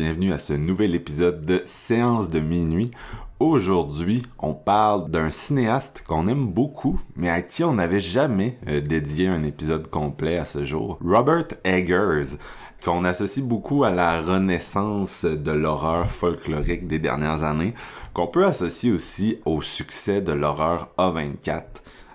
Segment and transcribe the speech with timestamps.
[0.00, 2.90] Bienvenue à ce nouvel épisode de Séance de minuit.
[3.38, 8.80] Aujourd'hui, on parle d'un cinéaste qu'on aime beaucoup, mais à qui on n'avait jamais euh,
[8.80, 10.98] dédié un épisode complet à ce jour.
[11.04, 12.38] Robert Eggers,
[12.82, 17.74] qu'on associe beaucoup à la renaissance de l'horreur folklorique des dernières années,
[18.14, 21.64] qu'on peut associer aussi au succès de l'horreur A24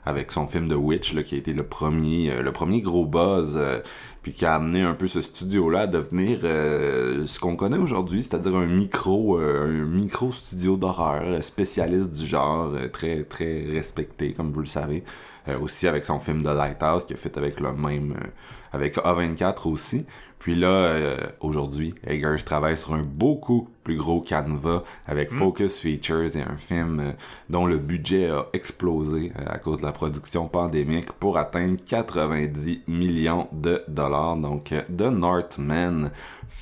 [0.05, 3.53] avec son film The Witch qui a été le premier euh, le premier gros buzz
[3.55, 3.79] euh,
[4.25, 8.23] puis qui a amené un peu ce studio-là à devenir euh, ce qu'on connaît aujourd'hui,
[8.23, 13.63] c'est-à-dire un micro, euh, un micro studio d'horreur, euh, spécialiste du genre, euh, très très
[13.71, 15.03] respecté, comme vous le savez.
[15.47, 18.27] Euh, aussi avec son film The Lighthouse, qui a fait avec le même, euh,
[18.71, 20.07] avec A24 aussi.
[20.39, 26.35] Puis là, euh, aujourd'hui, Eggers travaille sur un beaucoup plus gros canevas avec Focus Features
[26.35, 27.11] et un film euh,
[27.49, 32.81] dont le budget a explosé euh, à cause de la production pandémique pour atteindre 90
[32.87, 34.37] millions de dollars.
[34.37, 36.09] Donc, euh, The Northman,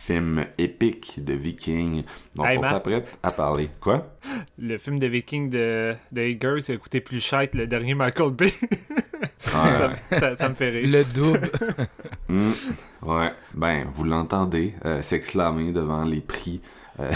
[0.06, 2.04] film épique de Viking
[2.36, 3.70] dont Hey, on s'apprête à parler.
[3.80, 4.08] Quoi?
[4.58, 8.32] Le film de Viking de, de Eggers a coûté plus cher que le dernier Michael
[8.32, 8.52] Bay.
[9.40, 10.88] Ça, ça- ça me fait rire.
[10.90, 11.50] Le double.
[12.30, 12.52] Hmm,
[13.04, 16.62] ouais, ben, vous l'entendez euh, s'exclamer devant les prix.
[17.00, 17.12] Euh,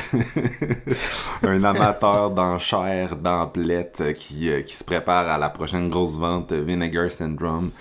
[1.43, 6.51] un amateur d'enchères, d'emplettes euh, qui, euh, qui se prépare à la prochaine grosse vente
[6.51, 7.71] Vinegar Syndrome.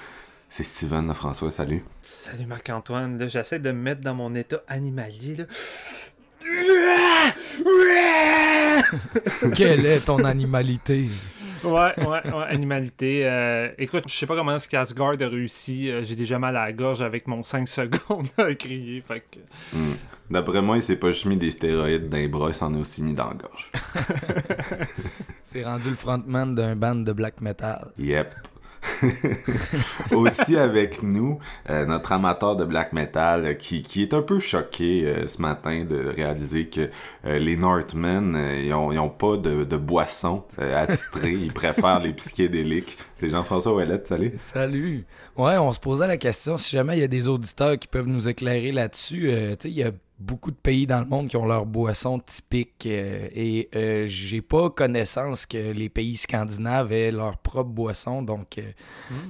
[0.49, 1.85] C'est Steven, là, François, salut.
[2.03, 5.45] Salut Marc-Antoine, là j'essaie de me mettre dans mon état animalier là.
[9.55, 11.09] Quelle est ton animalité?
[11.65, 13.23] Ouais, ouais, ouais, animalité.
[13.27, 15.91] Euh, écoute, je sais pas comment ce qu'Asgard a réussi.
[15.91, 19.01] euh, J'ai déjà mal à la gorge avec mon 5 secondes à crier.
[19.07, 19.39] Fait que...
[19.77, 19.95] Hmm.
[20.31, 22.79] D'après moi, il s'est pas juste mis des stéroïdes dans les bras, il s'en est
[22.79, 23.71] aussi mis dans la gorge.
[25.43, 27.91] C'est rendu le frontman d'un band de black metal.
[27.99, 28.35] Yep.
[30.13, 31.39] Aussi avec nous,
[31.71, 35.41] euh, notre amateur de black metal euh, qui, qui est un peu choqué euh, ce
[35.41, 36.91] matin de réaliser que
[37.25, 41.53] euh, les Northmen, euh, ils, ont, ils ont pas de, de boisson euh, attitrée, ils
[41.53, 42.99] préfèrent les psychédéliques.
[43.17, 44.33] C'est Jean-François Ouellette, salut.
[44.39, 45.05] Salut!
[45.37, 48.07] Ouais, on se posait la question si jamais il y a des auditeurs qui peuvent
[48.07, 49.31] nous éclairer là-dessus.
[49.61, 52.19] tu sais, il y a beaucoup de pays dans le monde qui ont leur boisson
[52.19, 58.23] typique euh, et euh, j'ai pas connaissance que les pays scandinaves aient leur propre boisson.
[58.23, 58.63] Donc, euh,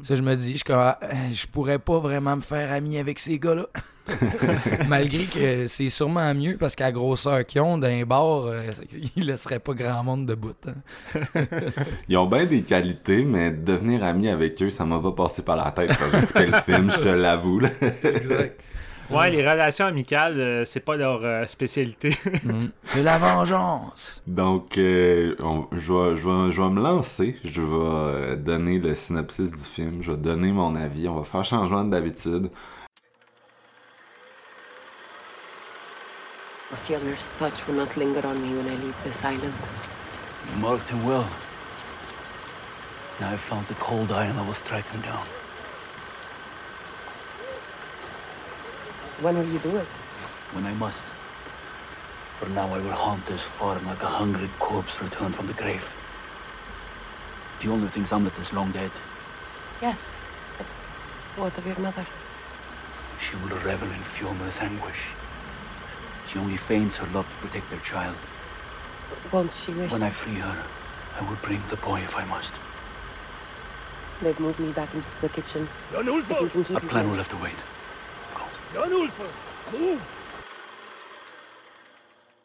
[0.02, 3.18] ça, je me dis, je, ah, euh, je pourrais pas vraiment me faire ami avec
[3.18, 3.66] ces gars-là.
[4.88, 8.70] Malgré que c'est sûrement mieux parce qu'à grosseur qu'ils ont d'un bar, euh,
[9.16, 10.54] ils laisseraient pas grand monde debout.
[10.68, 11.20] hein.
[12.08, 15.56] Ils ont bien des qualités, mais devenir ami avec eux, ça m'a pas passé par
[15.56, 15.90] la tête
[16.32, 17.58] quand le film, je te l'avoue.
[17.58, 17.68] là.
[19.10, 22.10] Ouais, les relations amicales, euh, c'est pas leur euh, spécialité.
[22.44, 22.66] Mm.
[22.84, 24.20] C'est la vengeance!
[24.26, 27.36] Donc, euh, on- je, vais, je, vais, je vais me lancer.
[27.44, 30.02] Je vais donner le synopsis du film.
[30.02, 31.06] Je vais donner mon avis.
[31.08, 32.50] On va faire changement d'habitude.
[36.72, 39.52] A Fjellner's touch will not linger on me when I leave this island.
[40.52, 41.24] You marked him well.
[43.20, 45.24] Now I've found the cold iron I was tracking down.
[49.20, 49.86] When will you do it?
[50.52, 51.02] When I must.
[52.38, 55.90] For now I will haunt this farm like a hungry corpse returned from the grave.
[57.62, 58.90] The only thing Samlet is long dead.
[59.80, 60.18] Yes.
[60.58, 60.66] But
[61.40, 62.04] what of your mother?
[63.18, 65.14] She will revel in Fiona's anguish.
[66.26, 68.16] She only feigns her love to protect their child.
[69.32, 70.66] Won't she wish When I free her,
[71.18, 72.54] I will bring the boy if I must.
[74.20, 75.68] they've moved me back into the kitchen?
[75.92, 77.75] Jan If we can A plan will have to wait.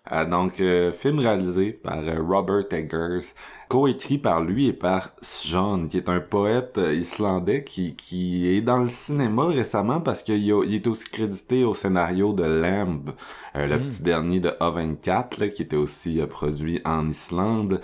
[0.05, 3.33] Ah, donc, euh, film réalisé par euh, Robert Eggers,
[3.69, 5.11] coécrit par lui et par
[5.45, 10.23] John, qui est un poète euh, islandais qui, qui est dans le cinéma récemment parce
[10.23, 13.11] qu'il il est aussi crédité au scénario de Lamb,
[13.55, 17.79] euh, le petit dernier de A24, là, qui était aussi euh, produit en Islande.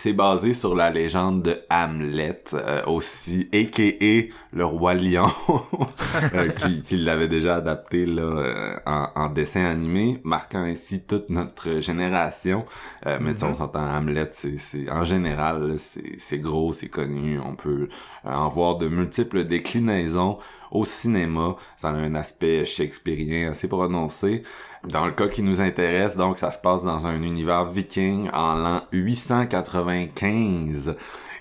[0.00, 4.32] C'est basé sur la légende de Hamlet, euh, aussi, a.k.a.
[4.52, 5.26] le roi lion,
[6.34, 11.30] euh, qui, qui l'avait déjà adapté là, euh, en, en dessin animé, marquant ainsi toute
[11.30, 12.64] notre génération.
[13.08, 15.74] Euh, mais tu on s'entend Hamlet, c'est, en général,
[16.16, 17.88] c'est gros, c'est connu, on peut
[18.24, 20.38] euh, en voir de multiples déclinaisons
[20.70, 21.56] au cinéma.
[21.76, 24.42] Ça a un aspect shakespearien assez prononcé.
[24.84, 28.54] Dans le cas qui nous intéresse, donc, ça se passe dans un univers viking en
[28.54, 30.96] l'an 895.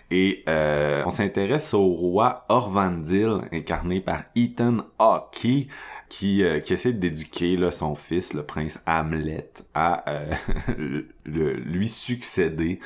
[0.10, 5.68] Et euh, on s'intéresse au roi Orvandil, incarné par Ethan Hawke,
[6.10, 10.32] qui, euh, qui essaie d'éduquer son fils, le prince Hamlet, à euh,
[11.26, 12.80] lui succéder.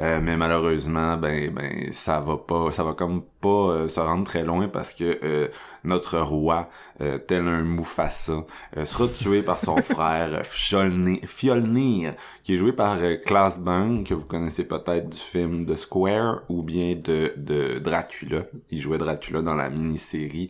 [0.00, 4.24] Euh, mais malheureusement, ben, ben, ça va pas, ça va comme pas euh, se rendre
[4.24, 5.48] très loin parce que euh,
[5.84, 6.70] notre roi,
[7.02, 8.44] euh, tel un Mufasa,
[8.76, 14.04] euh, sera tué par son frère Fjolnir, Fjolnir, qui est joué par euh, Klaas Bang,
[14.06, 18.44] que vous connaissez peut-être du film The Square ou bien de, de Dracula.
[18.70, 20.48] Il jouait Dracula dans la mini-série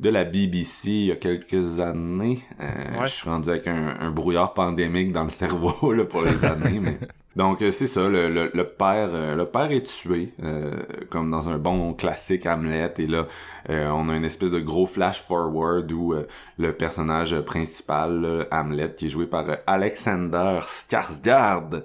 [0.00, 2.42] de la BBC il y a quelques années.
[2.60, 2.64] Euh,
[3.00, 3.06] Ouais.
[3.06, 6.78] Je suis rendu avec un, un brouillard pandémique dans le cerveau là, pour les années,
[6.80, 6.98] mais
[7.36, 10.70] donc euh, c'est ça, le, le, père euh, le père est tué, euh,
[11.10, 13.26] comme dans un bon classique Hamlet, et là
[13.70, 16.14] euh, on a une espèce de gros flash forward où
[16.58, 21.82] le personnage principal, Hamlet, qui est joué par Alexander Skarsgård,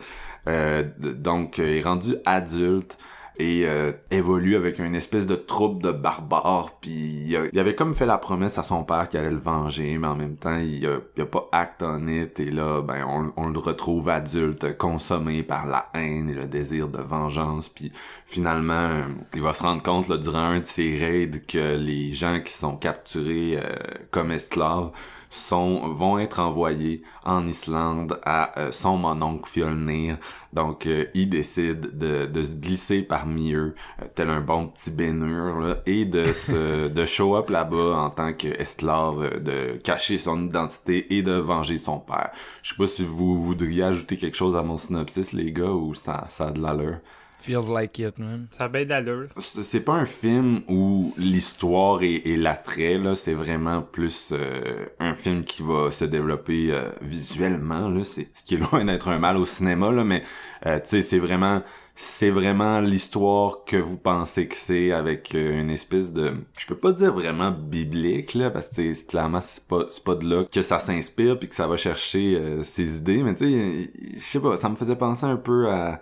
[0.99, 2.97] donc est rendu adulte
[3.39, 7.75] et euh, évolue avec une espèce de troupe de barbares puis il, a- il avait
[7.75, 10.57] comme fait la promesse à son père qu'il allait le venger mais en même temps
[10.57, 13.05] il a, il a pas act on it et là ben
[13.35, 17.91] on, le retrouve adulte consommé par la haine et le désir de vengeance puis
[18.25, 19.03] finalement euh,
[19.33, 22.51] il va se rendre compte là, durant un de ses raids que les gens qui
[22.53, 23.75] sont capturés euh,
[24.11, 24.91] comme esclaves
[25.37, 30.17] sont vont être envoyés en Islande à euh, son mononcle Fjolnir.
[30.53, 34.91] Donc euh, il décide de, de se glisser parmi eux, euh, tel un bon petit
[34.91, 40.45] bénur, là, et de se de show up là-bas en tant qu'esclave, de cacher son
[40.45, 42.31] identité et de venger son père.
[42.63, 45.93] Je sais pas si vous voudriez ajouter quelque chose à mon synopsis, les gars, ou
[45.93, 46.99] ça, ça a de l'allure.
[47.47, 48.47] Feels like it, man.
[48.51, 49.29] Ça a bien d'allure.
[49.39, 55.13] C'est pas un film où l'histoire et, et l'attrait là, c'est vraiment plus euh, un
[55.13, 59.17] film qui va se développer euh, visuellement là, c'est ce qui est loin d'être un
[59.17, 60.23] mal au cinéma là, mais
[60.65, 61.61] euh, tu sais c'est vraiment
[61.99, 66.91] c'est vraiment l'histoire que vous pensez que c'est avec une espèce de je peux pas
[66.91, 70.79] dire vraiment biblique là parce que clairement c'est pas c'est pas de là que ça
[70.79, 74.57] s'inspire puis que ça va chercher euh, ses idées mais tu sais je sais pas
[74.57, 75.99] ça me faisait penser un peu à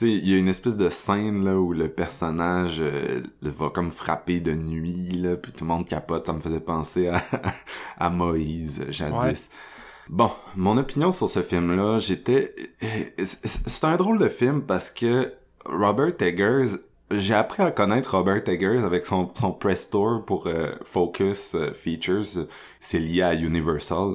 [0.00, 4.40] il y a une espèce de scène là où le personnage euh, va comme frapper
[4.40, 6.26] de nuit là, puis tout le monde capote.
[6.26, 7.22] Ça me faisait penser à,
[7.98, 9.14] à Moïse jadis.
[9.14, 9.34] Ouais.
[10.08, 12.54] Bon, mon opinion sur ce film-là, j'étais,
[13.18, 15.32] c'est c'est un drôle de film parce que
[15.64, 16.78] Robert Eggers,
[17.10, 21.72] j'ai appris à connaître Robert Eggers avec son son press tour pour euh, Focus euh,
[21.72, 22.46] Features.
[22.80, 24.14] C'est lié à Universal.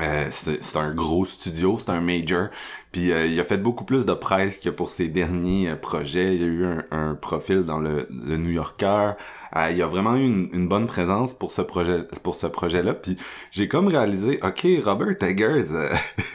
[0.00, 2.48] Euh, c'est un gros studio, c'est un major.
[2.92, 6.34] Puis euh, il a fait beaucoup plus de presse que pour ses derniers euh, projets.
[6.34, 9.12] Il y a eu un, un profil dans le, le New Yorker.
[9.56, 12.94] Euh, il a vraiment eu une, une bonne présence pour ce projet pour ce projet-là.
[12.94, 13.16] Puis
[13.50, 15.94] j'ai comme réalisé, ok, Robert Eggers, euh,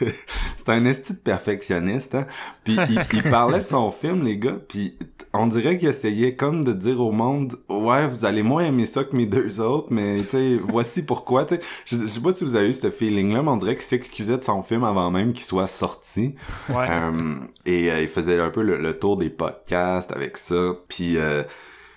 [0.56, 2.14] c'est un esti de perfectionniste.
[2.14, 2.26] Hein?
[2.64, 4.56] Puis il, il parlait de son film, les gars.
[4.68, 4.96] Puis
[5.32, 9.04] on dirait qu'il essayait comme de dire au monde, ouais, vous allez moins aimer ça
[9.04, 11.44] que mes deux autres, mais tu sais, voici pourquoi.
[11.44, 13.74] Tu sais, je, je sais pas si vous avez eu ce feeling-là, mais on dirait
[13.74, 16.34] qu'il s'excusait de son film avant même qu'il soit sorti.
[16.68, 16.88] Ouais.
[16.94, 17.34] Euh,
[17.66, 20.72] et euh, il faisait un peu le, le tour des podcasts avec ça.
[20.88, 21.42] Puis euh,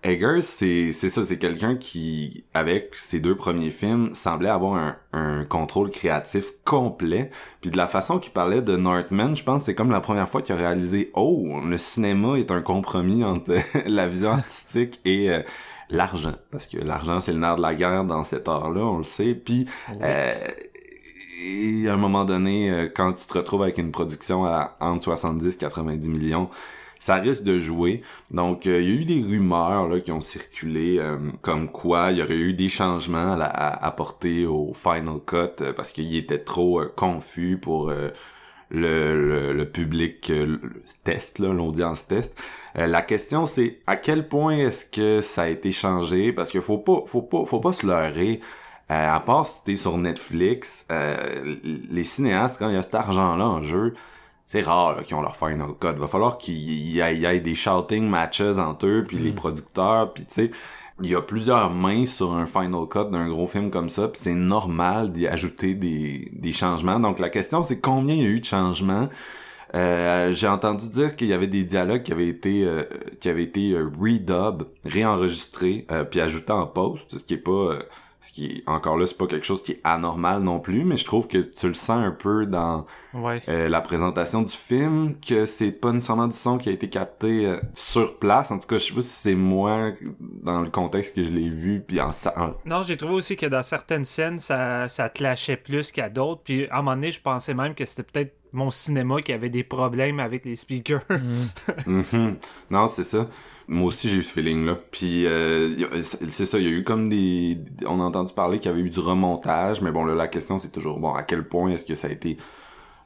[0.04, 4.96] Eggers, c'est c'est ça, c'est quelqu'un qui, avec ses deux premiers films, semblait avoir un,
[5.14, 7.30] un contrôle créatif complet.
[7.62, 10.30] Puis de la façon qu'il parlait de Northman, je pense que c'est comme la première
[10.30, 15.32] fois qu'il a réalisé, oh, le cinéma est un compromis entre la vision artistique et
[15.32, 15.42] euh,
[15.90, 16.34] l'argent.
[16.52, 19.34] Parce que l'argent, c'est le nerf de la guerre dans cet art-là, on le sait.
[19.34, 19.68] Puis
[20.02, 20.34] euh,
[21.40, 25.04] et à un moment donné, euh, quand tu te retrouves avec une production à entre
[25.04, 26.50] 70 et 90 millions,
[27.00, 28.02] ça risque de jouer.
[28.32, 32.12] Donc, euh, il y a eu des rumeurs là, qui ont circulé, euh, comme quoi
[32.12, 36.82] il y aurait eu des changements à, apporter au Final Cut parce qu'il était trop
[36.96, 37.92] confus pour
[38.72, 40.32] le, public
[41.04, 42.34] test, l'audience test.
[42.76, 46.34] La question c'est à quel point est-ce que ça a été changé?
[46.34, 48.42] Parce qu'il faut pas, faut pas, faut pas se leurrer.
[48.90, 52.96] Euh, à part si t'es sur Netflix, euh, les cinéastes, quand il y a cet
[52.96, 53.94] argent-là en jeu,
[54.46, 55.94] c'est rare qu'ils ont leur final cut.
[55.98, 60.34] Va falloir qu'il y ait, des shouting matches entre eux, puis les producteurs, puis tu
[60.34, 60.52] sais,
[61.02, 64.20] il y a plusieurs mains sur un final cut d'un gros film comme ça, puis
[64.24, 67.00] c'est normal d'y ajouter des, des changements.
[67.00, 69.10] Donc la question c'est combien il y a eu de changements?
[69.76, 72.84] Euh, j'ai entendu dire qu'il y avait des dialogues qui avaient été euh,
[73.20, 77.52] qui avaient été euh, redub, réenregistrés, euh, puis ajoutés en post, ce qui est pas
[77.52, 77.80] euh,
[78.28, 80.98] ce qui est encore là c'est pas quelque chose qui est anormal non plus, mais
[80.98, 83.42] je trouve que tu le sens un peu dans Ouais.
[83.48, 87.46] euh, la présentation du film que c'est pas nécessairement du son qui a été capté
[87.48, 88.52] euh, sur place.
[88.52, 91.50] En tout cas, je sais pas si c'est moi dans le contexte que je l'ai
[91.50, 95.10] vu puis en, sa- en- Non, j'ai trouvé aussi que dans certaines scènes, ça, ça
[95.10, 96.42] clashait plus qu'à d'autres.
[96.44, 99.50] Puis à un moment donné, je pensais même que c'était peut-être mon cinéma qui avait
[99.50, 101.02] des problèmes avec les speakers.
[101.86, 102.38] Mhm.
[102.70, 103.28] Non, c'est ça.
[103.68, 104.78] Moi aussi, j'ai eu ce feeling-là.
[104.92, 107.60] Puis, euh, c'est ça, il y a eu comme des...
[107.86, 110.58] On a entendu parler qu'il y avait eu du remontage, mais bon, là, la question,
[110.58, 112.38] c'est toujours, bon, à quel point est-ce que ça a été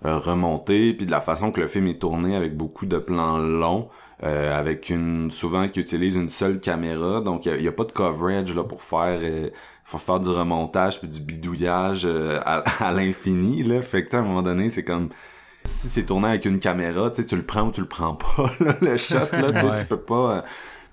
[0.05, 3.37] euh, remonté, puis de la façon que le film est tourné avec beaucoup de plans
[3.39, 3.89] longs,
[4.23, 5.31] euh, avec une...
[5.31, 8.83] souvent qui utilise une seule caméra, donc il y, a pas de coverage, là, pour
[8.83, 9.19] faire...
[9.21, 9.49] euh,
[9.83, 13.81] faut faire du remontage puis du bidouillage euh, à, l'infini, là.
[13.81, 15.09] Fait que, à un moment donné, c'est comme
[15.63, 18.15] si c'est tourné avec une caméra, tu sais, tu le prends ou tu le prends
[18.15, 19.79] pas, là, le shot, là, Ouais.
[19.79, 20.41] tu peux pas, euh,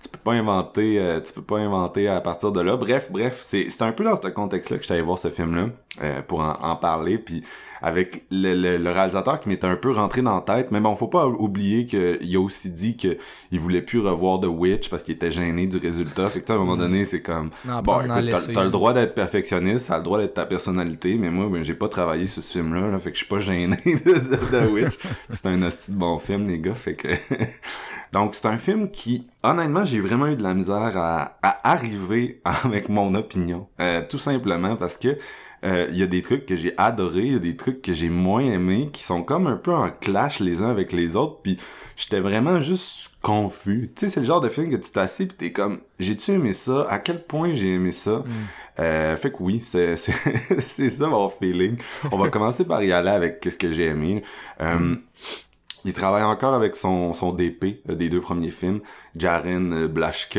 [0.02, 2.76] tu peux pas inventer, euh, tu peux pas inventer à partir de là.
[2.76, 5.28] Bref, bref, c'est, c'est un peu dans ce contexte-là que je suis allé voir ce
[5.28, 5.68] film-là,
[6.02, 7.42] euh, pour en, en parler, puis
[7.80, 10.94] avec le, le, le réalisateur qui m'était un peu rentré dans la tête, mais bon,
[10.96, 13.16] faut pas oublier qu'il a aussi dit que
[13.52, 16.28] il voulait plus revoir The Witch parce qu'il était gêné du résultat.
[16.28, 19.14] Fait que, à un moment donné, c'est comme, Non, Bon, t'as, t'as le droit d'être
[19.14, 22.42] perfectionniste, ça a le droit d'être ta personnalité, mais moi, ben, j'ai pas travaillé sur
[22.42, 24.98] ce film-là, là, fait que je suis pas gêné de, de, de Witch.
[25.30, 27.08] C'est un hostie de bon film, les gars, fait que...
[28.12, 32.40] Donc, c'est un film qui, honnêtement, j'ai vraiment eu de la misère à, à arriver
[32.64, 33.68] avec mon opinion.
[33.80, 35.18] Euh, tout simplement parce que
[35.64, 37.92] euh, il y a des trucs que j'ai adorés, il y a des trucs que
[37.92, 41.40] j'ai moins aimés, qui sont comme un peu en clash les uns avec les autres,
[41.42, 41.58] puis
[41.96, 43.90] j'étais vraiment juste confus.
[43.94, 46.52] Tu sais, c'est le genre de film que tu t'assieds pis t'es comme, j'ai-tu aimé
[46.52, 46.86] ça?
[46.88, 48.22] À quel point j'ai aimé ça?
[48.78, 50.12] Euh, fait que oui, c'est c'est
[50.60, 51.76] c'est ça mon feeling.
[52.12, 54.22] On va commencer par y aller avec qu'est-ce que j'ai aimé.
[54.60, 54.94] Euh,
[55.84, 58.80] il travaille encore avec son, son DP euh, des deux premiers films,
[59.16, 60.38] Jaren euh, Blaschke,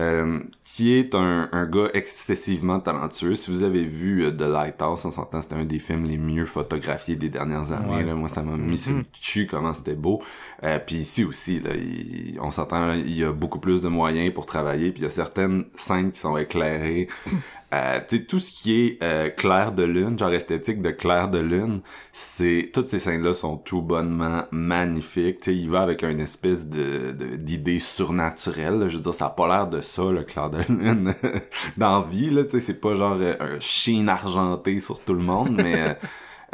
[0.00, 3.36] euh, qui est un, un gars excessivement talentueux.
[3.36, 6.46] Si vous avez vu euh, The Lighthouse, on s'entend, c'était un des films les mieux
[6.46, 7.94] photographiés des dernières années.
[7.98, 8.02] Ouais.
[8.02, 8.14] Là.
[8.14, 10.20] Moi, ça m'a mis sur le cul comment c'était beau.
[10.64, 14.34] Euh, puis ici aussi, là, il- on s'entend, il y a beaucoup plus de moyens
[14.34, 14.90] pour travailler.
[14.90, 17.06] Puis il y a certaines scènes qui sont éclairées.
[17.74, 21.80] Euh, tout ce qui est euh, clair de lune, genre esthétique de clair de lune,
[22.12, 25.40] c'est toutes ces scènes-là sont tout bonnement magnifiques.
[25.40, 28.78] Tu sais, il va avec une espèce de d'idée surnaturelle.
[28.78, 28.88] là.
[28.88, 31.14] Je veux dire, ça a pas l'air de ça, le clair de lune,
[31.76, 32.30] dans vie.
[32.30, 35.94] Là, c'est pas genre euh, un chien argenté sur tout le monde, mais euh,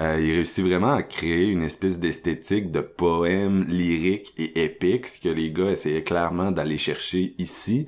[0.00, 5.20] euh, il réussit vraiment à créer une espèce d'esthétique de poème lyrique et épique, ce
[5.20, 7.86] que les gars essayaient clairement d'aller chercher ici.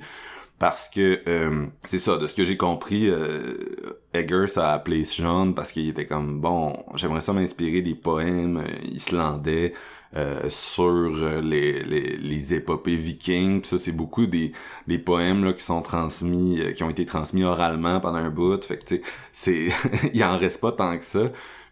[0.63, 5.51] Parce que euh, c'est ça, de ce que j'ai compris, euh, Eggers a appelé Sean
[5.51, 9.73] parce qu'il était comme bon, j'aimerais ça m'inspirer des poèmes euh, islandais
[10.15, 13.59] euh, sur euh, les, les, les épopées vikings.
[13.59, 14.53] Puis ça, c'est beaucoup des,
[14.87, 18.63] des poèmes là, qui sont transmis, euh, qui ont été transmis oralement pendant un bout.
[18.63, 19.01] Fait que tu sais,
[19.33, 19.67] c'est
[20.13, 21.25] il en reste pas tant que ça.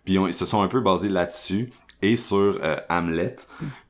[0.03, 1.69] Puis on- ils se sont un peu basés là-dessus
[2.01, 3.37] et sur euh, Hamlet.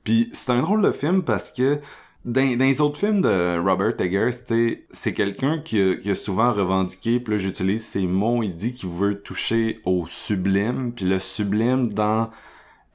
[0.03, 1.79] Puis c'est un drôle de film parce que
[2.25, 4.31] dans, dans les autres films de Robert Eggers,
[4.91, 8.73] c'est quelqu'un qui a, qui a souvent revendiqué, puis là j'utilise ces mots, il dit
[8.73, 12.29] qu'il veut toucher au sublime, puis le sublime dans,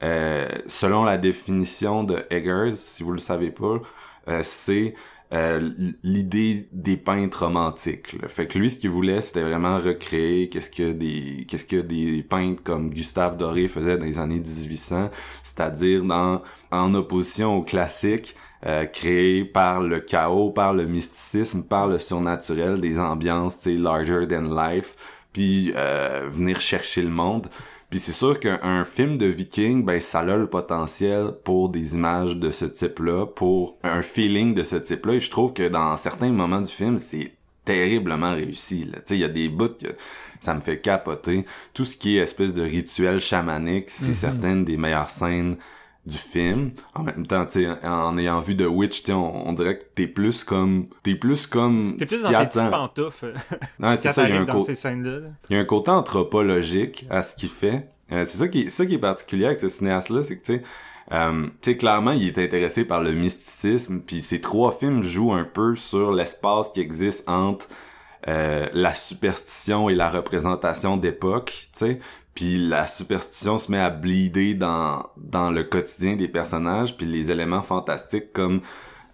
[0.03, 3.81] euh, selon la définition de Eggers, si vous le savez pas,
[4.29, 4.93] euh, c'est
[5.33, 5.69] euh,
[6.03, 8.13] l'idée des peintres romantiques.
[8.13, 8.29] là.
[8.29, 12.23] Fait que lui, ce qu'il voulait, c'était vraiment recréer qu'est-ce que des qu'est-ce que des
[12.23, 15.09] peintres comme Gustave Doré faisaient dans les années 1800,
[15.43, 16.41] c'est-à-dire dans
[16.71, 22.81] en opposition au classique euh, créé par le chaos, par le mysticisme, par le surnaturel,
[22.81, 24.95] des ambiances, tu sais, larger than life,
[25.31, 27.47] puis euh, venir chercher le monde.
[27.89, 31.95] Puis c'est sûr qu'un un film de viking, ben ça a le potentiel pour des
[31.95, 35.13] images de ce type-là, pour un feeling de ce type-là.
[35.13, 37.31] Et je trouve que dans certains moments du film, c'est
[37.63, 38.89] terriblement réussi.
[38.91, 39.87] Tu sais, il y a des bouts que
[40.41, 41.45] ça me fait capoter.
[41.73, 45.57] Tout ce qui est espèce de rituel chamanique, c'est certaines des meilleures scènes
[46.07, 46.71] du film.
[46.95, 50.07] En même temps, tu en ayant vu The Witch, tu on, on dirait que t'es
[50.07, 52.71] plus comme, t'es plus comme, T'es plus dans tes petites attends.
[52.87, 53.33] pantoufles
[53.79, 55.19] Non, c'est ça, il y a un t'arrives dans co- ces scènes-là.
[55.19, 55.27] là.
[55.49, 57.89] il y a un côté anthropologique à ce qu'il fait.
[58.11, 60.53] Euh, c'est ça qui est, ça qui est particulier avec ce cinéaste-là, c'est que tu
[60.53, 60.63] sais,
[61.11, 65.33] euh, tu sais, clairement, il est intéressé par le mysticisme, puis ces trois films jouent
[65.33, 67.67] un peu sur l'espace qui existe entre
[68.27, 71.99] euh, la superstition et la représentation d'époque, tu sais.
[72.37, 77.31] Puis la superstition se met à bleeder dans dans le quotidien des personnages, puis les
[77.31, 78.61] éléments fantastiques comme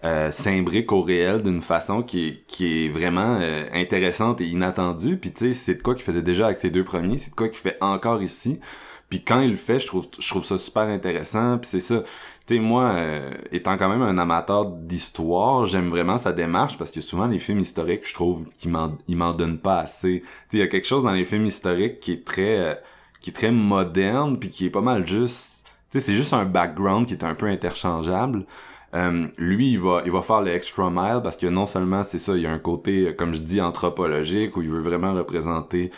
[0.03, 5.15] euh, s'imbriquent au réel d'une façon qui est, qui est vraiment euh, intéressante et inattendue.
[5.15, 7.35] Puis tu sais, c'est de quoi qu'il faisait déjà avec ses deux premiers, c'est de
[7.35, 8.59] quoi qu'il fait encore ici.
[9.07, 11.59] Puis quand il le fait, je trouve je trouve ça super intéressant.
[11.59, 12.09] Puis c'est ça, tu
[12.45, 16.91] tu sais, moi, euh, étant quand même un amateur d'histoire, j'aime vraiment sa démarche parce
[16.91, 20.19] que souvent les films historiques, je trouve qu'ils m'en, ils m'en donnent pas assez.
[20.19, 22.75] Tu sais, il y a quelque chose dans les films historiques qui est très, euh,
[23.23, 26.45] qui est très moderne puis qui est pas mal juste, tu sais, c'est juste un
[26.45, 28.45] background qui est un peu interchangeable.
[28.93, 32.19] Euh, lui, il va, il va faire le extra mile parce que non seulement c'est
[32.19, 35.89] ça, il y a un côté, comme je dis, anthropologique où il veut vraiment représenter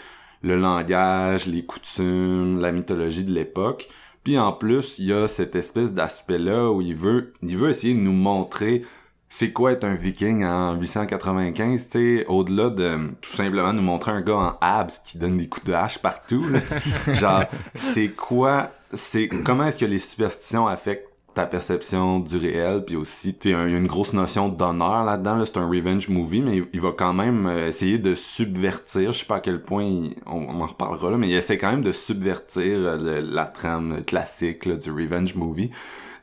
[0.44, 3.90] le langage, les coutumes, la mythologie de l'époque.
[4.24, 7.96] Puis en plus, il y a cette espèce d'aspect-là où il veut, il veut essayer
[7.96, 8.84] de nous montrer
[9.30, 14.12] c'est quoi être un viking en 895, tu sais, au-delà de tout simplement nous montrer
[14.12, 16.46] un gars en abs qui donne des coups de hache partout.
[16.50, 16.60] là?
[17.14, 22.96] Genre, c'est quoi, c'est comment est-ce que les superstitions affectent ta perception du réel, puis
[22.96, 25.36] aussi, il y a une grosse notion d'honneur là-dedans.
[25.36, 29.12] Là, c'est un revenge movie, mais il va quand même euh, essayer de subvertir.
[29.12, 31.58] Je sais pas à quel point il- on, on en reparlera là, mais il essaie
[31.58, 35.72] quand même de subvertir euh, le- la trame classique là, du revenge movie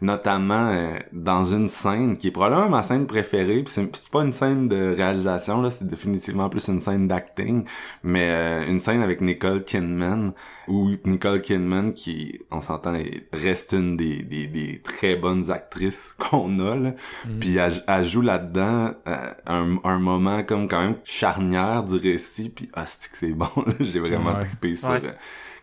[0.03, 4.23] notamment euh, dans une scène qui est probablement ma scène préférée puis c'est c'est pas
[4.23, 7.65] une scène de réalisation là c'est définitivement plus une scène d'acting
[8.03, 10.33] mais euh, une scène avec Nicole Kidman
[10.69, 16.15] où Nicole Kidman qui on s'entend est- reste une des, des, des très bonnes actrices
[16.19, 16.93] qu'on a là
[17.41, 22.49] puis elle, elle joue là-dedans euh, un, un moment comme quand même charnière du récit
[22.49, 23.73] puis ah c'est que c'est bon là?
[23.81, 24.41] J'ai vraiment Ouais.
[24.41, 25.01] trippé sur Ouais.
[25.05, 25.13] euh,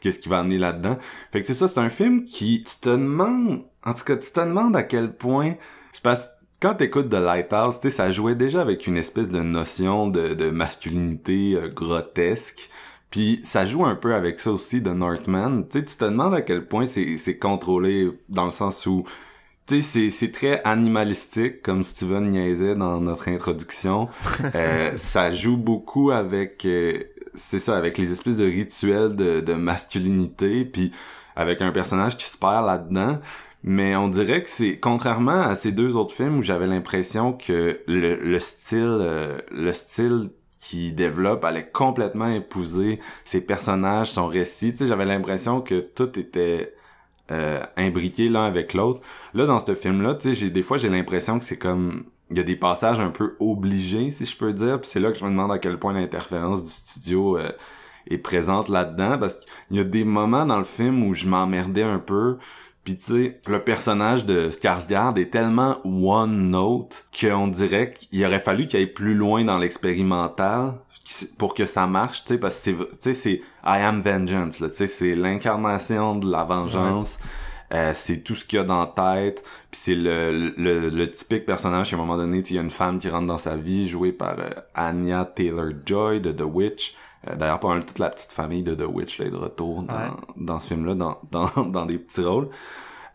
[0.02, 0.98] qu'est-ce qui va amener là-dedans
[1.32, 4.32] fait que c'est ça, c'est un film qui, tu te demandes, en tout cas, tu
[4.32, 5.56] te demandes à quel point,
[5.92, 6.30] c'est parce
[6.62, 10.34] quand t'écoutes The Lighthouse, tu sais, ça jouait déjà avec une espèce de notion de,
[10.34, 12.70] de masculinité euh, grotesque.
[13.10, 15.64] Puis ça joue un peu avec ça aussi de Northman.
[15.70, 19.06] Tu sais, tu te demandes à quel point c'est contrôlé dans le sens où
[19.66, 24.10] tu sais, c'est, c'est très animalistique, comme Steven niaisait dans notre introduction.
[24.56, 29.54] Euh, ça joue beaucoup avec, euh, c'est ça, avec les espèces de rituels de, de
[29.54, 30.92] masculinité, puis
[31.36, 33.20] avec un personnage qui se perd là-dedans.
[33.64, 37.82] Mais on dirait que c'est, contrairement à ces deux autres films où j'avais l'impression que
[37.88, 40.30] le, le style, euh, le style
[40.62, 44.72] qui développe allait complètement épouser ses personnages, son récit.
[44.72, 46.74] Tu sais, j'avais l'impression que tout était
[47.32, 49.02] euh, imbriqué l'un avec l'autre.
[49.34, 52.38] Là, dans ce film-là, tu sais, j'ai des fois j'ai l'impression que c'est comme il
[52.38, 54.80] y a des passages un peu obligés, si je peux dire.
[54.80, 57.52] Puis c'est là que je me demande à quel point l'interférence du studio euh,
[58.10, 61.84] est présente là-dedans, parce qu'il y a des moments dans le film où je m'emmerdais
[61.84, 62.38] un peu.
[62.84, 68.40] Puis tu sais, le personnage de Skarsgård est tellement one note qu'on dirait qu'il aurait
[68.40, 70.76] fallu qu'il aille plus loin dans l'expérimental
[71.38, 74.58] pour que ça marche, tu sais, parce que c'est, tu sais, c'est I am vengeance,
[74.58, 77.18] tu sais, c'est l'incarnation de la vengeance.
[77.74, 81.12] Euh, c'est tout ce qu'il y a dans la tête, puis c'est le, le, le
[81.12, 81.94] typique personnage.
[81.94, 84.12] À un moment donné, il y a une femme qui rentre dans sa vie, jouée
[84.12, 86.96] par euh, Anya Taylor-Joy de The Witch.
[87.30, 89.84] Euh, D'ailleurs, pas mal toute la petite famille de The Witch là, est de retour
[89.84, 90.08] dans, Ouais.
[90.38, 92.50] dans ce film-là, dans, dans, dans des petits rôles.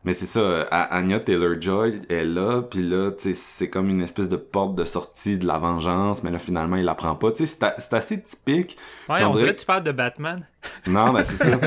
[0.04, 4.02] Mais c'est ça, euh, Anya Taylor-Joy est là, puis là, tu sais, c'est comme une
[4.02, 7.32] espèce de porte de sortie de la vengeance, mais là, finalement, il la prend pas.
[7.32, 8.76] Tu sais, c'est assez typique.
[9.08, 10.46] Ouais, on dirait- dirait que tu parles de Batman.
[10.86, 11.58] Non, ben c'est ça.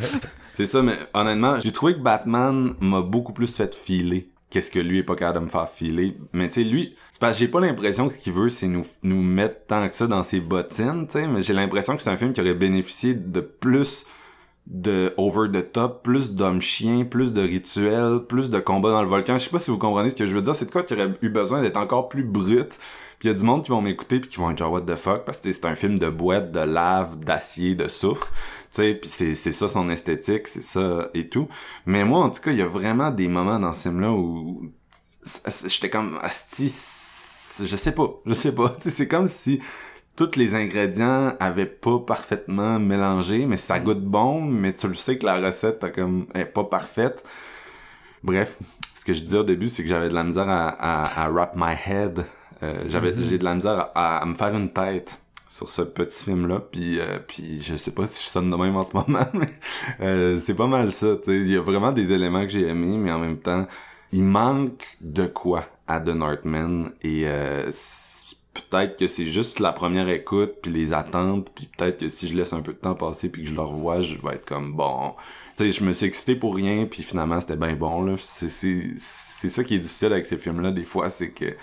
[0.52, 4.78] c'est ça, mais honnêtement, j'ai trouvé que Batman m'a beaucoup plus fait filer qu'est-ce que
[4.78, 6.14] lui est pas capable de me faire filer.
[6.34, 8.66] Mais tu sais, lui, c'est parce que j'ai pas l'impression que ce qu'il veut, c'est
[8.66, 12.02] nous, nous mettre tant que ça dans ses bottines, tu sais, mais j'ai l'impression que
[12.02, 14.04] c'est un film qui aurait bénéficié de plus
[14.66, 19.08] de over the top, plus d'hommes chiens, plus de rituels, plus de combats dans le
[19.08, 19.36] volcan.
[19.36, 20.54] Je sais pas si vous comprenez ce que je veux dire.
[20.54, 22.78] C'est de quoi qui aurait eu besoin d'être encore plus brut.
[23.18, 24.82] Puis il y a du monde qui vont m'écouter puis qui vont être genre what
[24.82, 28.32] the fuck parce que c'est un film de boîte, de lave, d'acier, de soufre.
[28.74, 31.48] Tu sais, puis c'est c'est ça son esthétique, c'est ça et tout.
[31.86, 34.10] Mais moi en tout cas, il y a vraiment des moments dans ce film là
[34.10, 34.72] où
[35.68, 36.68] j'étais comme asti
[37.60, 38.74] je sais pas, je sais pas.
[38.78, 39.60] C'est comme si
[40.16, 45.18] tous les ingrédients avaient pas parfaitement mélangé, mais ça goûte bon, mais tu le sais
[45.18, 47.24] que la recette comme est pas parfaite.
[48.22, 48.58] Bref,
[48.94, 51.30] ce que je disais au début, c'est que j'avais de la misère à, à, à
[51.30, 52.24] wrap my head.
[52.62, 56.24] Euh, j'avais j'ai de la misère à, à me faire une tête sur ce petit
[56.24, 58.94] film là puis euh, puis je sais pas si je sonne de même en ce
[58.94, 59.48] moment mais
[60.00, 62.66] euh, c'est pas mal ça tu sais il y a vraiment des éléments que j'ai
[62.66, 63.66] aimés mais en même temps
[64.12, 67.70] il manque de quoi à The Northman et euh,
[68.54, 72.36] peut-être que c'est juste la première écoute puis les attentes puis peut-être que si je
[72.36, 74.74] laisse un peu de temps passer puis que je le revois je vais être comme
[74.74, 75.14] bon.
[75.56, 78.14] Tu sais je me suis excité pour rien puis finalement c'était bien bon là.
[78.18, 81.56] C'est c'est c'est ça qui est difficile avec ces films là des fois c'est que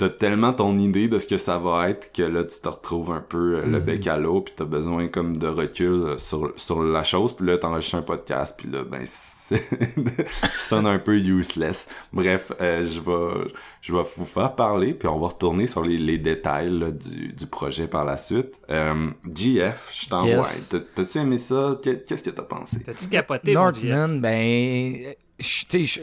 [0.00, 3.10] t'as tellement ton idée de ce que ça va être que là tu te retrouves
[3.12, 6.52] un peu euh, le bec à l'eau puis t'as besoin comme de recul euh, sur
[6.56, 9.38] sur la chose puis là t'enregistres un podcast puis là ben c'est-
[9.96, 11.88] tu sonnes un peu useless.
[12.12, 13.50] Bref euh, je vais
[13.82, 17.32] je vais vous faire parler puis on va retourner sur les, les détails là, du,
[17.32, 18.54] du projet par la suite.
[18.70, 20.28] Euh, GF je t'envoie.
[20.36, 20.74] Yes.
[20.94, 21.78] T'as-tu aimé ça?
[21.82, 22.78] Qu'est- qu'est-ce que t'as pensé?
[22.80, 23.52] T'as-tu capoté?
[23.54, 25.14] Northman, ben,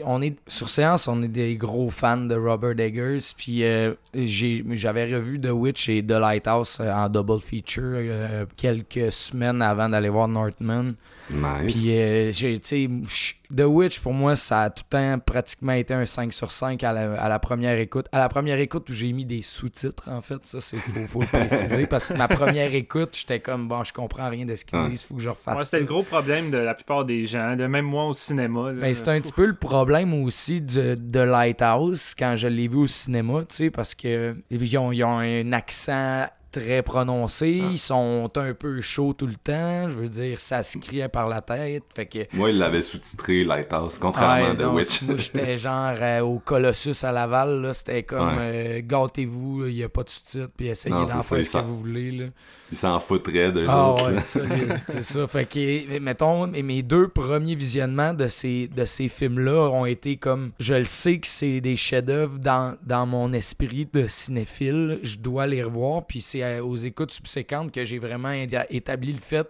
[0.04, 3.18] on est sur séance, on est des gros fans de Robert Eggers.
[3.36, 9.12] Puis euh, j'avais revu The Witch et The Lighthouse euh, en double feature euh, quelques
[9.12, 10.94] semaines avant d'aller voir Northman.
[11.30, 11.72] Nice.
[11.74, 15.72] Puis, euh, j'ai- tu sais, The Witch, pour moi, ça a tout le temps pratiquement
[15.72, 18.06] été un 5 sur 5 à la, à la première écoute.
[18.12, 21.20] À la première écoute où j'ai mis des sous-titres, en fait, ça, c'est faut, faut
[21.20, 21.86] le préciser.
[21.86, 24.88] parce que ma première écoute, j'étais comme, bon, je comprends rien de ce qu'ils Ouais.
[24.90, 25.70] disent, faut que je refasse Moi, ça.
[25.70, 28.72] c'était le gros problème de la plupart des gens, de même moi au cinéma.
[28.72, 28.80] là.
[28.80, 32.76] Ben, c'est un petit peu le problème aussi de, de Lighthouse quand je l'ai vu
[32.76, 37.78] au cinéma, tu sais, parce que ils ont, ils ont un accent très prononcé, ils
[37.78, 41.40] sont un peu chauds tout le temps, je veux dire, ça se criait par la
[41.40, 42.18] tête, fait que...
[42.32, 45.02] Moi, il l'avait sous-titré Lighthouse, contrairement Ouais, à The non, Witch.
[45.02, 48.34] Moi, j'étais genre euh, au Colossus à Laval, là, c'était comme Ouais.
[48.40, 51.58] euh, gâtez-vous, il n'y a pas de sous-titres, puis essayez d'en faire ils ce que
[51.58, 52.24] vous voulez, là.
[52.70, 55.26] Il s'en foutrait de Ah ouais, c'est ça.
[55.28, 60.18] Fait que, mettons, mes- mes deux premiers visionnements de ces, de ces films-là ont été
[60.18, 65.16] comme, je le sais que c'est des chefs-d'œuvre dans, dans mon esprit de cinéphile, je
[65.16, 69.20] dois les revoir, puis c'est euh, aux écoutes subséquentes que j'ai vraiment éta- établi le
[69.20, 69.48] fait,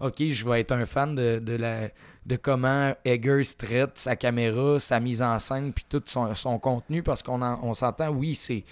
[0.00, 1.88] ok, je vais être un fan de, de la
[2.26, 7.02] de comment Eggers traite sa caméra, sa mise en scène, puis tout son, son contenu,
[7.02, 8.62] parce qu'on on s'entend, oui, c'est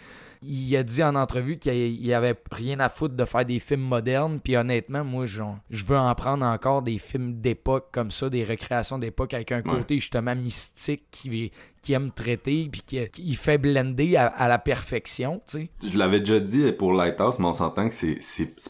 [0.43, 3.83] il a dit en entrevue qu'il y avait rien à foutre de faire des films
[3.83, 4.41] modernes.
[4.43, 8.99] Puis honnêtement, moi, je veux en prendre encore des films d'époque comme ça, des recréations
[8.99, 11.51] d'époque avec un côté justement mystique qui,
[11.83, 15.71] qui aime traiter, puis qui, qui fait blender à, à la perfection, tu sais.
[15.91, 18.19] Je l'avais déjà dit pour Lighthouse, mais on s'entend que c'est,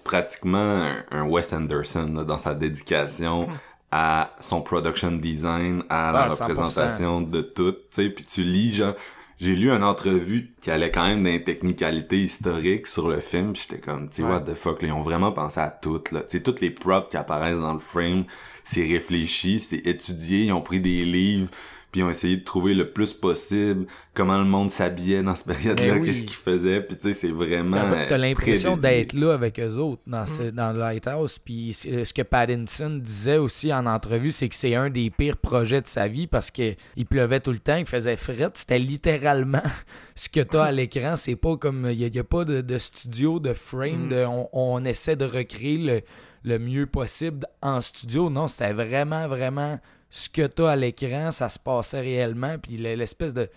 [0.04, 3.48] pratiquement un, un Wes Anderson là, dans sa dédication
[3.90, 6.42] à son production design, à la Ah, 100%.
[6.42, 7.72] représentation de tout.
[7.72, 8.94] Tu sais, puis tu lis, genre,
[9.40, 13.54] j'ai lu une entrevue qui allait quand même dans les technicalités historiques sur le film,
[13.54, 14.30] j'étais comme, tu sais, Ouais.
[14.30, 16.20] what the fuck, là, ils ont vraiment pensé à tout, là.
[16.22, 18.24] Tu sais, toutes les props qui apparaissent dans le frame,
[18.64, 21.50] c'est réfléchi, c'est étudié, ils ont pris des livres,
[21.98, 25.46] puis ils ont essayé de trouver le plus possible comment le monde s'habillait dans cette
[25.48, 26.06] période-là, Ben oui.
[26.06, 27.76] qu'est-ce qu'il faisait, puis tu sais, c'est vraiment...
[27.76, 31.38] T'as t'as l'impression d'être là avec eux autres dans, ce, dans le Lighthouse.
[31.38, 35.80] Puis ce que Pattinson disait aussi en entrevue, c'est que c'est un des pires projets
[35.80, 38.50] de sa vie parce que il pleuvait tout le temps, il faisait fret.
[38.54, 39.62] C'était littéralement
[40.14, 41.16] ce que t'as à l'écran.
[41.16, 41.88] C'est pas comme.
[41.90, 44.08] Il n'y a, pas de, de studio, de frame.
[44.08, 46.00] de- on, on essaie de recréer le,
[46.44, 48.30] le mieux possible en studio.
[48.30, 49.78] Non, c'était vraiment, vraiment
[50.10, 51.30] ce que t'as à l'écran.
[51.30, 52.56] Ça se passait réellement.
[52.58, 53.48] Puis le- l'espèce de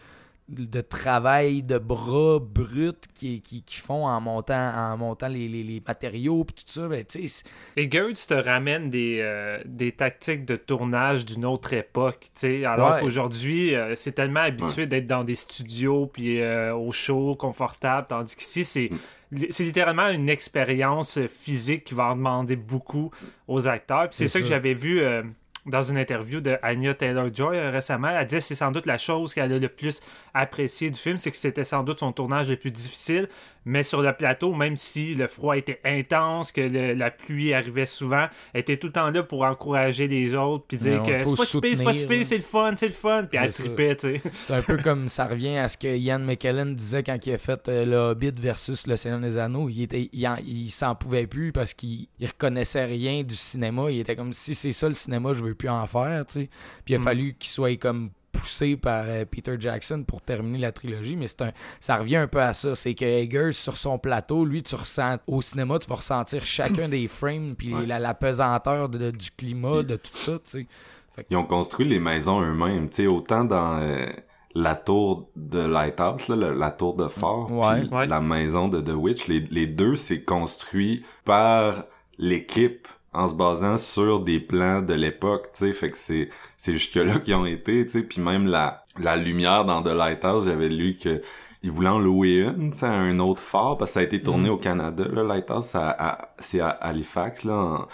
[0.50, 5.64] de travail de bras bruts qui, qui, qui font en montant en montant les, les,
[5.64, 7.44] les matériaux puis tout ça ben, tu sais,
[7.78, 12.96] Et Gertz te ramène des, euh, des tactiques de tournage d'une autre époque, tu alors
[12.96, 13.00] Ouais.
[13.02, 18.36] qu'aujourd'hui, euh, c'est tellement habitué d'être dans des studios, puis euh, au chaud, confortable, tandis
[18.36, 18.90] qu'ici, c'est...
[19.52, 23.12] C'est littéralement une expérience physique qui va en demander beaucoup
[23.48, 24.10] aux acteurs.
[24.10, 25.24] Puis c'est ça, que j'avais vu euh,
[25.66, 28.10] dans une interview de Anya Taylor-Joy euh, récemment.
[28.10, 30.02] Elle disait que c'est sans doute la chose qu'elle a le plus
[30.34, 33.28] appréciée du film, c'est que c'était sans doute son tournage le plus difficile.
[33.64, 37.86] Mais sur le plateau, même si le froid était intense, que le- la pluie arrivait
[37.86, 41.36] souvent, elle était tout le temps là pour encourager les autres, puis dire que c'est
[41.36, 43.26] pas si c'est pas si c'est le fun, c'est le fun.
[43.30, 44.22] Puis elle tripait, tu sais.
[44.48, 47.38] c'est un peu comme ça revient à ce que Ian McKellen disait quand il a
[47.38, 50.96] fait euh, le Hobbit versus le Seigneur des Anneaux il était il, en- il s'en
[50.96, 54.90] pouvait plus parce qu'il il reconnaissait rien du cinéma il était comme si c'est ça
[54.90, 56.50] le cinéma je veux plus en faire tu sais
[56.86, 57.04] puis il a Mm.
[57.04, 58.10] fallu qu'il soit comme
[58.42, 62.28] poussé par euh, Peter Jackson pour terminer la trilogie mais c'est un ça revient un
[62.28, 65.88] peu à ça c'est que Eggers sur son plateau lui tu ressens au cinéma tu
[65.88, 67.86] vas ressentir chacun des frames puis Ouais.
[67.86, 70.68] la, la pesanteur de- de- du climat de tout ça tu sais
[71.30, 74.08] Ils ont construit les maisons eux-mêmes, tu sais, autant dans euh,
[74.56, 77.04] la tour de Lighthouse, là, la tour de
[77.52, 77.88] Ouais.
[77.92, 78.08] Ouais.
[78.08, 81.84] la maison de The Witch, les, les deux, c'est construit par
[82.18, 86.74] l'équipe en se basant sur des plans de l'époque, tu sais, fait que c'est c'est
[86.74, 90.70] jusque-là qu'ils ont été, tu sais, puis même la la lumière dans The Lighthouse, j'avais
[90.70, 91.22] lu que
[91.64, 94.04] ils voulaient en louer une, tu sais, à un autre phare, parce que ça a
[94.04, 95.74] été tourné au Canada, là, Lighthouse,
[96.40, 97.88] c'est à Halifax, là,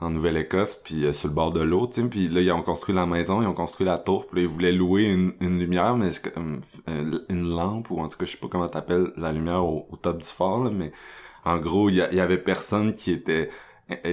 [0.00, 2.52] en, en Nouvelle-Écosse, puis euh, sur le bord de l'eau, tu sais, puis là, ils
[2.52, 5.32] ont construit la maison, ils ont construit la tour, puis là, ils voulaient louer une,
[5.40, 8.68] une lumière, mais comme euh, une lampe, ou en tout cas, je sais pas comment
[8.68, 10.92] t'appelles la lumière au, au top du phare, là, mais
[11.44, 13.50] en gros, il y, y avait personne qui était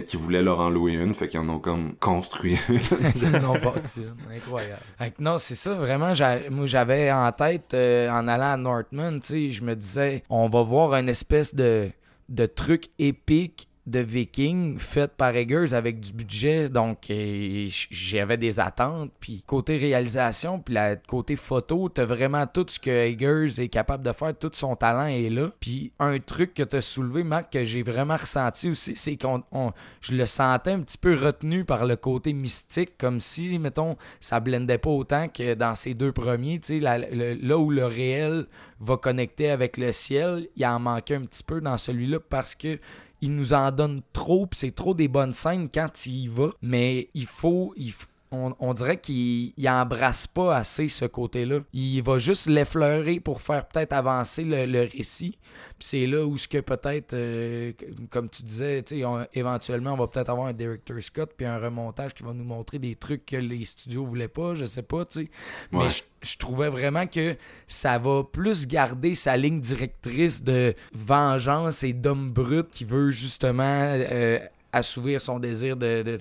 [0.05, 2.75] qui voulait leur en louer une, fait qu'ils en ont comme construit une.
[3.41, 4.35] non bâti une.
[4.35, 4.81] incroyable.
[4.97, 6.13] Fait que non, c'est ça, vraiment,
[6.49, 10.49] moi j'avais en tête, euh, en allant à Northman, tu sais, je me disais, on
[10.49, 11.89] va voir une espèce de,
[12.29, 18.59] de truc épique de Vikings faite par Eggers avec du budget, donc euh, j'avais des
[18.59, 19.11] attentes.
[19.19, 24.03] Puis côté réalisation, puis la côté photo, t'as vraiment tout ce que Eggers est capable
[24.03, 25.49] de faire, tout son talent est là.
[25.59, 29.71] Puis un truc que t'as soulevé, Marc, que j'ai vraiment ressenti aussi, c'est qu'on on-
[30.01, 34.39] je le sentais un petit peu retenu par le côté mystique, comme si, mettons, ça
[34.39, 38.45] blendait pas autant que dans ces deux premiers, tu sais, là où le réel
[38.79, 42.79] va connecter avec le ciel, il en manquait un petit peu dans celui-là parce que
[43.21, 46.49] il nous en donne trop, puis c'est trop des bonnes scènes quand il y va,
[46.61, 47.93] mais il faut, il
[48.31, 51.59] on, on dirait qu'il il embrasse pas assez ce côté-là.
[51.73, 55.37] Il va juste l'effleurer pour faire peut-être avancer le, le récit.
[55.77, 57.73] Puis c'est là où ce que peut-être, euh,
[58.09, 62.13] comme tu disais, on- éventuellement on va peut-être avoir un director Scott puis un remontage
[62.13, 65.23] qui va nous montrer des trucs que les studios voulaient pas, je sais pas, tu
[65.23, 65.29] sais.
[65.71, 67.35] Mais je, je trouvais vraiment que
[67.67, 73.61] ça va plus garder sa ligne directrice de vengeance et d'homme brut qui veut justement
[73.93, 74.39] euh,
[74.71, 76.17] assouvir son désir de.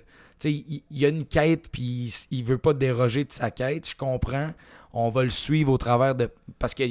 [0.49, 1.83] Il, il y a une quête, puis
[2.31, 4.51] il, il veut pas déroger de sa quête, je comprends.
[4.93, 6.29] On va le suivre au travers de.
[6.59, 6.83] Parce que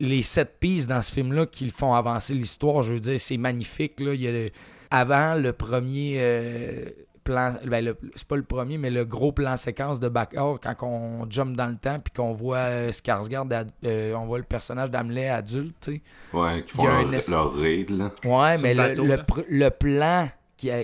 [0.00, 3.36] les sept pistes dans ce film-là qui le font avancer l'histoire, je veux dire, c'est
[3.36, 4.00] magnifique.
[4.00, 4.14] Là.
[4.14, 4.50] Il y a le-
[4.90, 6.16] avant le premier.
[6.18, 6.84] euh,
[7.22, 10.74] plan, ben le- c'est pas le premier, mais le gros plan séquence de Backyard quand
[10.82, 14.44] on jump dans le temps puis qu'on voit euh, Skarsgård, ad- euh, on voit le
[14.44, 16.02] personnage d'Hamlet adulte, tu sais.
[16.34, 18.12] Ouais, qui Il y font a leur, leur raid, là.
[18.26, 19.16] Ouais, mais le le, bateau, le là.
[19.22, 20.28] pr- le plan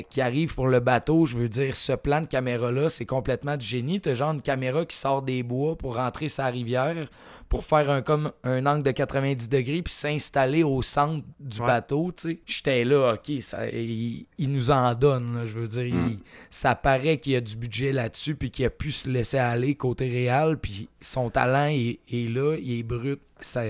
[0.08, 3.64] qui, arrive pour le bateau, je veux dire, ce plan de caméra-là, c'est complètement du
[3.66, 4.00] génie.
[4.00, 7.08] T'as genre une caméra qui sort des bois pour rentrer sa rivière,
[7.48, 11.66] pour faire un, comme un angle de 90 degrés, puis s'installer au centre du Ouais.
[11.66, 12.38] bateau, tu sais.
[12.46, 15.86] J'étais là, OK, ça, il, il nous en donne, là, je veux dire.
[15.86, 16.18] il-
[16.50, 19.74] ça paraît qu'il y a du budget là-dessus, puis qu'il a pu se laisser aller
[19.74, 23.20] côté réel, puis son talent est, est là, il est brut.
[23.40, 23.62] Ça,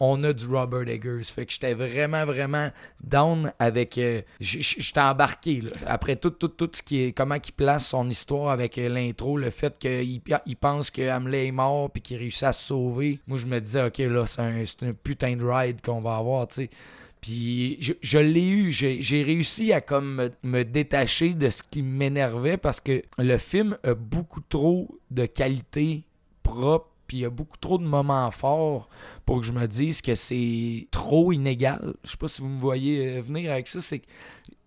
[0.00, 1.24] on a du Robert Eggers.
[1.24, 2.70] Fait que j'étais vraiment, vraiment
[3.02, 3.98] down avec.
[3.98, 5.62] euh, j'étais embarqué.
[5.86, 7.12] Après tout, tout, tout ce qui est.
[7.12, 11.48] Comment il place son histoire avec euh, l'intro, le fait qu'il il pense que Hamlet
[11.48, 13.18] est mort puis qu'il réussit à se sauver.
[13.26, 16.54] Moi, je me disais, OK, là, c'est un, putain de ride qu'on va avoir, tu
[16.54, 16.70] sais.
[17.20, 21.80] Puis je, l'ai eu, j'ai j'ai réussi à comme me, me détacher de ce qui
[21.80, 26.04] m'énervait parce que le film a beaucoup trop de qualité
[26.42, 28.88] propre, puis il y a beaucoup trop de moments forts
[29.24, 31.94] pour que je me dise que c'est trop inégal.
[32.02, 34.02] Je sais pas si vous me voyez euh, venir avec ça, c'est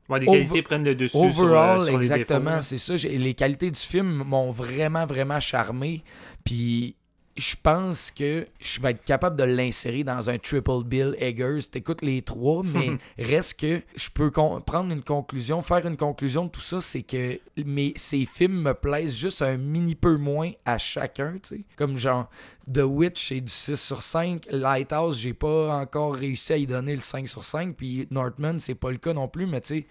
[0.09, 2.95] Ouais, les Over- qualités prennent le dessus sur, euh, Overall, sur exactement, c'est ça.
[2.95, 6.01] Les qualités du film m'ont vraiment, vraiment charmé.
[6.45, 6.95] Puis
[7.37, 11.59] je pense que je vais être capable de l'insérer dans un triple bill Eggers.
[11.71, 16.49] T'écoutes les trois, mais reste que je peux prendre une conclusion, faire une conclusion de
[16.49, 20.77] tout ça, c'est que mes, ces films me plaisent juste un mini peu moins à
[20.77, 21.61] chacun, tu sais.
[21.75, 22.29] Comme genre
[22.71, 24.47] The Witch, c'est du 6 sur 5.
[24.49, 27.75] Lighthouse, j'ai pas encore réussi à y donner le 5 sur 5.
[27.75, 29.85] Puis Northman, c'est pas le cas non plus, mais tu sais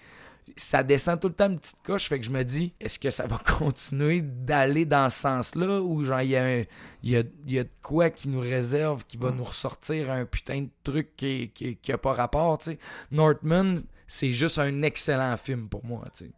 [0.57, 3.11] ça descend tout le temps une petite coche, fait que je me dis, est-ce que
[3.11, 6.61] ça va continuer d'aller dans ce sens-là ou genre il y, a
[7.03, 10.63] y a, y a de quoi qui nous réserve, qui va nous ressortir un putain
[10.63, 12.79] de truc qui, qui, qui a pas rapport, tu sais.
[13.11, 16.31] Northman, c'est juste un excellent film pour moi, tu sais.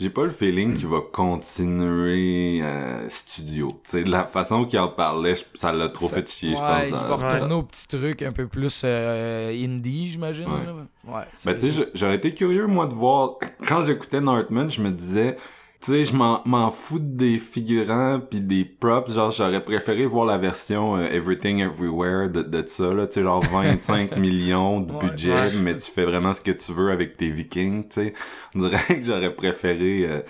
[0.00, 3.68] J'ai pas le feeling qu'il va continuer euh, studio.
[3.92, 6.82] De la façon qu'il en parlait, ça l'a trop Ça- fait chier, je ouais, pense.
[6.86, 10.46] Il dans- va retourner au petit truc un peu plus euh, indie, j'imagine.
[10.48, 11.12] Ouais.
[11.14, 13.38] Ouais, Ben, tu sais, j'aurais été curieux, moi, de voir.
[13.66, 15.36] Quand j'écoutais Northman, je me disais,
[15.80, 19.12] tu sais, je m'en m'en fous des figurants puis des props.
[19.12, 23.06] Genre, j'aurais préféré voir la version euh, Everything Everywhere de, de ça, là.
[23.06, 25.52] Tu sais, genre 25 millions de budget, Ouais.
[25.62, 28.14] mais tu fais vraiment ce que tu veux avec tes vikings, tu sais.
[28.54, 30.06] On dirait que j'aurais préféré.
[30.08, 30.20] euh,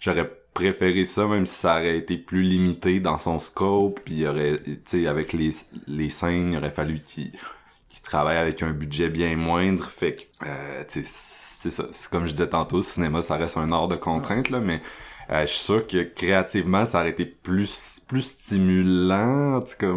[0.00, 4.00] j'aurais préféré ça, même si ça aurait été plus limité dans son scope.
[4.04, 5.52] Puis, il y aurait, tu sais, avec les,
[5.86, 7.32] les scènes, il aurait fallu qu'il
[7.88, 9.84] qui travaille avec un budget bien moindre.
[9.84, 11.84] Fait que, euh, tu sais, c'est ça.
[11.92, 14.80] C'est comme je disais tantôt, le cinéma, ça reste un art de contrainte, là, mais
[15.30, 19.56] euh, je suis sûr que créativement, ça aurait été plus, plus stimulant.
[19.56, 19.92] En tout cas,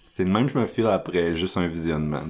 [0.00, 2.20] c'est de même que je me file après juste un visionnement.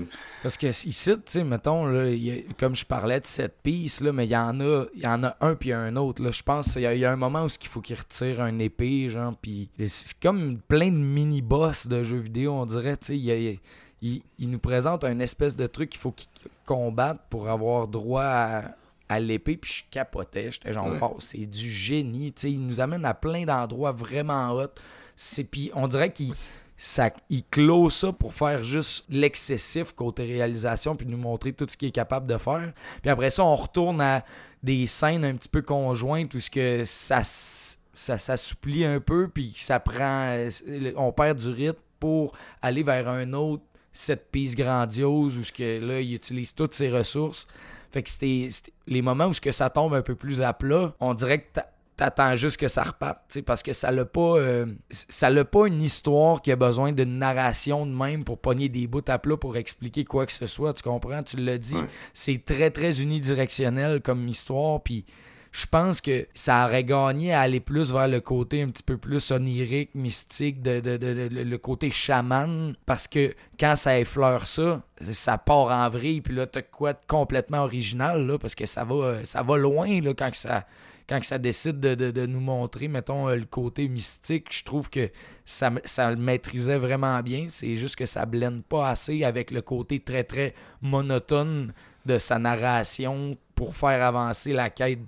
[0.42, 3.61] Parce que ici, tu sais, mettons, là, il y a- comme je parlais de cette
[3.62, 6.23] piste, là, mais il y en a, il y en a un puis un autre.
[6.23, 6.31] Là.
[6.31, 9.09] Je pense qu'il y, y a un moment où il faut qu'il retire un épée,
[9.09, 13.61] genre, puis c'est comme plein de mini-boss de jeux vidéo, on dirait, tu sais.
[14.03, 16.27] Il nous présente un espèce de truc qu'il faut qu'il
[16.64, 18.62] combatte pour avoir droit à,
[19.09, 20.51] à l'épée, puis je capotais.
[20.51, 20.98] J'étais genre, Ouais.
[21.20, 22.33] c'est du génie.
[22.44, 24.68] Il nous amène à plein d'endroits vraiment hot.
[25.16, 26.33] C'est, puis on dirait qu'il
[26.77, 31.77] ça, il clôt ça pour faire juste l'excessif côté réalisation puis nous montrer tout ce
[31.77, 32.72] qu'il est capable de faire.
[33.03, 34.25] Puis après ça, on retourne à
[34.64, 39.53] des scènes un petit peu conjointes où ce que ça, ça s'assouplit un peu puis
[39.57, 40.48] ça prend euh,
[40.96, 45.81] on perd du rythme pour aller vers un autre cette piste grandiose où ce que
[45.85, 47.46] là il utilise toutes ses ressources.
[47.90, 48.48] Fait que c'était
[48.87, 51.46] les moments où ce que ça tombe un peu plus à plat, on dirait que
[51.52, 55.66] t'a- t'attends juste que ça reparte, parce que ça l'a pas, euh, ça l'a pas
[55.66, 59.37] une histoire qui a besoin d'une narration de même pour pogner des bouts à plat
[59.37, 61.22] pour expliquer quoi que ce soit, tu comprends?
[61.22, 61.85] Tu l'as dit, Ouais.
[62.14, 65.05] c'est très très unidirectionnel comme histoire, puis
[65.53, 68.97] je pense que ça aurait gagné à aller plus vers le côté un petit peu
[68.97, 75.37] plus onirique, mystique, de, de- le côté chaman, parce que quand ça effleure ça, ça
[75.37, 79.25] part en vrille, puis là, t'as quoi de complètement original, là, parce que ça va,
[79.25, 80.65] ça va loin, là, quand ça,
[81.07, 84.88] quand ça décide de, de- de nous montrer, mettons, euh, le côté mystique, je trouve
[84.88, 85.11] que
[85.45, 89.61] ça, ça le maîtrisait vraiment bien, c'est juste que ça blende pas assez avec le
[89.61, 91.75] côté très, très monotone
[92.07, 94.99] de sa narration pour faire avancer la quête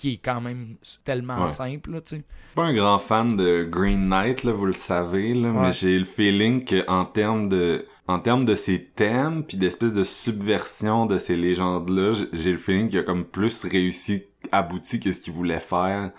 [0.00, 1.48] qui est quand même tellement Ouais.
[1.48, 2.22] simple, là, tu sais.
[2.54, 6.04] pas un grand fan de Green Knight, là, vous le savez, là, mais j'ai le
[6.04, 11.16] feeling que en termes de en termes de ces thèmes puis d'espèce de subversion de
[11.18, 15.32] ces légendes là, j'ai- le feeling qu'il a comme plus réussi abouti que ce qu'il
[15.32, 16.10] voulait faire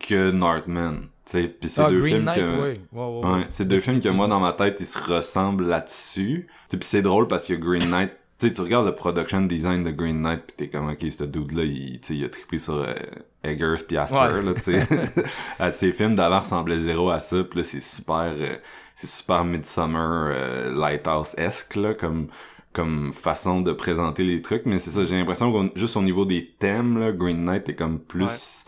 [0.00, 1.02] que Northman.
[1.24, 2.58] Tu sais, puis c'est Ah, deux Green films Knight, que ouais.
[2.60, 3.46] Ouais, ouais, Ouais, ouais.
[3.48, 6.48] c'est deux films que moi dans ma tête ils se ressemblent là-dessus.
[6.68, 9.90] Puis c'est drôle parce que Green Knight, tu sais, tu regardes le production design de
[9.90, 12.92] Green Knight pis t'es comme ok, ce dude là, il, il a trippé sur euh,
[13.44, 14.42] Eggers pis Ouais.
[14.42, 14.86] là, tu sais.
[15.58, 18.56] Ah, Ces films d'avant ressemblaient zéro à ça, pis là c'est super, euh,
[18.94, 19.98] c'est super Midsummer
[20.34, 22.28] euh, Lighthouse-esque là, comme
[22.72, 26.26] comme façon de présenter les trucs, mais c'est ça, j'ai l'impression qu'on juste au niveau
[26.26, 28.66] des thèmes là, Green Knight est comme plus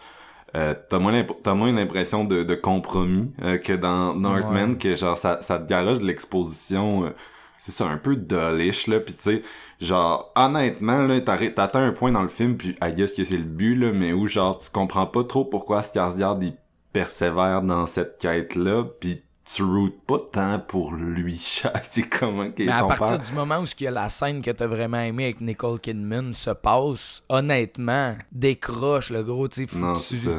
[0.56, 4.78] euh, t'as moins moins l'impression de, de compromis euh, que dans Northman Ouais.
[4.78, 7.10] que genre ça, ça te garage de l'exposition euh,
[7.58, 9.42] c'est ça un peu dullish là puis tu sais
[9.80, 13.42] genre honnêtement là t'atteins un point dans le film puis I guess que c'est le
[13.42, 16.54] but là mais où genre tu comprends pas trop pourquoi Skarsgård il
[16.92, 21.36] persévère dans cette quête là puis tu routes pas tant pour lui
[21.90, 23.90] c'est comment qu'il est Mais à partir père du moment où ce qu'il y a
[23.90, 29.48] la scène que t'as vraiment aimé avec Nicole Kidman se passe, honnêtement, décroche le gros,
[29.50, 30.38] sais, Non, tu ça.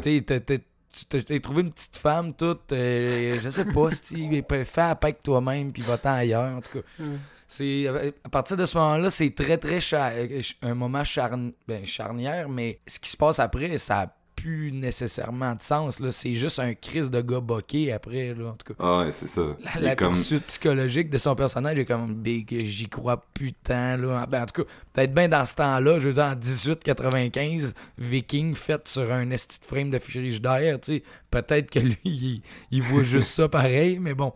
[1.09, 4.27] Tu t'es trouvé une petite femme toute, euh, je sais pas, si
[4.65, 7.03] fais avec toi-même puis va-t'en ailleurs, en tout cas.
[7.47, 11.83] C'est euh, à partir de ce moment-là, c'est très très euh, un moment charn- ben,
[11.85, 16.01] charnière, mais ce qui se passe après, ça plus nécessairement de sens.
[16.11, 18.83] C'est juste un crise de gars boqué après là, en tout cas.
[18.83, 19.41] ah ouais c'est ça
[19.75, 24.25] La, la comme poursuite psychologique de son personnage est comme big, j'y crois putain là.
[24.25, 28.55] Ben, en tout cas, peut-être bien dans ce temps-là, je veux dire en 1895, Viking
[28.55, 32.81] fait sur un esti de frame de frigidaire, tu sais, peut-être que lui il, il
[32.81, 34.33] voit juste ça pareil, mais bon.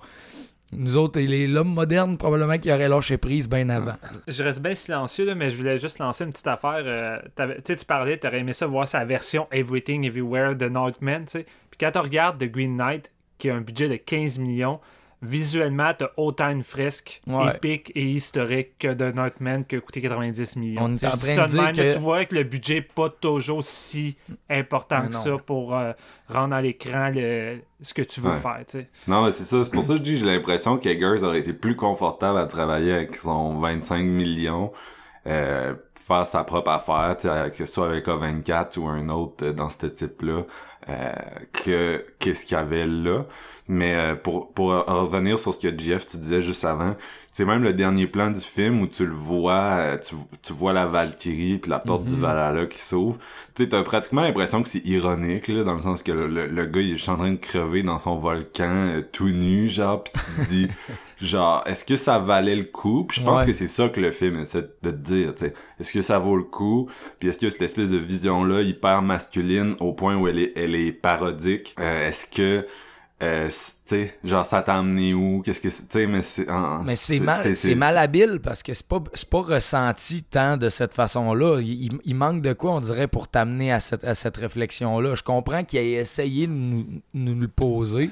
[0.77, 3.95] Nous autres, l'homme moderne, probablement qu'il aurait lâché prise bien avant.
[4.27, 6.83] Je reste bien silencieux, là, mais je voulais juste lancer une petite affaire.
[6.86, 7.19] euh,
[7.65, 11.25] tu parlais, t'aurais aimé ça voir sa version Everything Everywhere de Northman.
[11.25, 11.45] Puis
[11.79, 14.79] quand tu regardes The Green Knight, qui a un budget de 15 millions,
[15.23, 17.55] visuellement, t'as autant une fresque Ouais.
[17.55, 20.81] épique et historique que de Northman qui a coûté 90 millions.
[20.83, 22.81] On est en train de dire même, mais que- Tu vois que le budget n'est
[22.81, 24.17] pas toujours si
[24.49, 25.19] important Mais que non.
[25.19, 25.93] ça pour euh,
[26.29, 28.36] rendre à l'écran le- ce que tu veux Ouais.
[28.36, 28.63] faire.
[29.07, 29.63] Non, mais c'est ça.
[29.63, 32.93] C'est pour ça que je dis j'ai l'impression qu'Eggers aurait été plus confortable à travailler
[32.93, 34.71] avec son 25 millions,
[35.27, 37.15] euh, faire sa propre affaire,
[37.51, 40.43] que ce soit avec A24 ou un autre euh, dans ce type-là,
[41.52, 43.26] que qu'est-ce qu'il y avait là.
[43.69, 46.96] Mais euh, pour, pour revenir sur ce que Jeff, tu disais juste avant,
[47.32, 50.74] c'est même le dernier plan du film où tu le vois, euh, tu, tu vois
[50.74, 53.17] la Valkyrie puis la porte du Valhalla qui s'ouvre.
[53.56, 56.48] Tu sais, t'as pratiquement l'impression que c'est ironique, là, dans le sens que le, le,
[56.48, 60.04] le gars, il est en train de crever dans son volcan, euh, tout nu, genre,
[60.04, 60.67] pis tu te dis,
[61.22, 63.06] genre, est-ce que ça valait le coup?
[63.06, 63.46] Puis je pense Ouais.
[63.46, 65.54] que c'est ça que le film essaie de te dire, tu sais.
[65.80, 66.89] Est-ce que ça vaut le coup?
[67.19, 70.72] Puis est-ce que cette espèce de vision-là, hyper masculine, au point où elle est, elle
[70.75, 72.67] est parodique, euh, est-ce que,
[73.21, 73.53] euh, tu
[73.86, 75.41] sais, genre, ça t'a amené où?
[75.41, 76.45] Qu'est-ce que tu sais, mais c'est...
[76.83, 80.93] Mais c'est mal, c'est malhabile parce que c'est pas, c'est pas ressenti tant de cette
[80.93, 81.59] façon-là.
[81.62, 85.15] Il, il- il manque de quoi, on dirait, pour t'amener à cette, à cette réflexion-là?
[85.15, 88.09] Je comprends qu'il ait essayé de nous, nous le poser,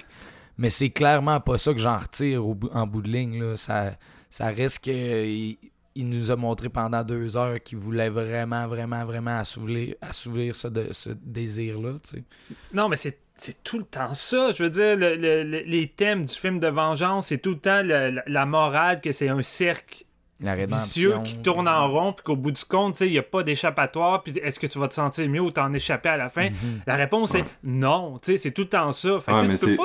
[0.57, 3.41] mais c'est clairement pas ça que j'en retire au en bout de ligne.
[3.43, 3.57] Là.
[3.57, 3.91] Ça,
[4.29, 5.57] ça risque qu'il
[5.95, 9.95] il nous a montré pendant deux heures qu'il voulait vraiment, vraiment, vraiment assouvir,
[10.55, 11.93] ce, de- ce désir-là.
[12.03, 12.23] tu sais.
[12.73, 14.51] Non, mais c'est c'est tout le temps ça.
[14.51, 17.59] Je veux dire, le- le- le- les thèmes du film de vengeance, c'est tout le
[17.59, 18.11] temps la,
[18.45, 20.03] morale que c'est un cercle
[20.41, 23.17] La vicieux qui tourne en rond, puis qu'au bout du compte, tu sais, il n'y
[23.19, 26.17] a pas d'échappatoire, puis est-ce que tu vas te sentir mieux ou t'en échapper à
[26.17, 26.49] la fin?
[26.87, 29.19] La réponse est non, tu sais, c'est tout le temps ça.
[29.19, 29.75] Fait que, Ouais, c'est,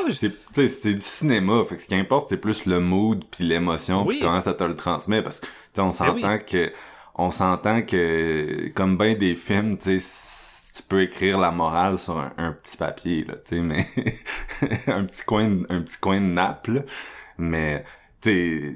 [0.71, 0.91] pas...
[0.93, 4.15] du cinéma, fait que ce qui importe, c'est plus le mood puis l'émotion Oui.
[4.17, 6.45] puis comment ça te le transmet, parce que, tu sais, on s'entend Ben oui.
[6.47, 6.73] que,
[7.17, 12.19] on s'entend que, comme ben des films, tu sais, tu peux écrire la morale sur
[12.19, 13.87] un, un petit papier, là, tu sais, mais,
[14.89, 16.81] un petit coin, de- un petit coin de nappe, là.
[17.39, 17.85] mais,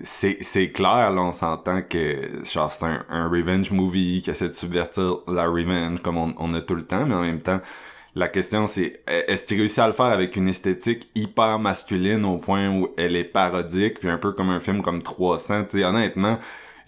[0.04, 4.52] c'est clair, là, on s'entend que genre c'est un, un revenge movie qui essaie de
[4.52, 7.60] subvertir la revenge comme on, on a tout le temps, mais en même temps,
[8.14, 12.38] la question c'est est-ce qu'il réussit à le faire avec une esthétique hyper masculine au
[12.38, 16.38] point où elle est parodique, puis un peu comme un film comme 300, tu honnêtement,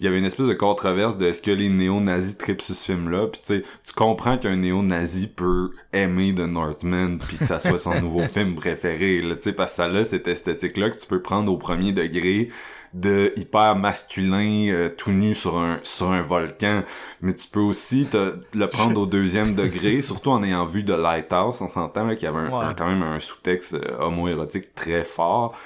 [0.03, 2.91] il y avait une espèce de controverse de est-ce que les néo-nazis tripent sur ce
[2.91, 7.59] film-là, puis tu sais, tu comprends qu'un néo-nazi peut aimer The Northman, puis que ça
[7.61, 10.99] soit son nouveau film préféré, là, tu sais, parce que ça a cette esthétique-là que
[10.99, 12.49] tu peux prendre au premier degré,
[12.93, 16.83] de hyper masculin euh, tout nu sur un sur un volcan.
[17.21, 20.93] Mais tu peux aussi te, le prendre au deuxième degré surtout en ayant vu de
[20.93, 22.65] Lighthouse on s'entend qu'il y avait un, Ouais.
[22.65, 25.57] un- quand même un sous-texte euh, homoérotique très fort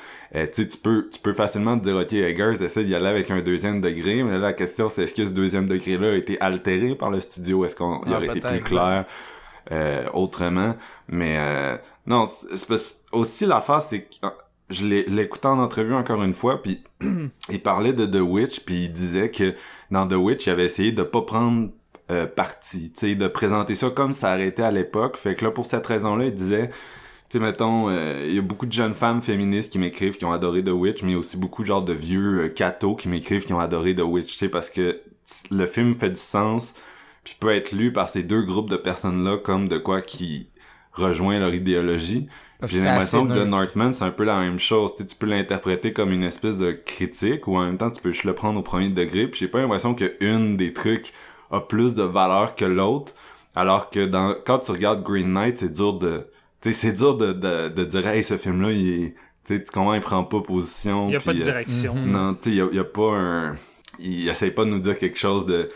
[0.43, 3.41] euh, tu peux tu peux facilement te dire ok Eggers essaie d'y aller avec un
[3.41, 6.39] deuxième degré mais là la question c'est est-ce que ce deuxième degré là a été
[6.41, 7.65] altéré par le studio?
[7.65, 9.05] Est-ce qu'on il Ah, aurait été plus clair
[9.71, 10.75] euh, autrement?
[11.07, 14.29] Mais euh, non c'est aussi l'affaire c'est que euh,
[14.69, 16.83] je écouté en entrevue encore une fois puis
[17.49, 19.53] il parlait de The Witch puis il disait que
[19.91, 21.69] dans The Witch il avait essayé de pas prendre
[22.09, 25.17] euh, parti tu sais de présenter ça comme ça arrêtait à l'époque.
[25.17, 26.69] Fait que là pour cette raison là il disait
[27.29, 30.25] tu sais, mettons, euh, il y a beaucoup de jeunes femmes féministes qui m'écrivent qui
[30.25, 32.95] ont adoré The Witch, mais il y a aussi beaucoup genre de vieux euh, cathos
[32.95, 35.01] qui m'écrivent qui ont adoré The Witch, tu sais, parce que
[35.51, 36.73] le film fait du sens,
[37.23, 40.49] puis peut être lu par ces deux groupes de personnes-là comme de quoi qui
[40.93, 42.27] rejoint leur idéologie.
[42.63, 43.45] J'ai l'impression que The.
[43.45, 44.93] Northman, c'est un peu la même chose.
[44.93, 48.01] Tu, sais, tu peux l'interpréter comme une espèce de critique ou en même temps, tu
[48.01, 49.27] peux juste le prendre au premier degré.
[49.27, 51.13] Puis j'ai pas l'impression qu'une des trucs
[51.51, 53.13] a plus de valeur que l'autre.
[53.55, 56.23] Alors que dans quand tu regardes Green Knight, c'est dur de...
[56.61, 60.01] C'est dur de, de, de dire «Hey, ce film-là, il est...» Tu sais, comment il
[60.01, 61.05] prend pas position.
[61.05, 61.95] Il n'y a pas de puis, euh, direction.
[61.95, 62.11] Mhm.
[62.11, 63.55] non, tu sais, y a, y a pas un...
[63.99, 65.69] Il essaye pas de nous dire quelque chose de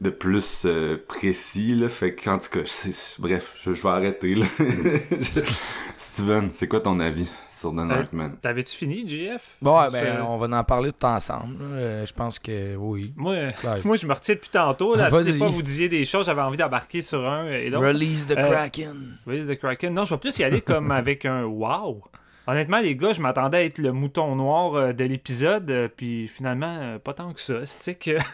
[0.00, 1.88] de plus euh, précis, là.
[1.88, 4.46] Fait que, en tout cas, c'est- bref, je, je vais arrêter, là.
[5.98, 7.28] Steven, c'est quoi ton avis?
[7.58, 8.36] Sur The Northman?
[8.40, 9.56] T'avais-tu fini, JF?
[9.60, 11.56] Bon, ouais, ben, on va en parler tout ensemble.
[11.62, 13.12] Euh, je pense que oui.
[13.16, 13.52] Moi, Ouais.
[13.84, 14.94] moi, je me retire depuis tantôt.
[14.94, 17.86] Là, toutes les fois, vous disiez des choses, j'avais envie d'embarquer sur un et l'autre.
[17.86, 19.16] Release the Euh, Kraken.
[19.26, 19.94] Release the Kraken.
[19.94, 22.02] Non, je vais plus y aller comme avec un wow.
[22.46, 26.26] Honnêtement, les gars, je m'attendais à être le mouton noir euh, de l'épisode, euh, puis
[26.28, 27.56] finalement, euh, pas tant que ça.
[27.64, 28.12] C'est que.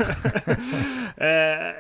[1.21, 1.73] Euh,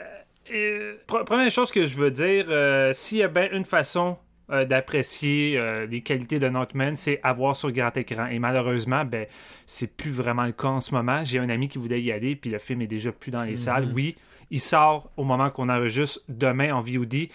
[0.51, 0.78] et,
[1.09, 4.16] pre- première chose que je veux dire, euh, s'il y a bien une façon
[4.51, 8.26] euh, d'apprécier euh, les qualités de Northman, c'est avoir sur grand écran.
[8.26, 9.26] Et malheureusement, ben,
[9.66, 11.22] c'est plus vraiment le cas en ce moment.
[11.24, 13.57] J'ai un ami qui voulait y aller, puis le film est déjà plus dans les
[13.57, 13.90] salles.
[13.95, 14.16] Oui,
[14.51, 17.28] il sort au moment qu'on enregistre demain en VOD.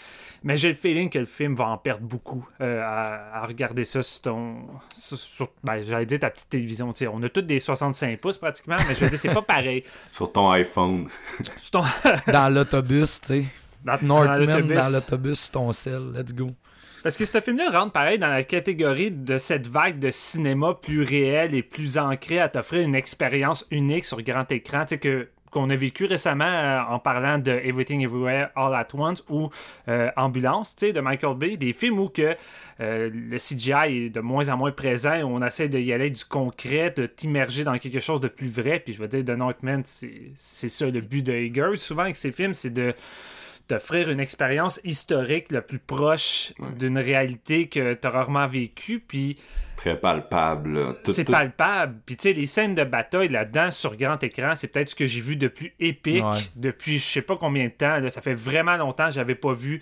[0.43, 3.83] Mais j'ai le feeling que le film va en perdre beaucoup euh, à, à regarder
[3.83, 4.57] ça sur ton.
[4.95, 6.93] sur- sur- ben, j'allais dire ta petite télévision.
[7.11, 9.83] On a toutes des 65 pouces pratiquement, mais je veux dire, c'est pas pareil.
[10.11, 11.07] Sur ton iPhone.
[11.57, 13.45] Sur ton- Dans l'autobus, tu sais.
[13.83, 14.77] dans- dans Northman l'autobus.
[14.77, 16.11] dans l'autobus sur ton sel.
[16.15, 16.51] Let's go.
[17.03, 21.01] Parce que ce film-là rentre pareil dans la catégorie de cette vague de cinéma plus
[21.01, 25.29] réel et plus ancré à t'offrir une expérience unique sur grand écran, tu sais, que
[25.51, 29.49] qu'on a vécu récemment euh, en parlant de Everything Everywhere All at Once ou
[29.87, 32.35] euh, Ambulance, tu sais, de Michael Bay, des films où que
[32.81, 36.23] euh, le CGI est de moins en moins présent et on essaie d'y aller du
[36.23, 38.79] concret, de t'immerger dans quelque chose de plus vrai.
[38.79, 42.31] Puis je veux dire, The Northman, c'est ça le but de Eggers souvent avec ses
[42.31, 42.93] films, c'est de
[43.69, 46.67] t'offrir une expérience historique le plus proche Ouais.
[46.77, 48.99] d'une réalité que tu as rarement vécue.
[48.99, 49.37] Puis
[49.77, 50.95] Très palpable.
[51.03, 51.95] Tout- c'est tout- palpable.
[52.05, 55.05] Puis tu sais, les scènes de bataille là-dedans sur grand écran, c'est peut-être ce que
[55.05, 56.37] j'ai vu de plus épique Ouais.
[56.57, 57.99] depuis je sais pas combien de temps.
[57.99, 58.09] là.
[58.09, 59.81] Ça fait vraiment longtemps que j'avais pas vu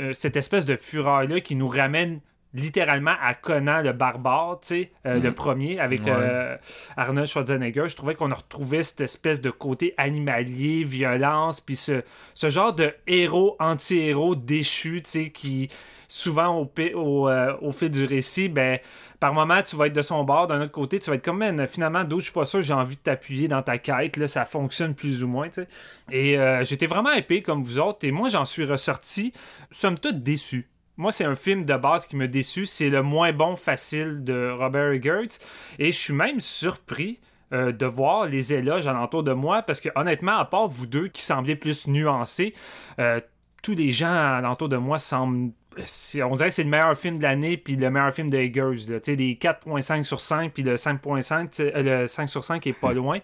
[0.00, 2.20] euh, cette espèce de fureur-là qui nous ramène
[2.56, 6.12] littéralement à Conan le barbare, tu sais, euh, le premier avec Ouais.
[6.12, 6.56] euh,
[6.96, 7.84] Arnold Schwarzenegger.
[7.88, 12.02] Je trouvais qu'on a retrouvé cette espèce de côté animalier, violence, puis ce,
[12.34, 15.68] ce genre de héros anti-héros déchu, tu sais, qui
[16.08, 18.78] souvent au, euh, au fil du récit, ben
[19.18, 21.38] par moment, tu vas être de son bord, d'un autre côté, tu vas être comme,
[21.38, 24.28] man, finalement, d'autres, je suis pas sûr, j'ai envie de t'appuyer dans ta quête, là,
[24.28, 25.68] ça fonctionne plus ou moins, tu sais.
[26.12, 29.32] Et j'étais vraiment épais comme vous autres, et moi, j'en suis ressorti,
[29.70, 30.68] somme toute, déçu.
[30.96, 32.66] Moi, c'est un film de base qui me déçu.
[32.66, 35.38] C'est le moins bon facile de Robert Eggers.
[35.78, 37.20] Et je suis même surpris
[37.52, 41.08] euh, de voir les éloges alentour de moi parce que, honnêtement, à part vous deux
[41.08, 42.54] qui semblez plus nuancés,
[42.98, 43.20] euh,
[43.62, 45.52] tous les gens alentour de moi semblent.
[45.76, 48.88] On dirait que c'est le meilleur film de l'année, puis le meilleur film de Eggers.
[48.88, 48.98] là.
[48.98, 52.42] Tu sais, des 4.5 sur 5, puis le 5.5, tu sais, euh, le 5 sur
[52.42, 53.18] 5 est pas loin.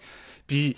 [0.45, 0.77] Puis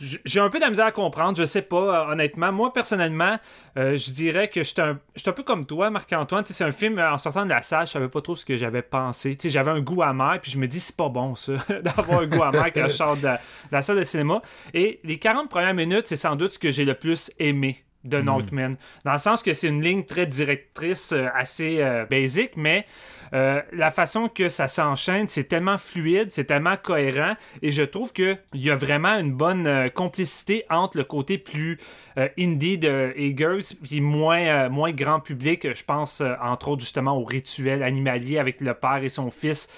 [0.00, 2.52] j'ai un peu de la misère à comprendre, je sais pas, euh, honnêtement.
[2.52, 3.38] Moi, personnellement,
[3.76, 6.44] euh, je dirais que j'étais un, un peu comme toi, Marc-Antoine.
[6.46, 8.56] C'est un film, euh, en sortant de la salle, je savais pas trop ce que
[8.56, 9.36] j'avais pensé.
[9.44, 12.42] J'avais un goût amer, puis je me dis, c'est pas bon, ça, d'avoir un goût
[12.42, 13.28] amer quand je sors de
[13.70, 14.42] la salle de cinéma.
[14.74, 18.18] Et les 40 premières minutes, c'est sans doute ce que j'ai le plus aimé de
[18.22, 18.76] Northman.
[19.04, 22.86] Dans le sens que c'est une ligne très directrice, euh, assez euh, basique, mais
[23.32, 28.12] euh, la façon que ça s'enchaîne, c'est tellement fluide, c'est tellement cohérent, et je trouve
[28.12, 31.78] qu'il y a vraiment une bonne euh, complicité entre le côté plus
[32.38, 35.72] indie de Eggers, puis moins, moins grand public.
[35.74, 39.68] Je pense entre autres justement au rituel animalier avec le père et son fils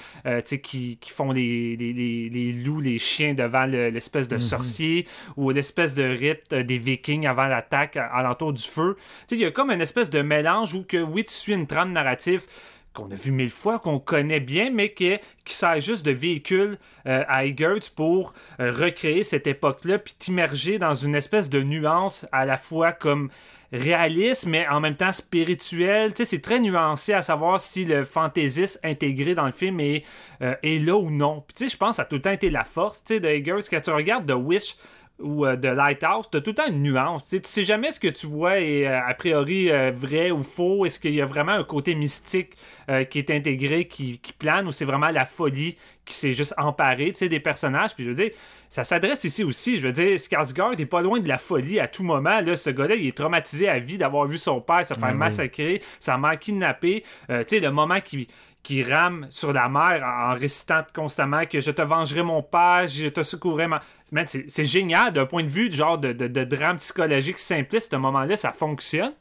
[0.62, 5.06] qui, qui font les, les, les- les loups, les chiens devant le- l'espèce de sorcier,
[5.36, 8.96] ou l'espèce de rite des vikings avant l'attaque alentour du feu.
[9.30, 11.92] Il y a comme une espèce de mélange où que oui, tu suis une trame
[11.92, 12.46] narrative
[12.92, 16.76] qu'on a vu mille fois, qu'on connaît bien, mais qui, qui sert juste de véhicule
[17.06, 22.26] euh, à Eggers pour euh, recréer cette époque-là, puis t'immerger dans une espèce de nuance
[22.32, 23.30] à la fois comme
[23.72, 26.12] réaliste, mais en même temps spirituel.
[26.14, 30.04] C'est très nuancé à savoir si le fantaisiste intégré dans le film est,
[30.42, 31.42] euh, est là ou non.
[31.58, 33.62] Je pense que ça a tout le temps été la force de Eggers.
[33.70, 34.76] Quand tu regardes The Wish,
[35.22, 37.24] ou euh, de Lighthouse, tu as tout le temps une nuance.
[37.24, 40.30] Tu sais, tu sais jamais ce que tu vois est euh, a priori euh, vrai
[40.30, 40.84] ou faux.
[40.84, 42.56] Est-ce qu'il y a vraiment un côté mystique
[42.90, 46.54] euh, qui est intégré, qui, qui plane, ou c'est vraiment la folie qui s'est juste
[46.58, 47.94] emparée des personnages?
[47.94, 48.30] Puis je veux dire,
[48.68, 49.78] ça s'adresse ici aussi.
[49.78, 52.40] Je veux dire, Skarsgård est pas loin de la folie à tout moment.
[52.40, 55.82] Là, ce gars-là, il est traumatisé à vie d'avoir vu son père se faire massacrer,
[56.00, 57.04] sa mère kidnappée.
[57.28, 58.28] Tu sais, le moment qui
[58.62, 63.08] qui rame sur la mer en récitant constamment que je te vengerai mon père, je
[63.08, 63.80] te secourrai ma...
[64.26, 68.36] C'est génial d'un point de vue genre de, de, de drame psychologique simpliste, ce moment-là,
[68.36, 69.12] ça fonctionne.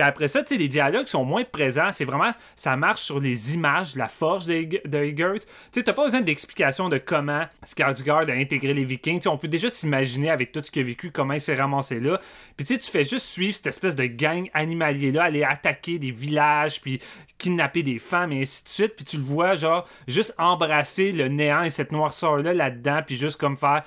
[0.00, 1.92] Puis après ça, tu sais, les dialogues sont moins présents.
[1.92, 5.40] C'est vraiment, ça marche sur les images, la force de, de Eggers.
[5.40, 9.18] Tu sais, t'as pas besoin d'explication de comment Skarsgård a intégré les Vikings.
[9.18, 11.54] Tu sais, on peut déjà s'imaginer avec tout ce qu'il a vécu, comment il s'est
[11.54, 12.18] ramassé là.
[12.56, 16.12] Puis tu sais, tu fais juste suivre cette espèce de gang animalier-là, aller attaquer des
[16.12, 16.98] villages, puis
[17.36, 18.96] kidnapper des femmes, et ainsi de suite.
[18.96, 23.38] Puis tu le vois, genre, juste embrasser le néant et cette noirceur-là là-dedans, puis juste
[23.38, 23.82] comme faire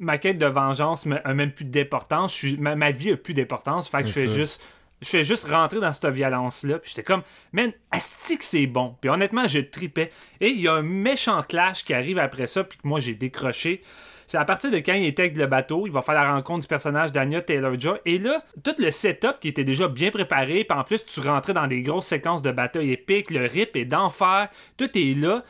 [0.00, 2.42] ma quête de vengeance a même plus d'importance.
[2.58, 3.88] Ma, ma vie a plus d'importance.
[3.88, 4.34] Fait que je fais ça.
[4.34, 4.62] juste.
[5.02, 6.78] Je fais juste rentrer dans cette violence-là.
[6.78, 7.22] Puis j'étais comme,
[7.52, 8.96] man, asti que c'est bon.
[9.00, 10.10] Puis honnêtement, je tripais.
[10.40, 13.14] Et il y a un méchant clash qui arrive après ça, puis que moi j'ai
[13.14, 13.82] décroché.
[14.26, 16.60] C'est à partir de quand il était avec le bateau, il va faire la rencontre
[16.60, 17.98] du personnage d'Anya Taylor-Joy.
[18.06, 21.52] Et là, tout le setup qui était déjà bien préparé, puis en plus, tu rentrais
[21.52, 25.44] dans des grosses séquences de bataille épiques, le rip est d'enfer, tout est là.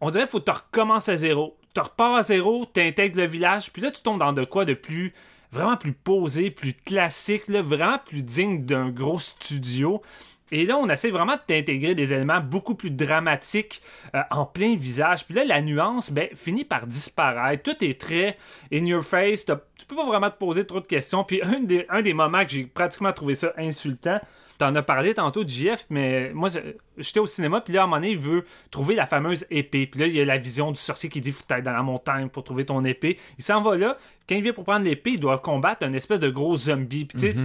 [0.00, 1.56] On dirait qu'il faut que tu recommences à zéro.
[1.74, 4.64] Tu repars à zéro, tu intègres le village, puis là, tu tombes dans de quoi
[4.64, 5.12] de plus.
[5.54, 10.02] Vraiment plus posé, plus classique, vraiment plus digne d'un gros studio.
[10.50, 13.80] Et là, on essaie vraiment de t'intégrer des éléments beaucoup plus dramatiques
[14.14, 15.24] euh, en plein visage.
[15.24, 17.62] Puis là, la nuance, ben, finit par disparaître.
[17.62, 18.36] Tout est très
[18.72, 19.46] in your face.
[19.46, 21.24] Tu peux pas vraiment te poser trop de questions.
[21.24, 24.20] Puis un des, un des moments que j'ai pratiquement trouvé ça insultant,
[24.58, 26.48] T'en as parlé tantôt de JF, mais moi,
[26.96, 29.86] j'étais au cinéma, puis là, à un moment donné, il veut trouver la fameuse épée.
[29.86, 31.82] Puis là, il y a la vision du sorcier qui dit Faut t'ailles dans la
[31.82, 33.18] montagne pour trouver ton épée.
[33.38, 33.98] Il s'en va là.
[34.28, 37.04] Quand il vient pour prendre l'épée, il doit combattre un espèce de gros zombie.
[37.04, 37.38] Puis tu sais,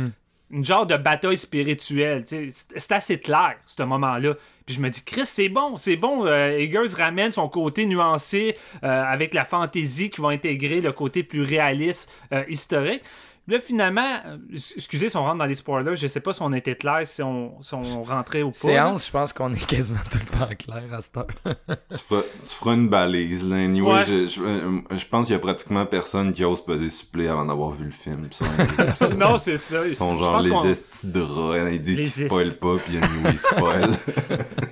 [0.51, 2.25] une genre de bataille spirituelle.
[2.25, 4.33] c'est assez clair, ce moment-là.
[4.65, 6.25] Puis je me dis, Chris, c'est bon, c'est bon.
[6.25, 11.23] Euh, Eggers ramène son côté nuancé euh, avec la fantaisie qui va intégrer le côté
[11.23, 13.01] plus réaliste, euh, historique.
[13.49, 14.37] Là, finalement, euh,
[14.75, 17.21] excusez si on rentre dans les spoilers, je sais pas si on était clair, si
[17.23, 18.57] on, si on rentrait ou pas.
[18.57, 21.27] Séance, je pense qu'on est quasiment tout le temps clair à cette heure.
[21.89, 23.55] Tu feras, tu feras une balise, là.
[23.57, 24.05] Anyway, Ouais.
[24.07, 27.45] je, je, euh, je pense qu'il y a pratiquement personne qui ose peser supplé avant
[27.45, 28.29] d'avoir vu le film.
[29.17, 29.85] Non, c'est ça.
[29.87, 31.69] ils sont genre les estis de rats.
[31.71, 33.95] Ils disent Les qu'ils spoilent pas, puis anyway, ils spoilent.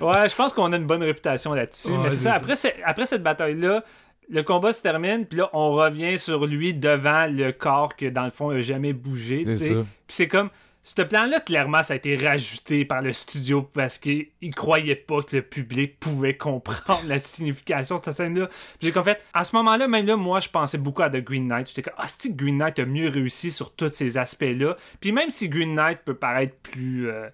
[0.00, 1.90] Ouais, je pense qu'on a une bonne réputation là-dessus.
[1.90, 2.36] Ouais, mais c'est ça, ça.
[2.36, 3.82] Après, c'est- après cette bataille-là,
[4.30, 8.24] le combat se termine, puis là, on revient sur lui devant le corps que, dans
[8.24, 9.44] le fond, il a jamais bougé.
[9.76, 10.50] Puis c'est comme.
[10.84, 15.36] Ce plan-là, clairement, ça a été rajouté par le studio parce qu'il croyait pas que
[15.36, 18.46] le public pouvait comprendre la signification de cette scène-là.
[18.46, 18.56] Puis
[18.86, 21.46] j'ai comme fait, à ce moment-là, même là, moi, je pensais beaucoup à The Green
[21.46, 21.68] Knight.
[21.68, 24.78] J'étais comme, ah, c'est Green Knight a mieux réussi sur tous ces aspects-là?
[24.98, 27.10] Puis même si Green Knight peut paraître plus.
[27.10, 27.28] euh,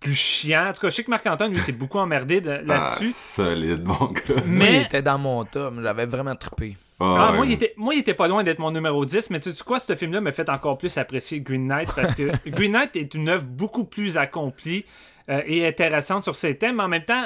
[0.00, 0.68] plus chiant.
[0.68, 3.12] En tout cas, je sais que Marc-Antoine, lui, s'est beaucoup emmerdé de- Ah, là-dessus.
[3.12, 4.22] solide, mon gars.
[4.28, 6.76] Moi, il mais était dans mon top, j'avais vraiment trippé.
[7.00, 7.36] ah, ouais.
[7.36, 9.64] moi, il était, moi, il était pas loin d'être mon numéro 10, mais tu sais
[9.64, 13.14] quoi, ce film-là me fait encore plus apprécier Green Knight parce que Green Knight est
[13.14, 14.84] une œuvre beaucoup plus accomplie
[15.30, 17.24] euh, et intéressante sur ses thèmes, mais en même temps,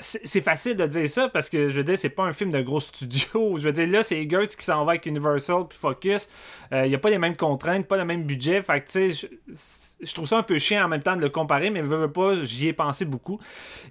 [0.00, 2.60] c'est facile de dire ça parce que je veux dire, c'est pas un film de
[2.60, 3.56] gros studio.
[3.58, 6.28] Je veux dire, là, c'est Eggers qui s'en va avec Universal puis Focus.
[6.72, 8.62] Il n'y a pas les mêmes contraintes, pas le même budget.
[8.62, 11.20] Fait que, tu sais, je, je trouve ça un peu chiant en même temps de
[11.20, 13.38] le comparer, mais veux, veux pas, j'y ai pensé beaucoup.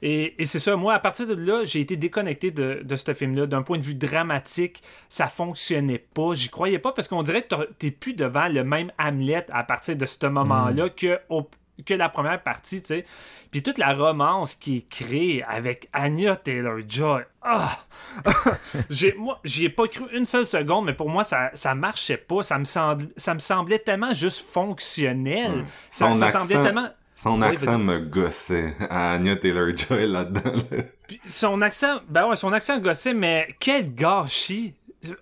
[0.01, 3.14] Et, et c'est ça, moi, à partir de là, j'ai été déconnecté de, de ce
[3.14, 3.45] film-là.
[3.47, 6.34] D'un point de vue dramatique, ça fonctionnait pas.
[6.36, 9.95] J'y croyais pas parce qu'on dirait que t'es plus devant le même Hamlet à partir
[9.95, 11.49] de ce moment-là que au-
[11.86, 13.05] que la première partie, tu sais.
[13.51, 17.23] Puis toute la romance qui est créée avec Anya Taylor-Joy.
[17.41, 17.80] Ah!
[18.89, 22.17] j'ai, moi, j'y ai pas cru une seule seconde, mais pour moi, ça, ça marchait
[22.17, 22.43] pas.
[22.43, 25.51] Ça me, semblait, ça me semblait tellement juste fonctionnel.
[25.51, 25.63] Ouais.
[25.89, 26.89] Ça, Son ça accent- semblait tellement...
[27.15, 30.53] Son accent me gossait à Anya Taylor-Joy là-dedans.
[30.71, 30.84] là.
[31.25, 34.73] Son accent, ben ouais, son accent gossait, mais quel gâchis!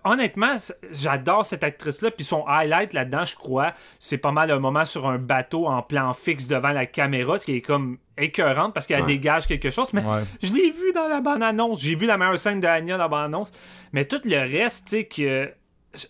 [0.03, 0.55] Honnêtement,
[0.91, 5.07] j'adore cette actrice-là, puis son highlight là-dedans, je crois, c'est pas mal un moment sur
[5.07, 9.01] un bateau en plan fixe devant la caméra, ce qui est comme écœurante parce qu'elle
[9.01, 9.07] Ouais.
[9.07, 10.23] dégage quelque chose, mais Ouais.
[10.41, 13.07] je l'ai vu dans la bande-annonce, j'ai vu la meilleure scène de Anya dans la
[13.07, 13.51] bande-annonce,
[13.93, 15.51] mais tout le reste, tu sais, que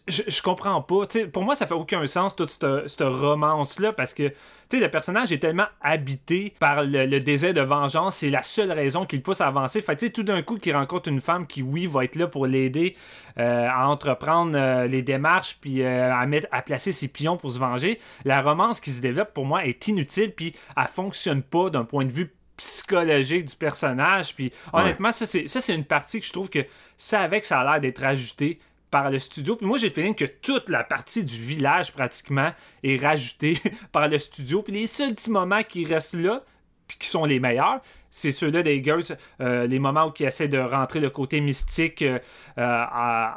[0.07, 1.03] je, je comprends pas.
[1.31, 4.33] Pour moi, ça fait aucun sens, toute cette, cette romance-là, parce que
[4.69, 8.41] tu sais, le personnage est tellement habité par le, le désir de vengeance, c'est la
[8.41, 9.81] seule raison qui le pousse à avancer.
[9.81, 12.15] Fait que, tu sais, tout d'un coup, qu'il rencontre une femme qui, oui, va être
[12.15, 12.95] là pour l'aider
[13.39, 17.51] euh, à entreprendre euh, les démarches, puis euh, à, mettre, à placer ses pions pour
[17.51, 21.69] se venger, la romance qui se développe, pour moi, est inutile, puis elle fonctionne pas
[21.69, 24.35] d'un point de vue psychologique du personnage.
[24.35, 26.65] Puis honnêtement, ça, c'est, ça, c'est une partie que je trouve que
[26.97, 28.59] ça, avec, ça a l'air d'être ajouté
[28.91, 29.55] par le studio.
[29.55, 32.51] Puis moi, j'ai le feeling que toute la partie du village, pratiquement,
[32.83, 33.57] est rajoutée
[33.91, 34.61] par le studio.
[34.61, 36.43] Puis les seuls petits moments qui restent là,
[36.87, 39.03] puis qui sont les meilleurs, c'est ceux-là des girls,
[39.41, 42.17] euh, les moments où ils essaient de rentrer le côté mystique euh,
[42.57, 42.83] euh,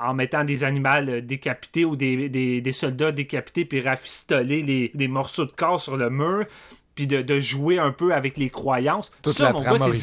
[0.01, 5.09] en, mettant des animaux décapités ou des, des- des soldats décapités, puis rafistoler les, des
[5.09, 6.47] morceaux de corps sur le mur,
[6.95, 9.11] puis de, de jouer un peu avec les croyances.
[9.23, 9.99] Toute Ça, la mon c'est du-.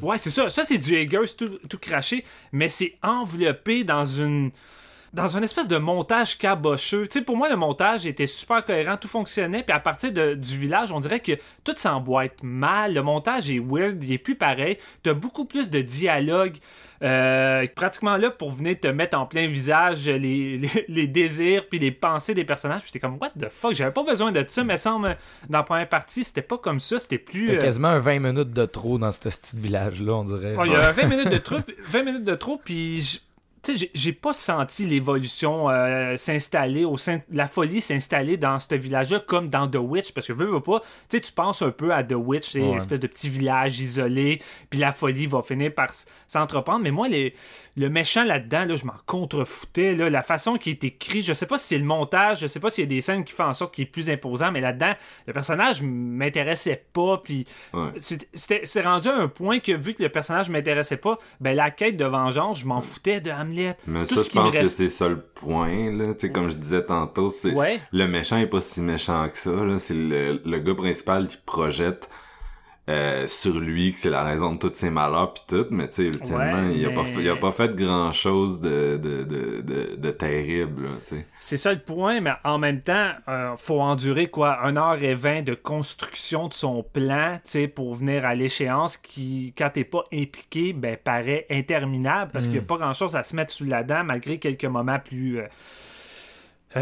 [0.00, 0.48] Ouais, c'est ça.
[0.48, 4.50] Ça, c'est du Eggers tout, tout craché, mais c'est enveloppé dans une.
[5.14, 7.06] Dans un espèce de montage cabocheux.
[7.08, 10.34] Tu sais, pour moi, le montage était super cohérent, tout fonctionnait, puis à partir de-
[10.34, 11.32] du village, on dirait que
[11.64, 12.92] tout s'emboîte mal.
[12.94, 14.76] Le montage est weird, il est plus pareil.
[15.02, 16.56] T'as beaucoup plus de dialogue.
[17.00, 21.78] euh, pratiquement là pour venir te mettre en plein visage les, les, les désirs puis
[21.78, 22.80] les pensées des personnages.
[22.80, 25.16] Puis j'étais comme, what the fuck, j'avais pas besoin de ça, mais semble
[25.48, 27.50] dans la première partie, c'était pas comme ça, c'était plus.
[27.50, 30.56] Euh, quasiment un 20 minutes de trop dans ce petit village-là, on dirait.
[30.56, 33.22] Ouais, il y a 20 minutes de trop, 20 minutes de trop, puis
[33.76, 39.20] sais, j'ai- pas senti l'évolution euh, s'installer au sein, la folie s'installer dans ce village-là
[39.20, 41.92] comme dans The Witch, parce que veux, veux pas, tu sais, tu penses un peu
[41.92, 44.40] à The Witch, c'est une espèce de petit village isolé,
[44.70, 45.90] puis la folie va finir par
[46.26, 47.34] s'entreprendre, mais moi, les,
[47.76, 51.46] le méchant là-dedans, là, je m'en contrefoutais, là, la façon qui est écrit, je sais
[51.46, 53.44] pas si c'est le montage, je sais pas s'il y a des scènes qui font
[53.44, 54.92] en sorte qu'il est plus imposant, mais là-dedans,
[55.26, 57.90] le personnage m'intéressait pas, puis Ouais.
[57.98, 61.96] c'était rendu à un point que vu que le personnage m'intéressait pas, ben la quête
[61.96, 63.30] de vengeance, je m'en foutais de
[63.86, 66.14] Mais Tout ça, ce je pense que c'est ça le point, là.
[66.14, 67.52] Tu sais, comme je disais tantôt, c'est...
[67.52, 67.80] Ouais.
[67.92, 69.78] Le méchant est pas si méchant que ça, là.
[69.78, 72.08] C'est le, le gars principal qui projette
[72.88, 75.94] euh, sur lui que c'est la raison de tous ses malheurs pis tout, mais tu
[75.96, 78.96] sais, ultimement, Ouais, il, a mais- pas fait, il a pas fait grand chose de,
[78.96, 81.26] de, de, de, de terrible, là, tu sais.
[81.38, 85.14] C'est ça le point, mais en même temps, euh, faut endurer quoi, un heure et
[85.14, 89.84] vingt de construction de son plan, tu sais, pour venir à l'échéance qui, quand t'es
[89.84, 93.52] pas impliqué, ben paraît interminable parce qu'il y a pas grand chose à se mettre
[93.52, 95.40] sous la dent malgré quelques moments plus.
[95.40, 95.46] euh,
[96.76, 96.80] euh,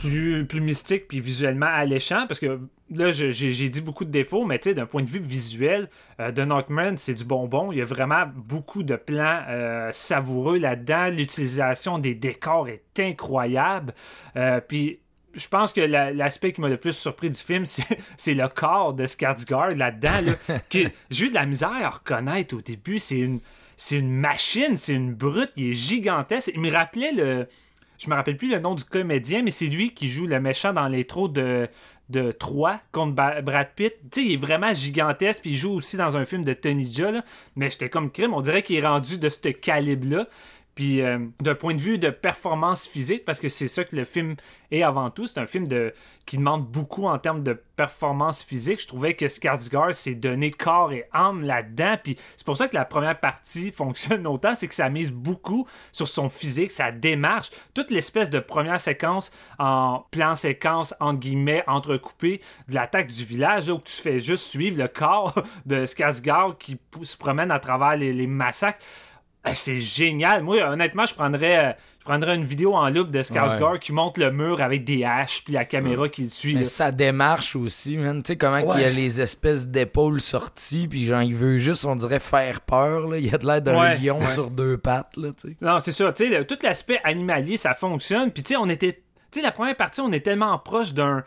[0.00, 2.60] plus, plus mystique puis visuellement alléchant parce que
[2.90, 5.88] là j'ai dit beaucoup de défauts mais tu sais d'un point de vue visuel
[6.20, 10.58] euh, The Northman c'est du bonbon il y a vraiment beaucoup de plans euh, savoureux
[10.58, 13.94] là-dedans l'utilisation des décors est incroyable
[14.36, 14.98] Euh, puis
[15.34, 17.64] je pense que la- l'aspect qui m'a le plus surpris du film,
[18.18, 20.20] c'est le corps de Skarsgård là-dedans.
[20.48, 22.98] Là, J'ai eu de la misère à reconnaître au début.
[22.98, 23.40] C'est une,
[23.78, 26.50] c'est une machine, c'est une brute, il est gigantesque.
[26.54, 27.48] Il me rappelait le.
[27.98, 30.74] Je me rappelle plus le nom du comédien, mais c'est lui qui joue le méchant
[30.74, 31.66] dans l'intro de,
[32.12, 33.94] de 3 contre Brad Pitt.
[34.12, 36.90] Tu sais, il est vraiment gigantesque, puis il joue aussi dans un film de Tony
[36.90, 37.24] Jaa.
[37.56, 40.26] Mais j'étais comme crime, on dirait qu'il est rendu de ce calibre-là.
[40.74, 44.04] Puis euh, d'un point de vue de performance physique, parce que c'est ça que le
[44.04, 44.36] film
[44.70, 45.92] est avant tout, c'est un film de,
[46.24, 48.80] qui demande beaucoup en termes de performance physique.
[48.80, 51.96] Je trouvais que Skarsgård s'est donné corps et âme là-dedans.
[52.02, 55.66] Puis c'est pour ça que la première partie fonctionne autant, c'est que ça mise beaucoup
[55.90, 61.64] sur son physique, sa démarche, toute l'espèce de première séquence en plan séquence, entre guillemets,
[61.66, 65.34] entrecoupé de l'attaque du village, là, où tu fais juste suivre le corps
[65.66, 68.82] de Skarsgård qui se promène à travers les massacres.
[69.44, 70.42] Ah, C'est génial.
[70.42, 73.78] Moi, honnêtement, je prendrais, euh, je prendrais une vidéo en loop de Skarsgård Ouais.
[73.80, 76.54] qui monte le mur avec des haches, puis la caméra qui le suit.
[76.54, 78.22] Mais sa démarche aussi, man.
[78.22, 78.74] Tu sais, comment Ouais.
[78.76, 83.08] qu'il a les espèces d'épaules sorties, puis genre, il veut juste, on dirait, faire peur,
[83.08, 83.18] là.
[83.18, 83.98] Il a de l'air d'un Ouais.
[83.98, 84.26] lion Ouais.
[84.28, 85.30] sur deux pattes, là.
[85.60, 86.12] Non, c'est ça.
[86.12, 88.30] Tu sais, tout l'aspect animalier, ça fonctionne.
[88.30, 89.02] Puis, tu sais, on était.
[89.32, 91.24] Tu sais, la première partie, on est tellement proche d'un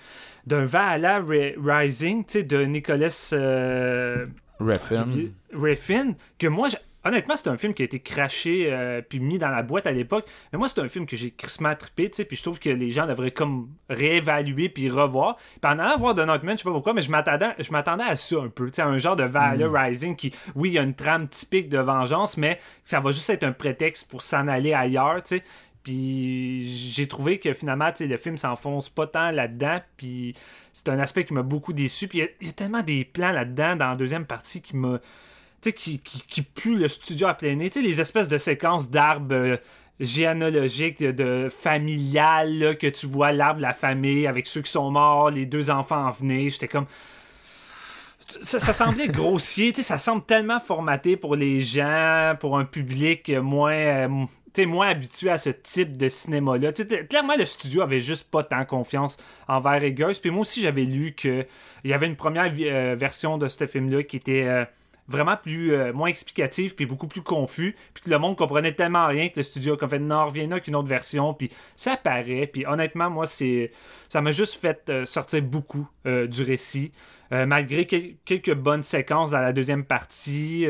[0.47, 1.22] d'un Valhalla
[1.57, 4.28] Rising, tu sais, de Nicolas euh,
[4.59, 5.32] Refn.
[5.53, 6.68] Refn, que moi,
[7.06, 9.91] honnêtement, c'est un film qui a été craché euh, puis mis dans la boîte à
[9.91, 10.28] l'époque.
[10.51, 12.26] Mais moi, c'est un film que j'ai crissement trippé, tu sais.
[12.26, 15.38] Puis je trouve que les gens devraient comme réévaluer puis revoir.
[15.62, 18.03] Puis en allant voir The Northman, je sais pas pourquoi, mais je m'attendais, je m'attendais
[18.03, 20.80] à ça un peu, tu sais, un genre de Valor Rising qui, oui, il y
[20.80, 24.47] a une trame typique de vengeance, mais ça va juste être un prétexte pour s'en
[24.47, 25.43] aller ailleurs, tu sais.
[25.86, 29.82] Puis j'ai trouvé que finalement, tu sais, le film s'enfonce pas tant là-dedans.
[29.97, 30.34] Puis
[30.74, 32.08] c'est un aspect qui m'a beaucoup déçu.
[32.08, 34.99] Puis il y y, a tellement des plans là-dedans dans la deuxième partie qui m'a.
[35.62, 37.70] Tu sais, qui, qui, qui pue le studio à plein nez.
[37.76, 39.34] Les espèces de séquences d'arbres.
[39.34, 39.58] euh,
[39.99, 44.91] généalogiques de, de familiales là, que tu vois l'arbre la famille avec ceux qui sont
[44.91, 46.86] morts les deux enfants en venir j'étais comme
[48.41, 53.74] ça, ça semblait grossier, ça semble tellement formaté pour les gens, pour un public moins,
[53.74, 56.72] euh, moins habitué à ce type de cinéma-là.
[57.10, 60.20] Clairement, le studio avait juste pas tant confiance envers Eggers.
[60.22, 61.45] Puis moi aussi, j'avais lu qu'il
[61.84, 64.66] y avait une première euh, version de ce film-là qui était euh,
[65.08, 69.08] vraiment plus euh, moins explicative puis beaucoup plus confus puis que le monde comprenait tellement
[69.08, 72.47] rien que le studio a fait non reviens avec une autre version puis ça paraît
[72.51, 73.72] puis honnêtement moi c'est
[74.10, 76.91] ça m'a juste fait euh, sortir beaucoup euh, du récit
[77.32, 80.68] malgré quel- quelques bonnes séquences dans la deuxième partie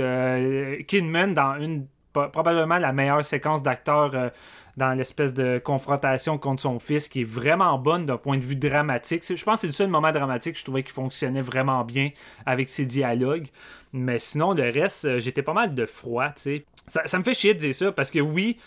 [0.87, 4.29] Kidman dans une probablement la meilleure séquence d'acteur euh,
[4.77, 8.55] dans l'espèce de confrontation contre son fils qui est vraiment bonne d'un point de vue
[8.55, 9.23] dramatique.
[9.25, 12.09] Je pense que c'est le seul moment dramatique que je trouvais qui fonctionnait vraiment bien
[12.45, 13.47] avec ses dialogues.
[13.93, 16.65] Mais sinon, le reste, euh, j'étais pas mal de froid, tu sais.
[16.87, 18.57] Ça me fait chier de dire ça parce que oui,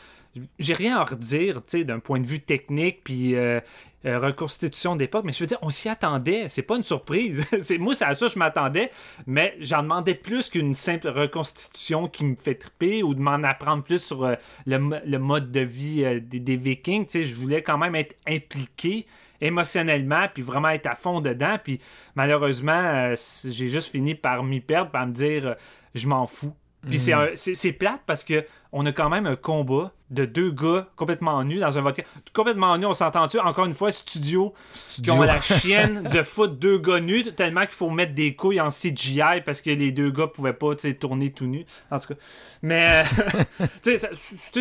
[0.59, 3.61] j'ai rien à redire, tu sais, d'un point de vue technique, puis euh,
[4.05, 7.45] euh, reconstitution d'époque, mais je veux dire, on s'y attendait, c'est pas une surprise.
[7.61, 8.91] c'est Moi, c'est à ça que je m'attendais,
[9.27, 13.83] mais j'en demandais plus qu'une simple reconstitution qui me fait triper ou de m'en apprendre
[13.83, 14.35] plus sur euh,
[14.67, 17.95] le, mo- le mode de vie des, des Vikings, tu sais, je voulais quand même
[17.97, 19.07] être impliqué
[19.41, 21.81] émotionnellement, puis vraiment être à fond dedans, puis
[22.17, 23.15] malheureusement,
[23.45, 25.55] j'ai juste fini par m'y perdre, par me dire,
[25.95, 26.55] je m'en fous.
[26.89, 30.51] Puis c'est un- c'est plate parce que on a quand même un combat de deux
[30.53, 32.03] gars complètement nus dans un vodka.
[32.35, 33.39] Complètement nus, on s'entend-tu?
[33.41, 34.55] Encore une fois, studio,
[35.03, 38.61] qui ont la chienne de foutre deux gars nus tellement qu'il faut mettre des couilles
[38.61, 41.65] en CGI parce que les deux gars pouvaient pas tourner tout nus.
[41.91, 42.21] En tout cas.
[42.63, 43.03] Mais,
[43.61, 44.09] euh, tu sais,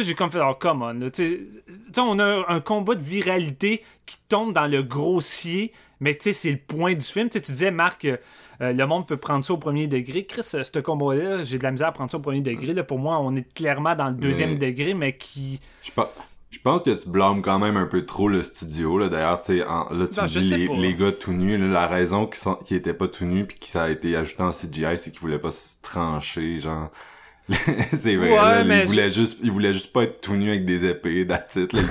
[0.04, 0.94] j'ai comme fait, oh, come on.
[0.94, 4.84] là, Tu sais, Tu sais, on a un combat de viralité qui tombe dans le
[4.84, 7.30] grossier, mais tu sais, c'est le point du film.
[7.30, 8.18] Tu sais, tu disais, Marc, euh,
[8.62, 10.26] euh, le monde peut prendre ça au premier degré.
[10.26, 12.74] Chris, euh, ce combat-là, j'ai de la misère à prendre ça au premier degré.
[12.74, 12.84] Là.
[12.84, 15.60] Pour moi, on est clairement dans le deuxième Mais- degré, mais qui.
[15.84, 16.08] Je pense,
[16.50, 18.98] je pense que tu blâmes quand même un peu trop le studio.
[18.98, 19.10] Là.
[19.10, 20.74] D'ailleurs, en- là, tu Non, dis les, pas.
[20.76, 21.58] les gars tout nus.
[21.58, 24.42] là, la raison qu'ils sont, étaient pas tout nus puis que ça a été ajouté
[24.44, 26.90] en CGI, c'est qu'ils voulaient pas se trancher, genre.
[27.50, 30.50] c'est vrai, Ouais, là, mais ils, voulaient juste, ils voulaient juste pas être tout nus
[30.50, 31.46] avec des épées, là.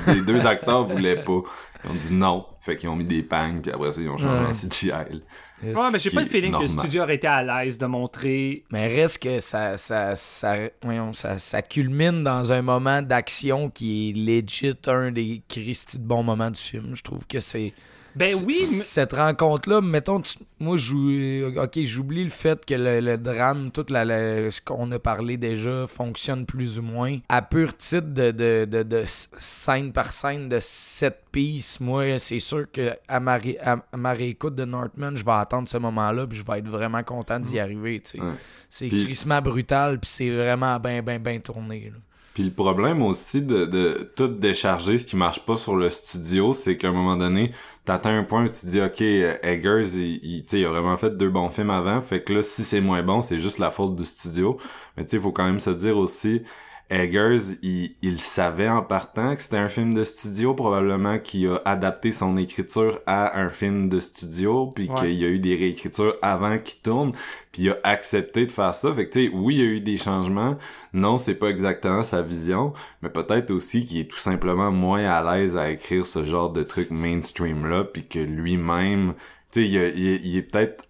[0.08, 1.40] Les deux acteurs voulaient pas.
[1.84, 2.44] Ils ont dit non.
[2.60, 4.50] Fait qu'ils ont mis des pangs, puis après ça, ils ont changé Ouais.
[4.50, 5.22] en CGI.
[5.62, 8.64] Ouais, mais j'ai pas le feeling que le studio aurait été à l'aise de montrer.
[8.70, 14.10] Mais reste que ça, ça, ça, voyons, ça, ça culmine dans un moment d'action qui
[14.10, 16.94] est legit un des Christy de bons moments du film.
[16.94, 17.72] Je trouve que c'est.
[18.16, 23.18] Ben oui, mais- Cette rencontre-là, mettons, tu- moi, ok, j'oublie le fait que le, le
[23.18, 27.18] drame, tout la, la- ce qu'on a parlé déjà, fonctionne plus ou moins.
[27.28, 32.18] À pur titre de, de, de, de s- scène par scène de sept pistes, moi,
[32.18, 35.68] c'est sûr que à ma, ré- à, à ma réécoute de Northman, je vais attendre
[35.68, 38.20] ce moment-là, puis je vais être vraiment content d'y arriver, sais.
[38.20, 38.32] Ouais.
[38.68, 41.92] C'est Puis- crissement brutal, puis c'est vraiment bien, bien, bien tourné.
[41.92, 41.98] là.
[42.36, 46.52] Puis le problème aussi de, de tout décharger, ce qui marche pas sur le studio,
[46.52, 47.52] c'est qu'à un moment donné,
[47.86, 51.16] t'atteins un point où tu dis, OK, euh, Eggers, il, il, il a vraiment fait
[51.16, 53.96] deux bons films avant, fait que là, si c'est moins bon, c'est juste la faute
[53.96, 54.58] du studio.
[54.98, 56.42] Mais tu sais, il faut quand même se dire aussi,
[56.88, 61.60] Eggers, il, il savait en partant que c'était un film de studio, probablement qu'il a
[61.64, 64.94] adapté son écriture à un film de studio, puis Ouais.
[64.94, 67.10] qu'il y a eu des réécritures avant qu'il tourne,
[67.50, 68.94] puis il a accepté de faire ça.
[68.94, 70.56] Fait que tu sais, oui, il y a eu des changements,
[70.92, 72.72] non, c'est pas exactement sa vision,
[73.02, 76.62] mais peut-être aussi qu'il est tout simplement moins à l'aise à écrire ce genre de
[76.62, 79.14] truc mainstream-là, puis que lui-même,
[79.50, 80.84] tu sais, il, est- il est peut-être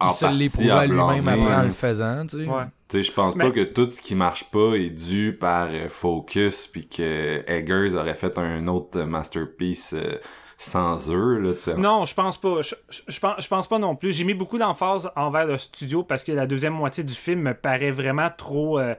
[0.00, 2.46] en Il se partie l'éprouve à lui-même après en le faisant, tu sais.
[2.48, 2.64] Ouais.
[2.92, 5.88] Sais, je pense Mais- pas que tout ce qui marche pas est dû par euh,
[5.88, 10.18] Focus, puis que Eggers aurait fait un autre masterpiece euh,
[10.58, 11.52] sans eux, là.
[11.78, 12.60] Non, je pense pas.
[12.60, 14.12] Je, pense, je pense pas non plus.
[14.12, 17.54] J'ai mis beaucoup d'emphase envers le studio parce que la deuxième moitié du film me
[17.54, 18.78] paraît vraiment trop.
[18.78, 18.94] euh,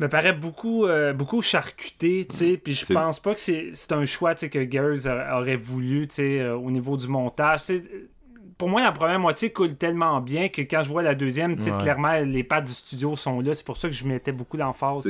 [0.00, 2.56] me paraît beaucoup, beaucoup charcuté, tu sais.
[2.56, 4.58] Puis je pense pas que c'est un choix, tu sais, que
[5.08, 7.62] a- aurait voulu, tu sais, au niveau du montage.
[7.64, 7.82] Tu sais,
[8.60, 11.62] pour moi, la première moitié coule tellement bien que quand je vois la deuxième, tu
[11.64, 11.78] sais, Ouais.
[11.78, 13.54] clairement, les pattes du studio sont là.
[13.54, 15.08] C'est pour ça que je mettais beaucoup d'emphase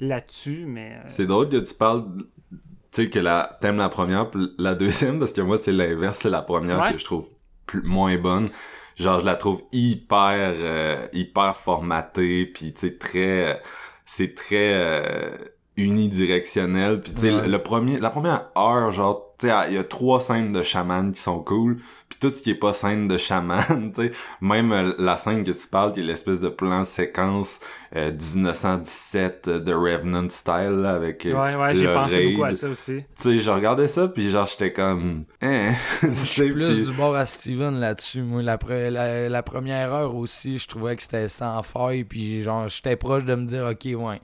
[0.00, 0.92] là-dessus, mais.
[0.96, 2.04] euh, C'est drôle que tu parles,
[2.50, 2.56] tu
[2.92, 6.30] sais, que la, t'aimes la première, puis la deuxième, parce que moi, c'est l'inverse, c'est
[6.30, 6.92] la première Ouais.
[6.92, 7.28] que je trouve
[7.66, 8.50] plus, moins bonne.
[8.96, 13.60] Genre, je la trouve hyper, euh, hyper formatée, puis tu sais, très,
[14.04, 15.30] c'est très euh,
[15.76, 17.00] unidirectionnel.
[17.00, 17.42] Puis tu sais, Ouais.
[17.42, 20.62] le, le premier, la première heure, genre, tu sais, il y a trois scènes de
[20.62, 21.78] chaman qui sont cool.
[22.08, 24.12] Puis tout ce qui est pas scène de chaman, tu sais,
[24.42, 27.58] même euh, la scène que tu parles, qui est l'espèce de plan séquence
[27.96, 32.48] euh, 1917 euh, de Revenant style, là, avec euh, Ouais, ouais, j'ai pensé beaucoup à
[32.48, 32.56] raid.
[32.56, 32.96] ça aussi.
[33.16, 35.24] Tu sais, je regardais ça, puis genre, j'étais comme...
[35.42, 38.22] Je suis plus du bord à Steven là-dessus.
[38.22, 42.04] Moi, la, pre- la, la première heure aussi, je trouvais que c'était sans faille.
[42.04, 44.20] Puis, genre, j'étais proche de me dire, OK, ouais,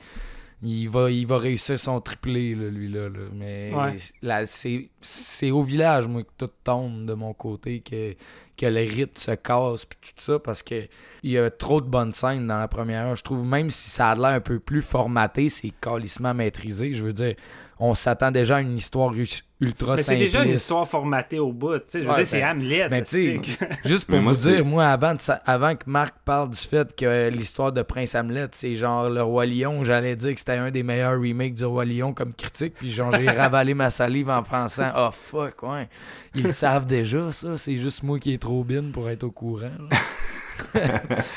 [0.62, 3.08] il va, il va réussir son triplé, là, lui-là.
[3.08, 3.18] là.
[3.32, 3.96] Mais Ouais.
[4.22, 8.14] là, c'est, c'est au village, moi, que tout tombe de mon côté, que,
[8.56, 10.88] que le rythme se casse, puis tout ça, parce que
[11.22, 13.16] il y a trop de bonnes scènes dans la première heure.
[13.16, 16.92] Je trouve, même si ça a l'air un peu plus formaté, c'est calissement maîtrisé.
[16.92, 17.34] Je veux dire,
[17.78, 19.12] on s'attend déjà à une histoire
[19.60, 21.78] ultra Mais c'est déjà une histoire formatée au bout.
[21.78, 22.88] tu sais, Je veux Ouais, dire, c'est ben- Hamlet.
[22.88, 25.82] ben, tu sais, c'est- Juste pour Mais vous dire, moi, avant, de sa- avant que
[25.86, 30.14] Marc parle du fait que l'histoire de Prince Hamlet, c'est genre Le Roi Lion, j'allais
[30.16, 33.26] dire que c'était un des meilleurs remakes du Roi Lion comme critique, puis genre, j'ai
[33.28, 35.88] ravalé ma salive en pensant, oh fuck, ouais,
[36.34, 39.30] ils le savent déjà, ça, c'est juste moi qui est trop bine pour être au
[39.30, 39.66] courant.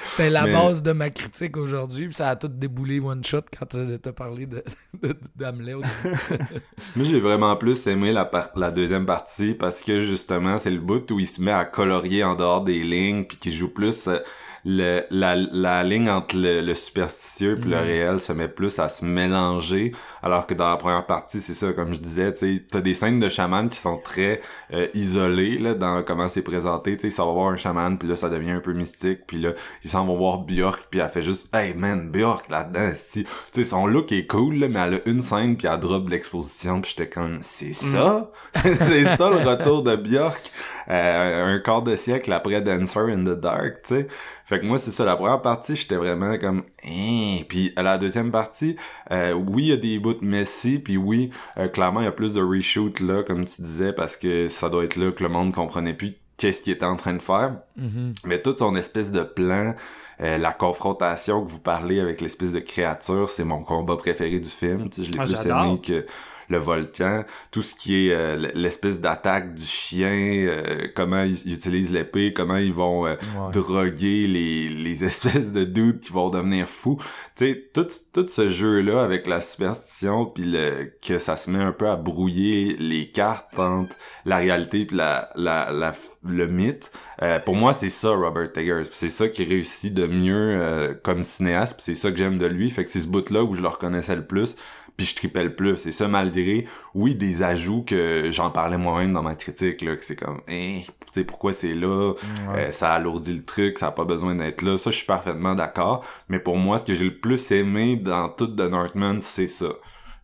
[0.03, 3.41] C'était la Mais- base de ma critique aujourd'hui, puis ça a tout déboulé one shot
[3.57, 4.63] quand tu t'as parlé de,
[5.01, 5.75] de- d'Hamlet.
[5.75, 11.19] Moi, j'ai vraiment plus aimé la, deuxième partie parce que justement, c'est le bout où
[11.19, 14.19] il se met à colorier en dehors des lignes puis qu'il joue plus euh,
[14.65, 17.83] le, la, la ligne entre le, le superstitieux puis le Mhm.
[17.83, 19.91] réel se met plus à se mélanger
[20.21, 23.19] alors que dans la première partie, c'est ça, comme je disais, tu t'as des scènes
[23.19, 24.41] de chaman qui sont très
[24.73, 28.07] euh, isolées là, dans comment c'est présenté, tu sais, ça va voir un chaman puis
[28.07, 29.51] là, ça devient un peu mystique puis là,
[29.83, 33.29] ils s'en vont voir Björk puis elle fait juste «Hey man, Björk là-dedans, si...» Tu
[33.53, 36.11] sais, son look est cool, là, mais elle a une scène puis elle drop de
[36.11, 38.29] l'exposition puis j'étais comme «C'est ça?
[38.55, 40.51] c'est ça le retour de Björk?
[40.89, 44.07] Euh, un quart de siècle après Dancer in the Dark, tu sais.
[44.51, 47.37] Fait que moi, c'est ça, la première partie, j'étais vraiment comme hein.
[47.47, 48.75] Puis à la deuxième partie,
[49.09, 52.11] euh, oui, il y a des bouts messy, puis oui, euh, clairement, il y a
[52.11, 55.29] plus de reshoot là, comme tu disais, parce que ça doit être là que le
[55.29, 57.59] monde comprenait plus qu'est-ce qu'il était en train de faire.
[57.77, 58.13] Mhm.
[58.25, 59.73] Mais tout son espèce de plan,
[60.19, 64.49] euh, la confrontation que vous parlez avec l'espèce de créature, c'est mon combat préféré du
[64.49, 64.89] film.
[64.89, 66.05] Tu sais, je l'ai Ah, plus aimé que
[66.51, 67.23] le volcan.
[67.51, 70.11] Tout ce qui est euh, l'espèce d'attaque du chien,
[70.47, 73.51] euh, comment ils, utilisent l'épée, comment ils vont euh, Ouais.
[73.53, 76.97] droguer les, les espèces de doutes qui vont devenir fous.
[77.35, 81.59] Tu sais, tout, tout ce jeu-là avec la superstition, puis le, que ça se met
[81.59, 83.95] un peu à brouiller les cartes entre
[84.25, 85.93] la réalité puis la, la, la,
[86.27, 86.91] le mythe.
[87.21, 88.83] Euh, pour moi, c'est ça, Robert Eggers.
[88.91, 91.79] C'est ça qui réussit de mieux euh, comme cinéaste.
[91.79, 92.69] c'est ça que j'aime de lui.
[92.69, 94.55] Fait que c'est ce bout-là où je le reconnaissais le plus.
[94.97, 95.85] Puis je tripais le plus.
[95.87, 100.03] Et ça, malgré, oui, des ajouts que j'en parlais moi-même dans ma critique, là, que
[100.03, 102.13] c'est comme, hein, tu sais, pourquoi c'est là?
[102.47, 102.67] Ouais.
[102.67, 104.77] Euh, ça alourdit le truc, ça a pas besoin d'être là.
[104.77, 106.05] Ça, je suis parfaitement d'accord.
[106.29, 109.73] Mais pour moi, ce que j'ai le plus aimé dans tout The Northman, c'est ça.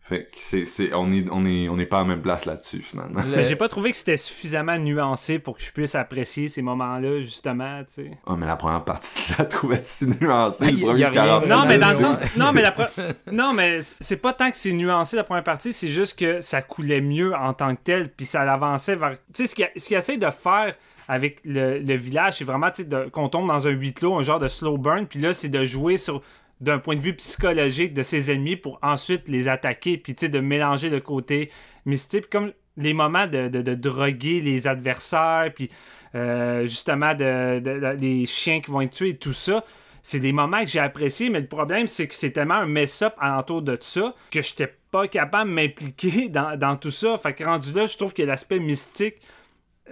[0.08, 2.46] Fait que c'est, c'est, on est, on est, on est pas à la même place
[2.46, 3.20] là-dessus, finalement.
[3.30, 7.20] Le- j'ai pas trouvé que c'était suffisamment nuancé pour que je puisse apprécier ces moments-là,
[7.20, 8.10] justement, tu sais.
[8.26, 10.56] Ah, mais la première partie, je la trouvais si nuancée.
[10.62, 12.22] Ah, le y- premier y a rien 40 vraiment Non, mais dans le sens.
[12.38, 12.90] Non, mais la pre-
[13.32, 16.62] Non, mais c'est pas tant que c'est nuancé la première partie, c'est juste que ça
[16.62, 19.12] coulait mieux en tant que tel, puis ça avançait vers.
[19.34, 20.74] Tu sais, ce qu'il ce qu'il essaie de faire
[21.06, 24.16] avec le, le village, c'est vraiment, tu sais, de- qu'on tombe dans un huis clos,
[24.16, 26.22] un genre de slow burn, puis là, c'est de jouer sur
[26.60, 30.90] d'un point de vue psychologique de ses ennemis pour ensuite les attaquer, puis de mélanger
[30.90, 31.50] le côté
[31.86, 35.70] mystique, comme les moments de, droguer les adversaires, puis
[36.14, 39.64] euh, justement de- les chiens qui vont être tués et tout ça,
[40.02, 43.14] c'est des moments que j'ai appréciés, mais le problème, c'est que c'est tellement un mess-up
[43.18, 47.18] alentour de ça que j'étais pas capable de m'impliquer dans, dans tout ça.
[47.18, 49.16] Fait que rendu là, je trouve que l'aspect mystique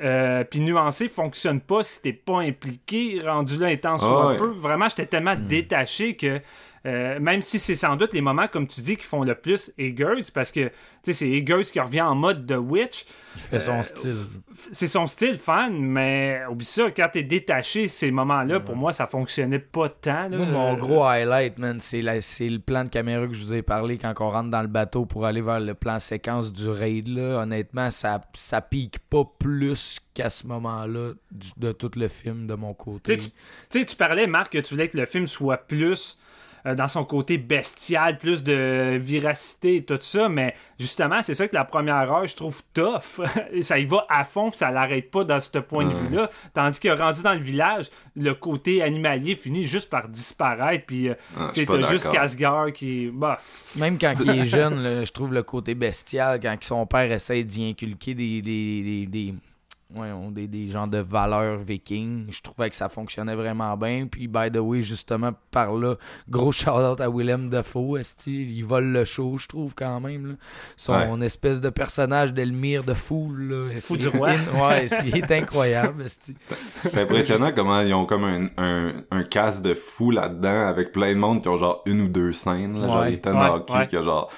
[0.03, 3.18] euh, puis nuancé fonctionne pas si t'es pas impliqué.
[3.24, 4.36] Rendu là, étant sur Ah un ouais.
[4.36, 6.40] peu, vraiment, j'étais tellement détaché que
[6.87, 9.72] euh, même si c'est sans doute les moments, comme tu dis, qui font le plus
[9.76, 10.72] Eggers, parce que tu
[11.03, 13.05] sais, c'est Eggers qui revient en mode The Witch.
[13.34, 14.14] Il fait son Euh, style.
[14.70, 19.07] C'est son style fan, mais oublie ça, quand t'es détaché, ces moments-là, pour moi, ça
[19.07, 20.28] fonctionnait pas tant.
[20.28, 20.37] là.
[20.37, 23.55] Moi, mon gros highlight, man, c'est la- c'est le plan de caméra que je vous
[23.55, 26.68] ai parlé quand on rentre dans le bateau pour aller vers le plan séquence du
[26.68, 27.09] raid.
[27.09, 27.41] Là.
[27.43, 31.12] Honnêtement, ça, ça pique pas plus qu'à ce moment-là
[31.57, 33.16] de tout le film de mon côté.
[33.18, 33.30] Tu
[33.70, 36.16] sais, Tu parlais, Marc, que tu voulais que le film soit plus
[36.74, 41.54] dans son côté bestial, plus de viracité et tout ça, mais justement, c'est ça que
[41.54, 43.20] la première heure, je trouve tough.
[43.60, 46.30] ça y va à fond, puis ça l'arrête pas dans ce point de vue-là.
[46.54, 47.86] Tandis que rendu dans le village,
[48.16, 52.10] le côté animalier finit juste par disparaître, puis euh, Ah, t'as juste.
[52.10, 53.10] Casgar qui.
[53.12, 53.38] Bah,
[53.76, 57.42] Même quand il est jeune, là, je trouve le côté bestial, quand son père essaie
[57.44, 59.34] d'y inculquer des, des, des, des,
[59.95, 62.26] ouais, ont des, des genres de valeurs vikings.
[62.30, 64.07] Je trouvais que ça fonctionnait vraiment bien.
[64.07, 65.97] Puis, by the way, justement, par là,
[66.28, 68.01] gros shout-out à Willem Dafoe.
[68.26, 70.26] Il vole le show, je trouve, quand même.
[70.26, 70.34] là.
[70.76, 73.70] Son espèce de personnage d'Elmire de foule.
[73.80, 74.30] Fou du roi.
[74.30, 76.05] ouais, il est incroyable.
[76.09, 81.12] C'est impressionnant comment ils ont comme un, un, un cast de fous là-dedans avec plein
[81.14, 82.80] de monde qui ont genre une ou deux scènes.
[82.80, 83.20] Là, genre Ouais.
[83.26, 83.87] Hawke ouais.
[83.87, 84.30] qui a genre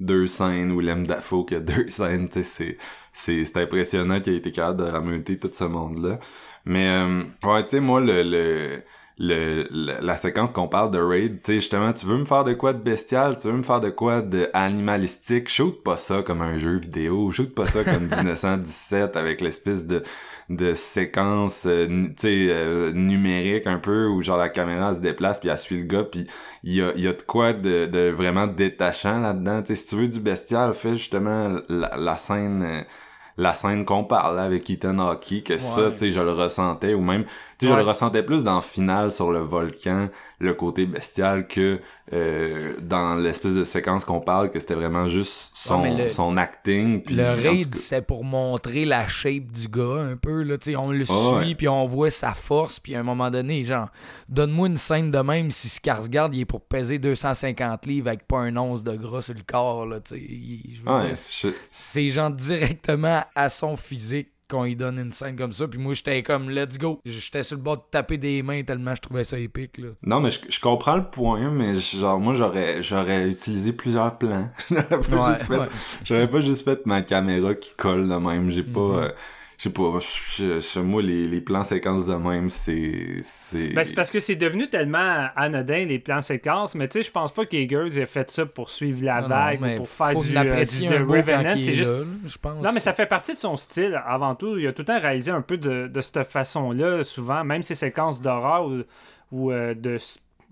[0.00, 2.28] deux scènes, Willem Dafoe qui a deux scènes.
[2.28, 2.78] tu sais, C'est,
[3.12, 6.18] c'est, c'est impressionnant qu'il ait été capable de rameuter tout ce monde-là.
[6.64, 8.82] Mais euh, ouais, tu sais, moi, le, le,
[9.18, 12.44] le, le- la séquence qu'on parle de Raid, tu sais, justement, tu veux me faire
[12.44, 16.22] de quoi de bestial, tu veux me faire de quoi de animalistique, shoot pas ça
[16.22, 20.02] comme un jeu vidéo, shoot pas ça comme 1917 avec l'espèce de
[20.50, 25.38] de séquence euh, tu sais euh, numérique un peu où genre la caméra se déplace
[25.38, 26.26] puis elle suit le gars puis
[26.64, 29.76] il y a, il y a de quoi de, de vraiment détachant là-dedans tu sais.
[29.76, 32.82] Si tu veux du bestial fais justement la, la scène euh,
[33.36, 36.94] la scène qu'on parle là, avec Ethan Hawke que ça tu sais je le ressentais
[36.94, 37.24] ou même
[37.60, 40.08] tu sais je le ressentais plus dans Final sur le volcan
[40.42, 41.80] le côté bestial que
[42.14, 46.36] euh, dans l'espèce de séquence qu'on parle que c'était vraiment juste son mais le- son
[46.38, 50.42] acting puis Le raid, c'est pour montrer la shape du gars un peu.
[50.42, 53.02] Là, tu sais, on le Ah suit, puis on voit sa force, puis à un
[53.02, 53.88] moment donné, genre,
[54.30, 58.38] donne-moi une scène de même si Skarsgård il est pour peser 250 livres avec pas
[58.38, 59.84] un once de gras sur le corps.
[59.86, 60.20] Là, tu sais.
[60.20, 64.98] Il- je veux ouais, dire, je- c'est genre directement à son physique qu'on lui donne
[64.98, 65.68] une scène comme ça.
[65.68, 67.00] Puis moi, j'étais comme, let's go.
[67.04, 69.78] J'étais sur le bord de taper des mains tellement je trouvais ça épique.
[69.78, 69.88] Là.
[70.04, 74.48] Non, mais je, je comprends le point, mais genre, moi, j'aurais, j'aurais utilisé plusieurs plans.
[74.70, 75.66] j'aurais, pas Ouais, juste fait, ouais.
[76.04, 78.50] j'aurais pas juste fait ma caméra qui colle de même.
[78.50, 78.94] J'ai pas, Mhm.
[78.96, 79.08] euh,
[79.62, 79.98] je sais pas,
[80.38, 83.74] je- je- moi, les, les plans séquences de même, c'est, c'est...
[83.74, 87.10] Ben, c'est parce que c'est devenu tellement anodin, les plans séquences, mais tu sais, je
[87.12, 90.16] pense pas qu'Eggers ait fait ça pour suivre la Non, non, vague ou pour faire
[90.16, 91.54] du, euh, du quand Revenant.
[91.60, 91.92] C'est est juste
[92.26, 92.64] je pense.
[92.64, 94.00] Non, mais ça fait partie de son style.
[94.06, 97.44] Avant tout, il a tout le temps réalisé un peu de, de cette façon-là, souvent.
[97.44, 98.80] Même ses séquences d'horreur ou,
[99.30, 99.98] ou, euh, de,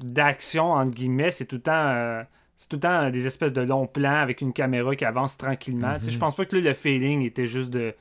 [0.03, 1.73] d'action, entre guillemets, c'est tout le temps.
[1.73, 2.23] euh,
[2.57, 5.95] c'est tout le temps des espèces de longs plans avec une caméra qui avance tranquillement.
[5.99, 7.95] Tu sais, Je pense pas que là, le feeling était juste de,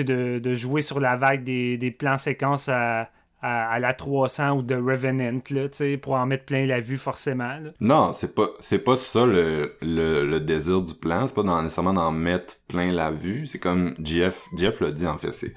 [0.00, 3.10] de, jouer sur la vague des, plans séquences à,
[3.42, 7.58] à, la 300 ou de Revenant, là, pour en mettre plein la vue, forcément.
[7.80, 8.48] Non, c'est pas,
[8.84, 11.26] pas ça le, le, désir du plan.
[11.26, 13.46] C'est pas nécessairement d'en mettre plein la vue.
[13.46, 15.32] C'est comme Jeff, Jeff l'a dit, en fait.
[15.32, 15.54] C'est,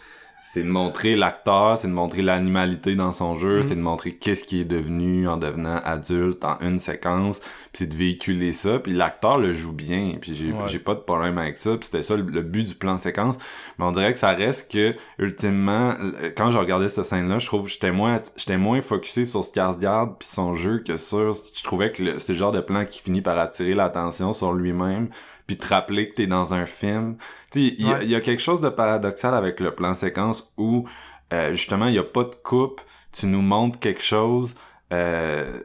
[0.56, 3.64] c'est de montrer l'acteur, c'est de montrer l'animalité dans son jeu, Mhm.
[3.64, 7.88] c'est de montrer qu'est-ce qu'il est devenu en devenant adulte en une séquence, puis c'est
[7.88, 10.80] de véhiculer ça, puis l'acteur le joue bien, puis j'ai Ouais.
[10.80, 13.36] pas de problème avec ça, puis c'était ça le, le but du plan séquence,
[13.78, 17.38] mais on dirait que ça reste que ultimement euh, quand je regardais cette scène là,
[17.38, 21.34] je trouve que j'étais moins j'étais moins focusé sur Skarsgård puis son jeu que sur
[21.34, 25.10] je trouvais que c'est le genre de plan qui finit par attirer l'attention sur lui-même
[25.48, 27.18] puis te rappeler que t'es dans un film.
[27.52, 28.04] Tu sais, il y, a- Ouais.
[28.06, 30.88] il y a quelque chose de paradoxal avec le plan séquence où
[31.34, 32.82] euh, justement il y a pas de coupe,
[33.12, 34.56] tu nous montres quelque chose.
[34.94, 35.60] Euh,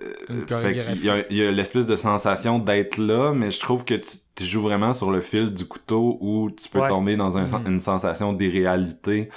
[0.49, 3.85] fait qu'il y a, il y a l'espèce de sensation d'être là, mais je trouve
[3.85, 6.89] que tu, tu joues vraiment sur le fil du couteau où tu peux Ouais.
[6.89, 7.67] tomber dans un, Mhm.
[7.75, 9.29] une sensation d'irréalité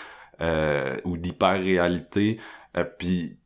[0.42, 2.40] euh, ou d'hyper-réalité.
[2.78, 3.38] Euh, puis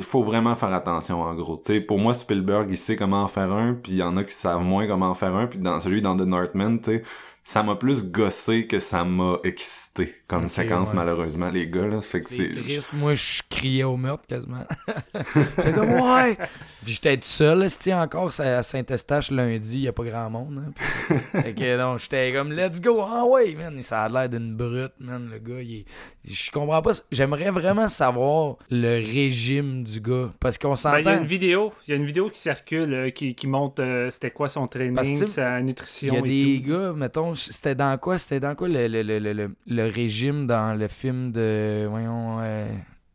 [0.00, 1.58] il faut vraiment faire attention en gros.
[1.58, 4.16] Tu sais, pour moi, Spielberg, il sait comment en faire un, puis il y en
[4.16, 6.92] a qui savent moins comment en faire un, puis dans celui dans The Northman, tu
[6.92, 7.02] sais,
[7.44, 10.94] ça m'a plus gossé que ça m'a excité comme séquence ouais.
[10.96, 12.92] malheureusement les gars là, fait que C'est triste.
[12.92, 14.64] Moi, je criais au meurtre quasiment.
[15.56, 16.36] J'étais comme, ouais!
[16.84, 20.62] Puis j'étais tout seul, c'était encore à Saint-Eustache lundi, il n'y a pas grand monde.
[20.66, 20.72] Hein.
[20.74, 23.00] Puis- fait que non, j'étais comme, let's go!
[23.02, 23.80] Ah ouais, man!
[23.82, 25.28] Ça a l'air d'une brute, man.
[25.30, 25.84] Le gars, il est.
[26.30, 26.92] Je comprends pas.
[27.10, 30.30] J'aimerais vraiment savoir le régime du gars.
[30.40, 30.98] Parce qu'on s'entend.
[30.98, 33.46] il y a une vidéo, il y a une vidéo qui circule euh, qui, qui
[33.46, 36.70] montre euh, c'était quoi son training, sa Il nutrition y a et des tout.
[36.72, 39.88] gars, mettons, c'était dans quoi C'était dans quoi le, le, le, le, le-
[40.28, 41.86] le dans le film de.
[41.88, 42.38] Voyons.
[42.40, 42.68] euh,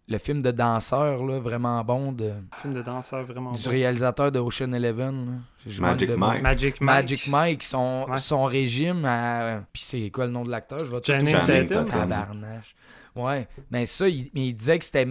[0.08, 2.32] le film de danseur, là, vraiment bon, de,
[2.62, 3.70] film de danseur vraiment du bon.
[3.72, 5.26] réalisateur de Ocean Eleven.
[5.66, 5.72] là.
[5.82, 6.44] Magic de Mike.
[6.44, 6.82] Magic Mike.
[6.82, 8.18] Magic Mike, son, Ouais.
[8.18, 9.64] son régime à...
[9.74, 10.78] Puis c'est quoi le nom de l'acteur?
[10.78, 11.86] Je vais tout Channing Tatum.
[11.86, 12.76] Tabarnache.
[13.16, 15.08] Ouais, mais ça, il, mais il disait que c'était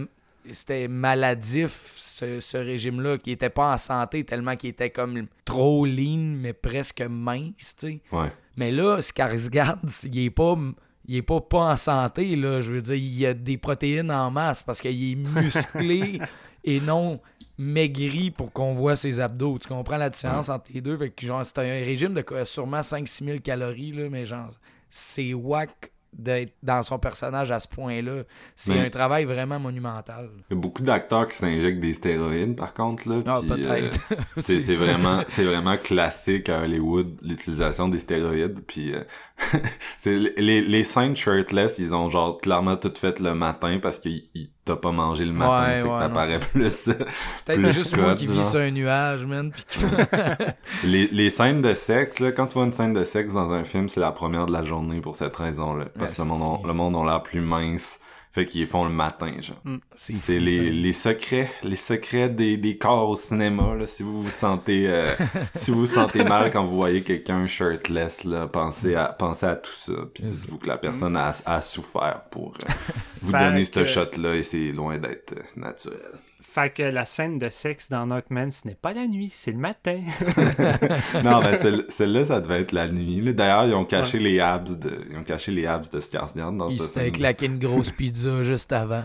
[0.51, 5.87] c'était maladif, ce, ce régime-là, qui était pas en santé tellement qu'il était comme trop
[5.87, 8.01] lean, mais presque mince, tu sais.
[8.13, 8.31] ouais.
[8.57, 10.55] Mais là, Skarsgård, il est pas...
[11.07, 12.61] Il est pas, pas en santé, là.
[12.61, 16.21] Je veux dire, il a des protéines en masse parce qu'il est musclé
[16.65, 17.21] et non
[17.59, 19.59] maigri pour qu'on voit ses abdos.
[19.59, 20.97] Tu comprends la différence entre les deux?
[20.97, 24.51] Fait que, genre, c'est un régime de quoi, sûrement 5-6 000 calories, là, mais genre,
[24.91, 28.23] c'est whack d'être dans son personnage à ce point-là.
[28.57, 30.31] C'est Mais- un travail vraiment monumental.
[30.51, 33.23] Il y a beaucoup d'acteurs qui s'injectent des stéroïdes, par contre, là.
[33.27, 34.01] Ah, euh, peut-être.
[34.39, 38.61] c'est vraiment, c'est vraiment classique à Hollywood, l'utilisation des stéroïdes.
[38.67, 39.03] Puis, euh,
[40.07, 44.51] les, les scènes shirtless, ils ont genre clairement tout fait le matin parce que ils-
[44.65, 45.63] t'as pas mangé le matin.
[45.63, 46.85] Ouais, fait que ouais, non, plus.
[47.45, 49.53] Peut-être juste moi qui vis sur un nuage, man.
[49.53, 49.79] qui-
[50.85, 53.65] les, les scènes de sexe, là, quand tu vois une scène de sexe dans un
[53.65, 55.87] film, c'est la première de la journée pour cette raison-là.
[55.99, 57.99] Parce que le monde, le monde ont l'air plus mince.
[58.35, 59.63] Fait qu'ils les font le matin, genre.
[59.95, 63.87] c'est C'est les, les secrets, les secrets des, des corps au cinéma, là.
[63.87, 65.15] Si vous vous sentez, euh,
[65.55, 69.55] si vous vous sentez mal quand vous voyez quelqu'un shirtless, là, pensez à, pensez à
[69.55, 69.93] tout ça.
[70.13, 72.73] Puis dites-vous que la personne a, a souffert pour euh,
[73.23, 76.01] vous donner que- ce shot-là et c'est loin d'être euh, naturel.
[76.55, 79.59] Fait que la scène de sexe dans Northman, ce n'est pas la nuit, c'est le
[79.59, 79.99] matin.
[81.25, 83.33] non, ben, celle- celle-là, ça devait être la nuit, là.
[83.33, 86.69] D'ailleurs, ils ont caché les abs de, ils ont caché les abs de Skarsgård dans
[86.71, 87.13] Il ce s'était film.
[87.17, 89.03] claqué une grosse pizza juste avant.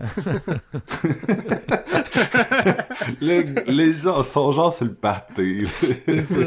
[3.22, 5.66] Le- les gens sont genre sur le pâté.
[6.06, 6.39] C'est ça.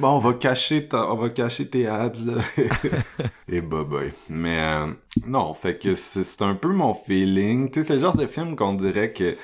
[0.00, 2.34] Bon, on va cacher, ta- on va cacher tes abs, là.
[3.48, 4.12] Et bye bye.
[4.28, 4.86] Mais, euh,
[5.26, 7.70] non, fait que c'est c'est un peu mon feeling.
[7.70, 9.36] Tu sais, c'est le genre de film qu'on dirait que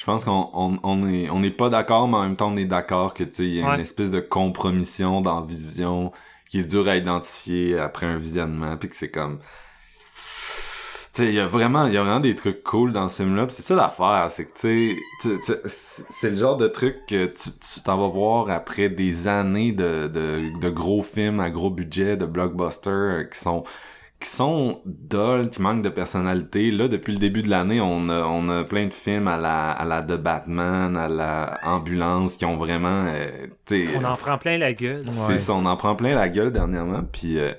[0.00, 2.56] je pense qu'on on, on est, on est pas d'accord, mais en même temps, on
[2.56, 3.74] est d'accord que, tu sais, il y a Ouais.
[3.74, 6.12] une espèce de compromission dans la vision
[6.48, 9.38] qui est dure à identifier après un visionnement, puis que c'est comme...
[11.12, 13.22] Tu sais, il y a vraiment, il y a vraiment des trucs cool dans ce
[13.24, 13.46] film-là.
[13.46, 15.60] pis c'est ça l'affaire, c'est que tu sais,
[16.10, 20.06] c'est le genre de truc que tu tu t'en vas voir après des années de,
[20.06, 23.64] de, de gros films à gros budget, de blockbusters euh, qui sont
[24.20, 26.70] qui sont dulls, qui manquent de personnalité.
[26.70, 29.70] Là, depuis le début de l'année, on a, on a plein de films à la,
[29.70, 34.16] à la de Batman, à la Ambulance, qui ont vraiment, euh, tu sais, On en
[34.16, 35.04] prend plein la gueule.
[35.26, 37.52] c'est ça, on en prend plein la gueule dernièrement, puis euh,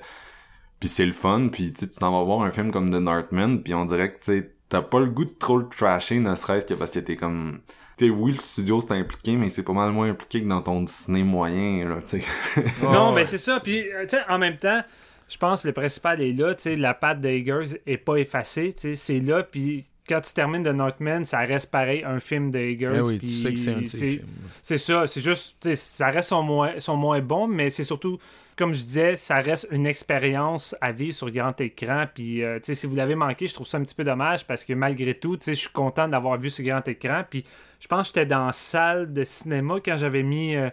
[0.78, 3.00] puis c'est le fun, puis tu sais, tu t'en vas voir un film comme The
[3.00, 6.20] Northman, puis on dirait que tu sais, t'as pas le goût de trop le trasher,
[6.20, 7.60] ne serait-ce que parce que t'es comme...
[7.98, 10.62] Tu sais, oui, le studio c'est impliqué, mais c'est pas mal moins impliqué que dans
[10.62, 12.64] ton ciné moyen, là, tu sais.
[12.82, 13.58] Non, mais c'est ça.
[13.62, 14.80] Puis, euh, tu sais, en même temps,
[15.32, 16.54] je pense que le principal est là.
[16.54, 18.72] Tu sais, la patte de Eggers est pas effacée.
[18.74, 19.42] Tu sais, c'est là.
[19.42, 22.96] Puis, quand tu termines de Northman, ça reste pareil un film de Eggers.
[22.96, 24.20] Eh oui, tu sais que c'est un.
[24.60, 25.06] C'est ça.
[25.06, 28.18] C'est juste, ça reste son moins, son moins bon, mais c'est surtout,
[28.56, 32.04] comme je disais, ça reste une expérience à vivre sur grand écran.
[32.12, 34.46] Puis, euh, tu sais, si vous l'avez manqué, je trouve ça un petit peu dommage
[34.46, 37.22] parce que malgré tout, tu sais, je suis content d'avoir vu ce grand écran.
[37.28, 37.44] Puis,
[37.80, 40.56] je pense que j'étais dans la salle de cinéma quand j'avais mis.
[40.56, 40.68] euh,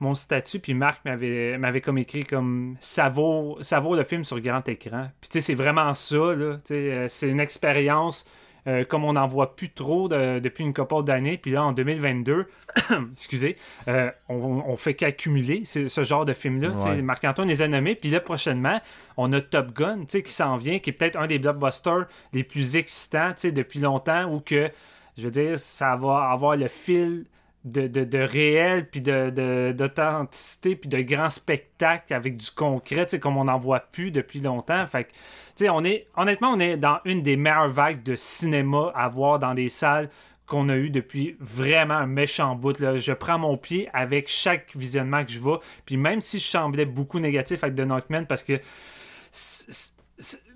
[0.00, 4.24] mon statut, puis Marc m'avait, m'avait comme écrit comme ça vaut, ça vaut le film
[4.24, 5.08] sur grand écran.
[5.20, 6.58] Puis tu sais, c'est vraiment ça, là.
[6.70, 8.26] Euh, c'est une expérience
[8.66, 11.38] euh, comme on n'en voit plus trop de- depuis une couple d'années.
[11.38, 12.46] Puis là, en 2022,
[13.12, 13.56] excusez,
[13.88, 14.34] euh, on,
[14.66, 16.70] on fait qu'accumuler ce, ce genre de film-là.
[16.84, 17.00] Ouais.
[17.00, 17.94] Marc-Antoine les a nommés.
[17.94, 18.78] Puis là, prochainement,
[19.16, 22.06] on a Top Gun, tu sais, qui s'en vient, qui est peut-être un des blockbusters
[22.32, 24.68] les plus excitants, depuis longtemps, où que,
[25.16, 27.24] je veux dire, ça va avoir le fil
[27.64, 33.06] de, de, de réel, puis de, de- d'authenticité, puis de grands spectacles avec du concret,
[33.20, 34.86] comme on n'en voit plus depuis longtemps.
[34.86, 39.08] Fait que, on est, honnêtement, on est dans une des meilleures vagues de cinéma à
[39.08, 40.08] voir dans des salles
[40.46, 42.76] qu'on a eu depuis vraiment un méchant bout.
[42.78, 45.60] Je prends mon pied avec chaque visionnement que je vois.
[45.84, 48.58] Puis même si je semblais beaucoup négatif avec The Northman, parce que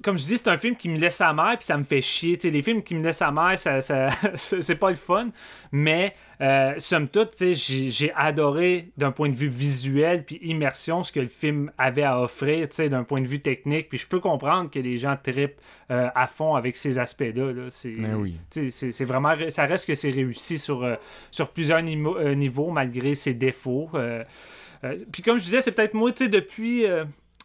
[0.03, 2.39] comme je dis, c'est un film qui me laisse amère puis ça me fait chier.
[2.43, 5.31] Les films qui me laissent amère, ça, ça- c'est pas le fun.
[5.71, 11.21] Mais euh, somme toute, j'ai adoré d'un point de vue visuel puis immersion ce que
[11.21, 13.89] le film avait à offrir, d'un point de vue technique.
[13.89, 17.53] Puis je peux comprendre que les gens tripent euh, à fond avec ces aspects-là.
[17.53, 17.67] là.
[17.71, 18.37] C'est oui.
[19.05, 20.97] vraiment ça reste que c'est réussi sur, euh,
[21.31, 23.91] sur plusieurs niveaux malgré ses défauts.
[25.13, 26.85] Puis comme je disais, c'est peut-être moi, depuis,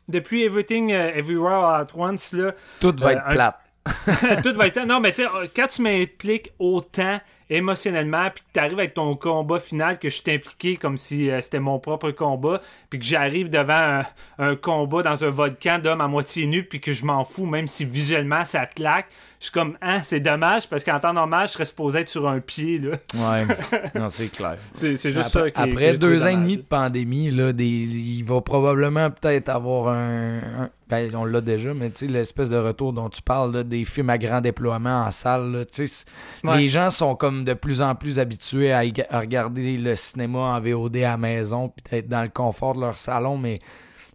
[0.07, 3.55] depuis Everything euh, Everywhere All At Once, là, Tout va Euh, être un- plate.
[4.43, 4.85] tout va être.
[4.85, 7.19] Non, mais tu sais, euh, quand tu m'impliques autant
[7.49, 11.29] émotionnellement, puis que tu arrives avec ton combat final, que je suis impliqué comme si
[11.29, 14.01] euh, c'était mon propre combat, puis que j'arrive devant
[14.39, 17.45] un, un combat dans un volcan d'hommes à moitié nus, puis que je m'en fous,
[17.45, 19.07] même si visuellement ça claque,
[19.39, 22.27] je suis comme, hein, c'est dommage, parce qu'en temps normal, je serais supposé être sur
[22.27, 22.97] un pied, là.
[23.15, 23.45] Ouais.
[23.99, 24.57] non, c'est clair.
[24.75, 28.23] C'est juste après, ça qui après deux ans et demi de pandémie, là, des, il
[28.23, 30.37] va probablement peut-être avoir un.
[30.37, 33.63] un- ben, on l'a déjà, mais tu sais, l'espèce de retour dont tu parles, là,
[33.63, 36.05] des films à grand déploiement en salle, là, tu sais, c'est-
[36.47, 36.57] Ouais.
[36.57, 38.79] les gens sont comme de plus en plus habitués à,
[39.19, 42.97] regarder le cinéma en VOD à la maison, puis d'être dans le confort de leur
[42.97, 43.55] salon, mais.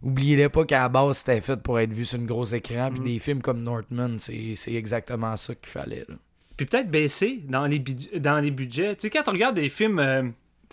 [0.05, 2.89] Oubliez pas qu'à la base, c'était fait pour être vu sur une grosse écran.
[2.91, 3.05] Puis Mm.
[3.05, 6.03] des films comme Northman, c'est exactement ça qu'il fallait.
[6.09, 6.15] là.
[6.57, 8.95] Puis peut-être baisser dans les, dans les budgets.
[8.97, 10.23] Tu sais, quand on regarde des films, euh,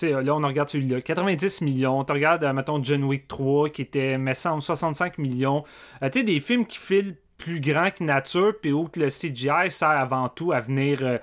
[0.02, 2.04] là, on regarde celui-là, 90 millions.
[2.04, 5.64] Tu regardes, euh, mettons, John Wick 3, qui était, me semble, 65 millions.
[6.02, 9.70] Euh, tu sais, des films qui filent plus grand que nature, puis où le CGI
[9.70, 11.18] sert avant tout à venir euh,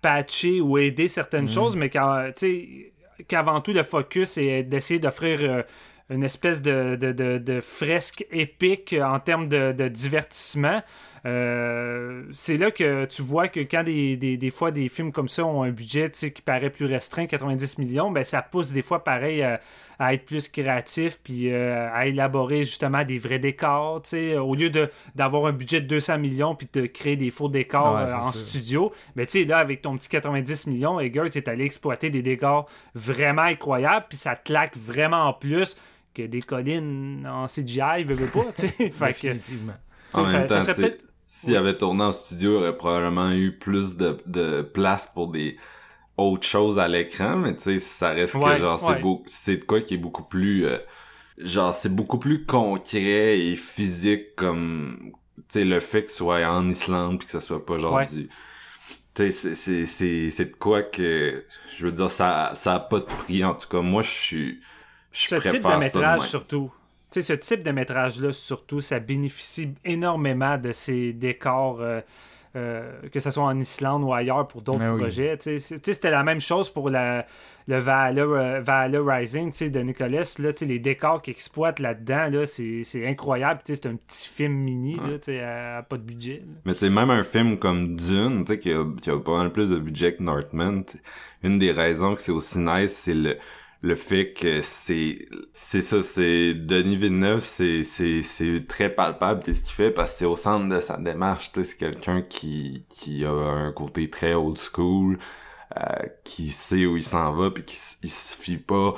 [0.00, 1.48] patcher ou aider certaines Mm.
[1.48, 5.62] choses, mais qu'avant tout, le focus est d'essayer d'offrir euh,
[6.10, 10.82] une espèce de, de, de- de fresque épique en termes de, divertissement.
[11.26, 15.28] Euh, c'est là que tu vois que quand des, des, des fois des films comme
[15.28, 19.02] ça ont un budget qui paraît plus restreint, 90 millions, ben ça pousse des fois
[19.02, 19.60] pareil à,
[19.98, 24.00] à être plus créatif puis euh, à élaborer justement des vrais décors.
[24.40, 24.70] Au lieu
[25.16, 28.30] d'avoir un budget de 200 millions puis de créer des faux décors Ouais, euh, en
[28.30, 32.68] studio, mais sais, là, avec ton petit 90 millions, Eggers est allé exploiter des décors
[32.94, 35.76] vraiment incroyables puis ça claque vraiment en plus
[36.18, 38.90] que des collines en CGI, veut, veut pas, tu sais.
[38.90, 39.74] Que, Définitivement.
[40.10, 41.06] sais, En ça, même ça serait peut-être...
[41.28, 45.56] S'il avait tourné en studio, il aurait probablement eu plus de, de place pour des
[46.16, 49.00] autres choses à l'écran, mais tu sais, ça reste Ouais, que genre, ouais.
[49.26, 50.78] c'est de quoi qui est beaucoup plus, euh,
[51.38, 56.44] genre, c'est beaucoup plus concret et physique comme, tu sais, le fait que ce soit
[56.48, 58.06] en Islande puis que ce soit pas genre Ouais.
[58.06, 58.28] du,
[59.14, 61.44] tu sais, c'est, c'est, c'est, c'est de quoi que,
[61.76, 64.60] je veux dire, ça, ça a pas de prix, en tout cas, moi, je suis,
[65.20, 66.72] je ce type de métrage surtout.
[67.10, 72.00] Tu sais, ce type de métrage-là, surtout, ça bénéficie énormément de ces décors, euh,
[72.54, 75.00] euh, que ce soit en Islande ou ailleurs pour d'autres Ah oui.
[75.00, 75.38] projets.
[75.40, 77.24] C'était la même chose pour la,
[77.66, 80.36] le Valhalla, euh, Valhalla Rising de Nicholas.
[80.38, 83.60] Là, les décors qu'il exploite là-dedans, là, c'est incroyable.
[83.64, 86.42] C'est un petit film mini, là, à, à pas de budget.
[86.66, 86.74] là.
[86.82, 90.14] Mais même un film comme Dune, qui a, qui a pas mal plus de budget
[90.14, 90.98] que Northman, t'sais,
[91.42, 93.38] une des raisons que c'est aussi nice, c'est le,
[93.82, 99.62] le fait que c'est, c'est ça, c'est, Denis Villeneuve, c'est, c'est, c'est très palpable qu'est-ce
[99.62, 102.84] qu'il fait parce que c'est au centre de sa démarche, tu sais, c'est quelqu'un qui,
[102.88, 105.18] qui a un côté très old school,
[105.76, 105.82] euh,
[106.24, 108.94] qui sait où il s'en va puis qui il se fie pas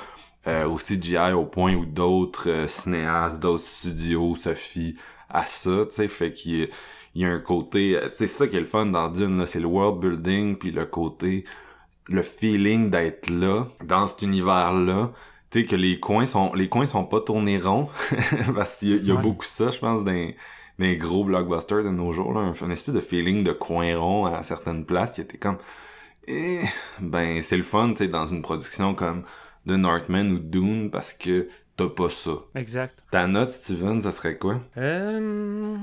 [0.47, 4.97] euh, au CGI au point où d'autres euh, cinéastes, d'autres studios se fient
[5.29, 6.71] à ça, tu sais, fait qu'il
[7.15, 9.09] il y a un côté, euh, tu sais, c'est ça qui est le fun dans
[9.11, 11.45] Dune, là, c'est le world building, puis le côté,
[12.11, 15.13] le feeling d'être là, dans cet univers-là,
[15.51, 17.89] tu sais, que les coins sont, les coins sont pas tournés ronds,
[18.55, 19.23] parce qu'il y a, il y a Ouais.
[19.23, 20.31] beaucoup ça, je pense, dans,
[20.79, 24.43] les gros blockbusters de nos jours, là, un, espèce de feeling de coin rond à
[24.43, 25.59] certaines places qui était comme,
[26.27, 26.61] eh,
[27.01, 29.25] ben, c'est le fun, tu sais, dans une production comme
[29.67, 32.33] de Northman ou Dune, parce que t'as pas ça.
[32.55, 33.03] Exact.
[33.11, 34.61] Ta note, Steven, ça serait quoi?
[34.77, 35.77] Euh,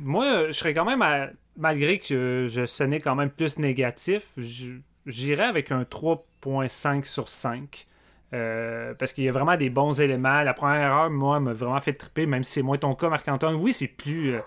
[0.00, 4.76] Moi, je serais quand même, à- malgré que je sonnais quand même plus négatif, je-
[5.06, 7.86] j'irais avec un 3.5 sur 5.
[8.34, 10.42] Euh, parce qu'il y a vraiment des bons éléments.
[10.42, 13.54] La première heure, moi, m'a vraiment fait triper, même si c'est moins ton cas, Marc-Antoine.
[13.54, 14.34] Oui, c'est plus.
[14.34, 14.40] euh,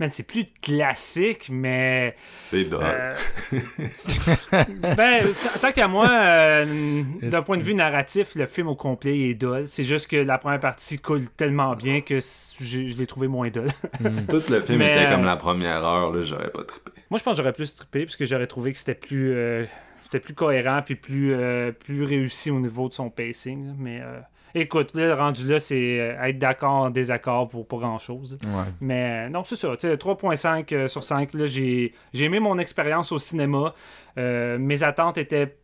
[0.00, 2.16] man, c'est plus classique, mais.
[2.46, 2.82] C'est dole.
[2.84, 3.14] euh,
[4.96, 5.26] ben,
[5.60, 9.68] tant qu'à moi, euh, d'un point de vue narratif, le film au complet est dole.
[9.68, 13.68] C'est juste que la première partie coule tellement bien que je, l'ai trouvé moins dole.
[14.10, 16.90] Si tout le film Mais, était euh, comme la première heure, là, j'aurais pas trippé.
[17.10, 19.64] Moi, je pense que j'aurais plus trippé parce que j'aurais trouvé que c'était plus, euh,
[20.02, 23.74] c'était plus cohérent puis plus, euh, plus réussi au niveau de son pacing.
[23.78, 24.20] Mais euh,
[24.54, 28.38] écoute, là, le rendu là, c'est euh, être d'accord en désaccord pour pas grand-chose.
[28.44, 28.64] Ouais.
[28.80, 29.76] Mais euh, non, c'est ça.
[29.76, 33.74] tu sais, 3.5 euh, sur 5, là, j'ai, j'ai aimé mon expérience au cinéma.
[34.18, 35.56] Euh, mes attentes étaient,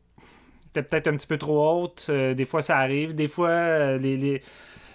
[0.71, 2.07] étaient peut-être un petit peu trop hautes.
[2.11, 3.15] Euh, des fois, ça arrive.
[3.15, 4.41] Des fois, les, les-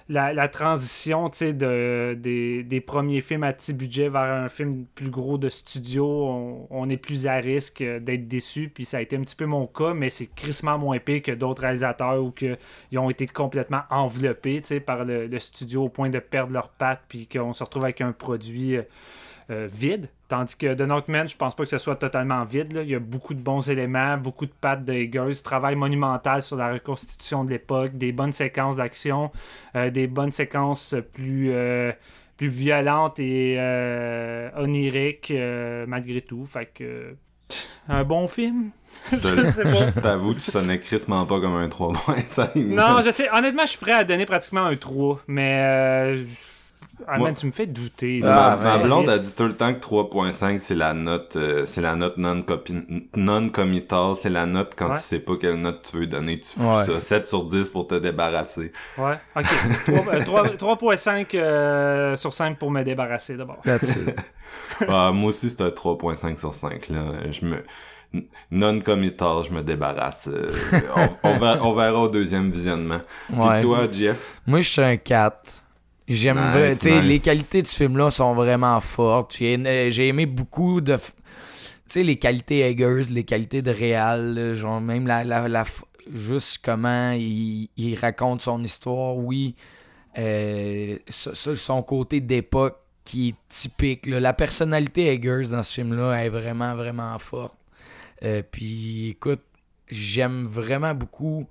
[0.09, 5.37] la, transition de, des, des premiers films à petit budget vers un film plus gros
[5.37, 8.69] de studio, on, est plus à risque d'être déçu.
[8.73, 11.31] Puis ça a été un petit peu mon cas, mais c'est crissement moins pire que
[11.31, 12.57] d'autres réalisateurs où que,
[12.91, 17.27] ils ont été complètement enveloppés par le, studio au point de perdre leurs pattes puis
[17.27, 18.81] qu'on se retrouve avec un produit euh,
[19.49, 20.09] euh, vide.
[20.27, 22.73] Tandis que The Northman, je pense pas que ce soit totalement vide.
[22.73, 22.83] là.
[22.83, 26.55] Il y a beaucoup de bons éléments, beaucoup de pattes de Eggers, travail monumental sur
[26.55, 29.31] la reconstitution de l'époque, des bonnes séquences d'action,
[29.75, 31.91] euh, des bonnes séquences plus, euh,
[32.37, 33.57] plus violentes et
[34.55, 35.33] oniriques
[35.87, 36.45] malgré tout.
[36.45, 37.15] Fait que
[37.89, 38.69] un bon film.
[39.11, 42.51] Je t'avoue, tu sonnais crissement pas comme un 3.5.
[42.55, 43.29] Non, je sais.
[43.33, 46.23] Honnêtement, je suis prêt à donner pratiquement un 3, mais euh,
[47.07, 48.19] ah, Moi- man, tu me fais douter.
[48.21, 48.57] Ma, là.
[48.61, 51.95] ma blonde a dit tout le temps que 3.5 c'est la note euh, c'est la
[51.95, 54.95] note non copi- non committal, c'est la note quand Ouais.
[54.97, 56.85] tu sais pas quelle note tu veux donner, tu fous Ouais.
[56.85, 58.71] ça 7 sur 10 pour te débarrasser.
[58.97, 59.45] Ouais, ok.
[59.85, 63.59] Trois- euh, trois- 3.5 euh, sur 5 pour me débarrasser d'abord.
[63.63, 64.15] That's it.
[64.87, 66.99] Ah, moi aussi c'est un 3.5 sur 5 là,
[67.31, 67.57] je me
[68.49, 70.27] non committal, je me débarrasse.
[70.27, 70.51] Euh,
[70.95, 72.99] on, on verra, on verra au deuxième visionnement.
[73.31, 73.49] Ouais.
[73.53, 75.61] Puis toi, Jeff, Moi, je suis un 4.
[76.09, 77.03] J'aime Nice, vra- tu sais, nice.
[77.09, 79.35] les qualités du film-là sont vraiment fortes.
[79.37, 80.93] J'ai aimé beaucoup de.
[80.95, 81.11] f-
[81.87, 85.63] Tu sais, les qualités Eggers, les qualités de Réal, là, genre même la, la,
[86.13, 89.55] juste comment il, il raconte son histoire, oui.
[90.17, 94.07] Euh, son côté d'époque qui est typique.
[94.07, 94.19] là.
[94.19, 97.53] La personnalité Eggers dans ce film-là est vraiment, vraiment forte.
[98.23, 99.41] Euh, puis écoute,
[99.87, 101.47] j'aime vraiment beaucoup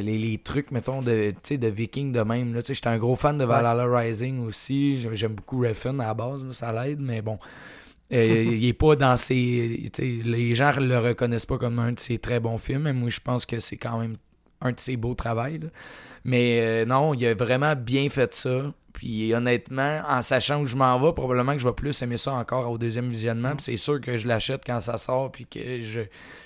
[0.00, 2.58] les, les trucs, mettons, de, de Viking de même.
[2.66, 4.98] J'étais un gros fan de Valhalla Rising aussi.
[4.98, 7.38] J'ai- J'aime beaucoup Refn à la base, là, ça l'aide, mais bon.
[8.12, 9.90] Euh, il est pas dans ses.
[10.00, 13.20] Les gens le reconnaissent pas comme un de ses très bons films, mais moi je
[13.20, 14.14] pense que c'est quand même
[14.60, 15.58] un de ses beaux travails.
[15.58, 15.68] là.
[16.24, 18.72] Mais euh, non, il a vraiment bien fait ça.
[18.92, 22.34] Puis honnêtement, en sachant où je m'en vais, probablement que je vais plus aimer ça
[22.34, 23.56] encore au deuxième visionnement.
[23.56, 26.02] Puis c'est sûr que je l'achète quand ça sort, puis que je,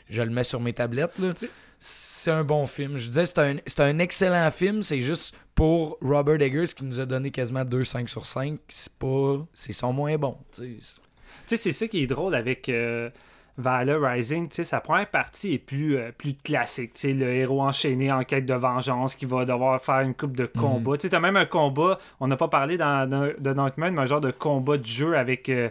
[0.09, 1.19] je le mets sur mes tablettes.
[1.19, 1.33] là.
[1.79, 2.97] C'est un bon film.
[2.97, 4.83] Je disais, c'est un, c'est un excellent film.
[4.83, 8.59] C'est juste pour Robert Eggers qui nous a donné quasiment 2 5 sur 5.
[8.69, 9.39] C'est pas.
[9.53, 10.37] C'est son moins bon.
[10.53, 11.01] tu sais.
[11.49, 13.09] Tu c'est ça qui est drôle avec euh,
[13.57, 14.49] Valor Rising.
[14.49, 16.95] Tu sa première partie est plus, euh, plus classique.
[16.95, 20.47] Tu le héros enchaîné en quête de vengeance qui va devoir faire une coupe de
[20.47, 20.97] combat.
[20.97, 24.07] Tu sais, t'as même un combat, on n'a pas parlé dans, dans- de mais un
[24.07, 25.69] genre de combat de jeu avec euh,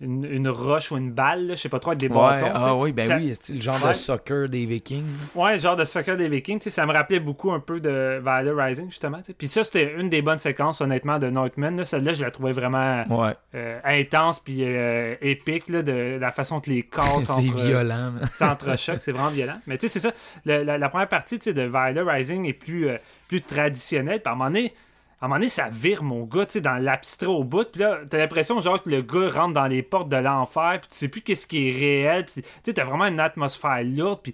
[0.00, 2.46] une, une roche ou une balle, je sais pas trop, avec des Ouais, bâtons.
[2.54, 3.90] ah oui, ben Ça- oui, c'est le genre Ouais.
[3.90, 5.04] de soccer des Vikings.
[5.34, 8.18] Ouais, genre de soccer des Vikings, tu sais, ça me rappelait beaucoup un peu de
[8.22, 9.18] Valor Rising, justement.
[9.36, 11.76] Puis ça, c'était une des bonnes séquences, honnêtement, de Northman.
[11.76, 11.84] là.
[11.84, 13.34] Celle-là, je la trouvais vraiment Ouais.
[13.54, 17.32] euh, intense puis euh, épique, là, de la façon que les corps c'est
[18.32, 19.00] s'entrechoquent.
[19.00, 19.60] c'est vraiment violent.
[19.66, 20.14] Mais tu sais, c'est ça.
[20.44, 22.98] Le- la, la première partie de Valor Rising est plus, euh,
[23.28, 24.20] plus traditionnelle.
[24.22, 24.72] Puis à un moment donné,
[25.20, 27.70] à un moment donné, ça vire, mon gars, tu sais, dans l'abstrait au bout.
[27.70, 30.78] Puis là, t'as l'impression, genre, que le gars rentre dans les portes de l'enfer.
[30.80, 32.24] Puis tu sais plus qu'est-ce qui est réel.
[32.24, 34.20] Puis tu sais, t'as vraiment une atmosphère lourde.
[34.22, 34.32] Puis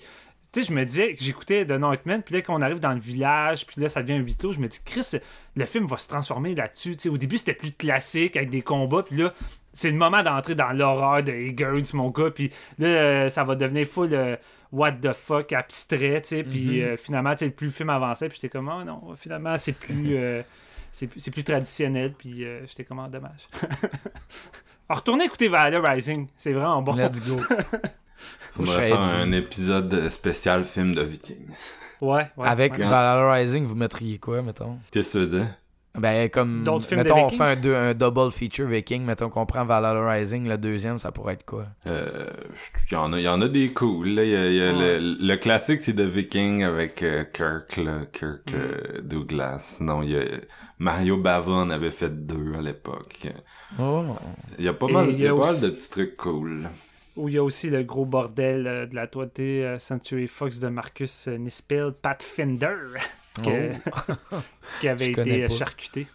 [0.55, 3.01] tu sais, je me disais que j'écoutais The Northman, puis là, qu'on arrive dans le
[3.01, 5.17] village, puis là, ça devient un huis je me dis, Chris,
[5.57, 6.95] le film va se transformer là-dessus.
[6.95, 9.35] Tu sais, au début, c'était plus classique, avec des combats, puis là,
[9.73, 13.57] c'est le moment d'entrer dans l'horreur de Eggers, mon gars, puis là, euh, ça va
[13.57, 14.37] devenir full euh,
[14.71, 18.29] what the fuck, abstrait, tu sais, puis euh, finalement, tu sais, plus le film avançait,
[18.29, 20.17] puis j'étais comme, oh non, finalement, c'est plus...
[20.17, 20.43] euh,
[20.95, 23.49] c'est plus, c'est plus traditionnel, puis euh, j'étais comme, Ah, dommage.
[24.89, 26.95] Alors, retournez écouter Valor Rising, c'est vraiment bon.
[26.95, 27.37] Let's go.
[28.59, 31.49] On va serais faire un épisode spécial film de Viking.
[32.01, 32.47] Ouais, ouais.
[32.47, 32.87] Avec ouais.
[32.87, 34.79] Valhalla Rising, vous mettriez quoi, mettons?
[34.93, 35.55] Qu'est-ce que tu veux dire?
[35.97, 36.65] Ben, comme.
[36.65, 37.39] D'autres films de mettons, on Vikings?
[37.39, 39.05] fait un, deux- un double feature Viking.
[39.05, 41.67] Mettons qu'on prend Valhalla Rising, le deuxième, ça pourrait être quoi?
[41.87, 42.27] Euh,
[42.91, 44.09] Il y, en a- y en a des cool.
[44.09, 44.25] Là.
[44.25, 44.99] Y a, il y a Ouais.
[45.01, 48.55] le, le classique, c'est de Viking avec euh, Kirk, là, Kirk Mm.
[48.57, 49.77] euh, Douglas.
[49.81, 50.25] Non, il y a
[50.81, 53.29] Mario Bava en avait fait deux à l'époque.
[53.79, 54.05] Oh.
[54.59, 56.69] Il y a pas Et mal, il y a pas mal de petits trucs cool.
[57.17, 59.31] Où il y a aussi le gros bordel euh, de la 3D
[59.63, 62.75] euh, Century Fox de Marcus euh, Nispel, Pat Fender,
[63.43, 63.73] que-
[64.81, 65.11] qui avait Oh.
[65.11, 66.07] Je connais été charcuté.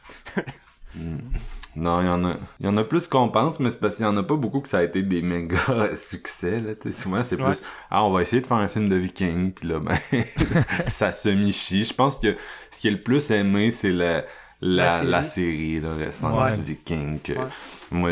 [1.75, 3.95] Non, il y en a, il y en a plus qu'on pense, mais c'est parce
[3.95, 5.59] qu'il y en a pas beaucoup que ça a été des méga
[5.97, 6.73] succès, là.
[6.91, 7.53] Souvent, c'est plus, Ouais.
[7.91, 9.97] ah, on va essayer de faire un film de viking, puis là, ben,
[10.87, 11.85] ça semi-chie.
[11.85, 12.35] Je pense que
[12.71, 14.25] ce qui est le plus aimé, c'est la,
[14.61, 15.09] la, La série.
[15.11, 16.57] la série, là, récente Ouais.
[16.57, 17.45] du viking, que, Ouais.
[17.91, 18.09] moi,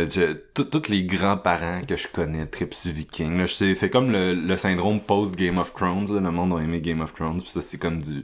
[0.54, 5.58] tous les grands-parents que je connais tripent sur viking, c'est comme le, le syndrome post-Game
[5.58, 6.22] of Thrones, là.
[6.22, 8.24] Le monde a aimé Game of Thrones, puis ça, c'est comme du,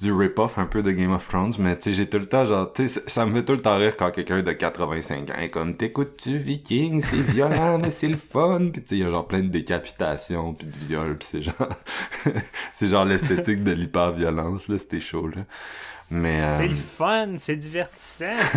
[0.00, 2.44] du rip-off un peu de Game of Thrones, mais tu sais, j'ai tout le temps,
[2.44, 5.34] genre, tu sais, ça- me fait tout le temps rire quand quelqu'un de 85 ans
[5.40, 9.04] est comme, t'écoutes-tu Viking, c'est violent, mais c'est le fun, pis tu sais, il y
[9.04, 11.68] a genre plein de décapitations, pis de viols, pis c'est genre,
[12.74, 15.42] c'est genre l'esthétique de l'hyper-violence, là, c'était chaud, là.
[16.14, 18.24] Mais, euh, C'est le fun, c'est divertissant.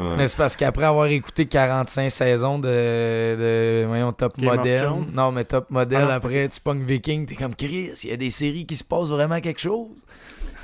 [0.00, 0.16] Ouais.
[0.16, 5.44] Mais c'est parce qu'après avoir écouté 45 saisons de, de voyons, Top Model, non mais
[5.44, 8.66] Top Model, Ah après tu pognes Viking, t'es comme Chris, il y a des séries
[8.66, 9.88] qui se passent vraiment quelque chose.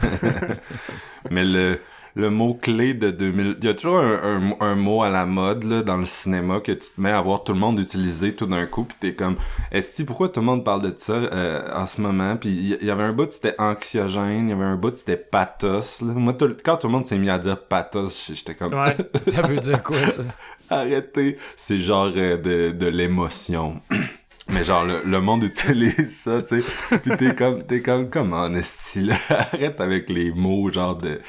[1.30, 1.80] Mais le,
[2.16, 3.58] le mot-clé de 2000...
[3.60, 6.60] Il y a toujours un, un, un mot à la mode là, dans le cinéma
[6.60, 9.14] que tu te mets à voir tout le monde utiliser tout d'un coup, puis t'es
[9.14, 9.36] comme...
[9.70, 12.36] Est-ce pourquoi tout le monde parle de ça euh, en ce moment?
[12.36, 12.48] Puis
[12.80, 16.00] il y, avait un bout, c'était anxiogène, il y avait un bout, c'était pathos.
[16.00, 16.14] Là.
[16.14, 18.72] Moi, tout- quand tout le monde s'est mis à dire pathos, j'étais comme...
[18.72, 18.96] Ouais.
[19.30, 20.22] Ça veut dire quoi ça?
[20.70, 23.82] Arrêtez, c'est genre euh, de, de l'émotion.
[24.48, 26.98] Mais genre, le, le monde utilise ça, tu sais.
[27.02, 29.16] Puis t'es comme, t'es comme, comment, esti, là?
[29.28, 31.20] Arrête avec les mots, genre de,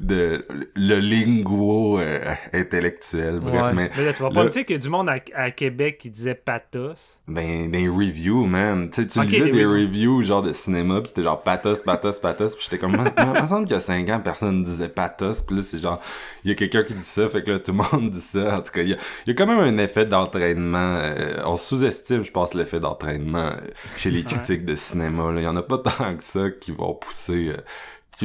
[0.00, 0.44] de,
[0.76, 2.18] le linguo euh,
[2.52, 3.66] intellectuel, bref.
[3.66, 3.72] Ouais.
[3.74, 5.16] Mais, Mais là, tu vas pas Le- me dire qu'il y a du monde à,
[5.34, 7.20] à Québec qui disait pathos.
[7.28, 8.88] ben, des reviews, man.
[8.90, 9.86] Tu sais, tu Ok, lisais des des reviews.
[10.16, 13.46] reviews, genre de cinéma, pis c'était genre pathos, pathos, pathos, pis j'étais comme, il me
[13.46, 16.00] semble qu'il y a 5 ans, personne disait pathos, pis là, c'est genre,
[16.44, 18.54] il y a quelqu'un qui dit ça, fait que là, tout le monde dit ça.
[18.54, 18.96] En tout cas, il y a,
[19.26, 20.78] y a quand même un effet d'entraînement.
[21.02, 23.56] euh, on sous-estime, je pense, l'effet d'entraînement euh,
[23.96, 25.30] chez les critiques de cinéma.
[25.36, 27.50] Il y en a pas tant que ça qui vont pousser...
[27.50, 27.60] euh,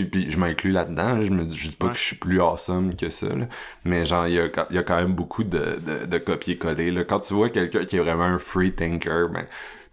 [0.04, 1.14] puis je m'inclus là-dedans.
[1.18, 1.24] là.
[1.24, 1.94] Je me dis, je dis pas Ouais.
[1.94, 3.46] que je suis plus awesome que ça, là.
[3.86, 6.92] mais genre, il y a, y a quand même beaucoup de, de, de copier-coller.
[6.92, 7.04] là.
[7.06, 9.46] Quand tu vois quelqu'un qui est vraiment un free thinker, ben,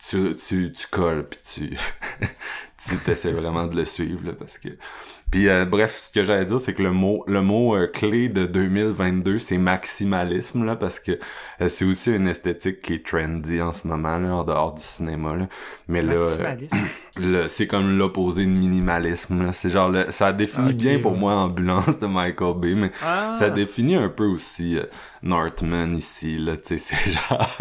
[0.05, 1.77] tu, tu, tu colles, puis tu,
[3.05, 4.71] tu essaies vraiment de le suivre, là, parce que...
[5.33, 8.29] Puis euh, bref, ce que j'allais dire, c'est que le mot le mot euh, clé
[8.29, 11.13] de 2022, c'est maximalisme, là, parce que
[11.63, 14.83] euh, c'est aussi une esthétique qui est trendy en ce moment, là, en dehors du
[14.83, 15.49] cinéma, là.
[15.89, 16.17] Mais là,
[17.21, 19.55] euh, c'est comme l'opposé de minimalisme, là.
[19.55, 21.19] C'est genre, le, ça définit bien pour ouais.
[21.19, 23.33] moi Ambulance de Michael Bay, mais Ah.
[23.39, 24.85] ça définit un peu aussi euh,
[25.23, 27.59] Northman ici, là, tu sais, c'est genre,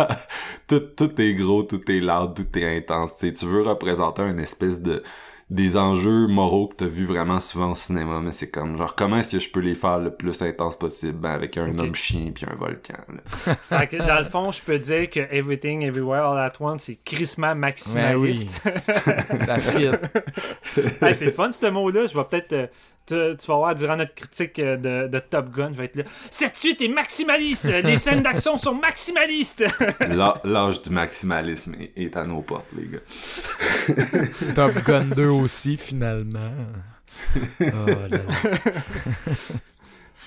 [0.68, 4.82] tout, tout est gros, tout est loud, tout est intense, tu veux représenter une espèce
[4.82, 5.04] de,
[5.52, 9.18] des enjeux moraux que t'as vu vraiment souvent au cinéma, mais c'est comme, genre, comment
[9.18, 12.32] est-ce que je peux les faire le plus intense possible, ben, avec un homme chien
[12.34, 13.56] puis un volcan, là?
[13.62, 17.00] Fait que dans le fond, je peux dire que Everything Everywhere All At Once, c'est
[17.04, 18.62] crissement maximaliste.
[19.36, 19.90] Ça fit.
[21.02, 22.08] Hey, c'est le fun ce mot-là.
[22.08, 22.54] Je vais peut-être.
[22.54, 22.68] euh,
[23.06, 25.96] tu, tu vas voir durant notre critique euh, de, de Top Gun, je vais être
[25.98, 26.04] là.
[26.30, 27.66] Cette suite est maximaliste.
[27.84, 29.64] Les scènes d'action sont maximalistes.
[30.00, 33.00] L'â- L'âge du maximalisme est, est à nos portes, les gars.
[34.56, 36.54] Top Gun 2 aussi, finalement.
[37.60, 38.20] Oh là là.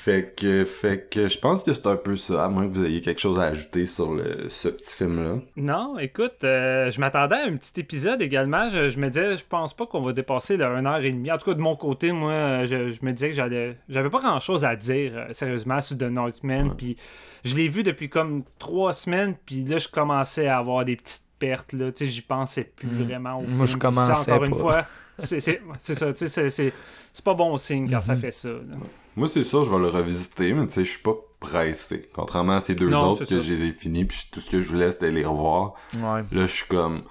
[0.05, 2.85] Fait que, fait que, je pense que c'est un peu ça, à moins que vous
[2.85, 5.37] ayez quelque chose à ajouter sur le, ce petit film-là.
[5.57, 8.69] non, écoute, euh, je m'attendais à un petit épisode également.
[8.69, 11.33] Je, je me disais, je pense pas qu'on va dépasser le 1h30.
[11.33, 13.79] En tout cas, de mon côté, moi, je, je me disais que j'allais.
[13.89, 16.75] J'avais pas grand chose à dire, euh, sérieusement, sur The Northman.
[16.77, 16.99] Puis
[17.43, 19.35] je l'ai vu depuis comme trois semaines.
[19.47, 21.73] Puis là, je commençais à avoir des petites pertes.
[21.73, 21.91] Là.
[21.93, 23.03] Tu sais, j'y pensais plus Mm.
[23.05, 23.79] vraiment au Moi, je film.
[23.81, 24.85] Puis ça, commençais encore une fois.
[25.19, 26.73] C'est c'est- c'est ça, tu sais, c'est- c'est
[27.13, 28.03] c'est pas bon signe quand Mm-hmm.
[28.03, 28.49] ça fait ça.
[28.49, 28.77] là.
[29.17, 32.09] Moi, c'est ça, je vais le revisiter, mais tu sais, je suis pas pressé.
[32.15, 34.91] Contrairement à ces deux Non, autres que j'ai fini, puis tout ce que je voulais,
[34.91, 35.75] c'était les revoir.
[35.95, 36.23] Ouais.
[36.33, 37.03] Là, je suis comme...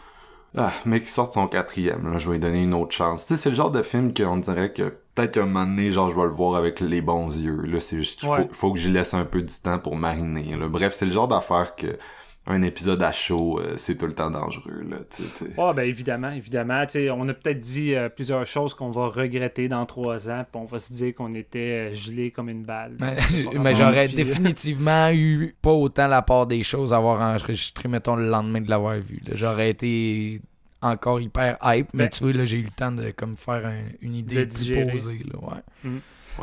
[0.55, 3.25] Ah, mec, il sort son quatrième, là, je vais lui donner une autre chance.
[3.25, 4.84] Tu sais, c'est le genre de film qu'on dirait que
[5.15, 7.61] peut-être qu'un moment donné, genre, je vais le voir avec les bons yeux.
[7.63, 8.43] Là, c'est juste Ouais.
[8.49, 10.55] faut, faut que j'y laisse un peu du temps pour mariner.
[10.55, 10.67] Là.
[10.67, 11.97] Bref, c'est le genre d'affaire que
[12.45, 14.98] un épisode à chaud, euh, c'est tout le temps dangereux, là.
[15.10, 15.53] tu sais, tu sais.
[15.57, 16.86] Ah, ben évidemment, évidemment.
[16.86, 20.44] Tu sais, on a peut-être dit euh, plusieurs choses qu'on va regretter dans trois ans,
[20.52, 22.98] puis on va se dire qu'on était euh, gelé comme une balle.
[22.99, 28.28] Mais, j'aurais définitivement eu pas autant la part des choses à avoir enregistré, mettons, le
[28.30, 29.22] lendemain de l'avoir vu.
[29.26, 29.32] là.
[29.36, 30.41] J'aurais été
[30.82, 33.65] encore hyper hype, mais Ben- tu vois, là, j'ai eu le temps de comme faire
[33.65, 35.22] un- une idée De plus posée.
[35.32, 35.40] Là,
[35.86, 35.91] ouais.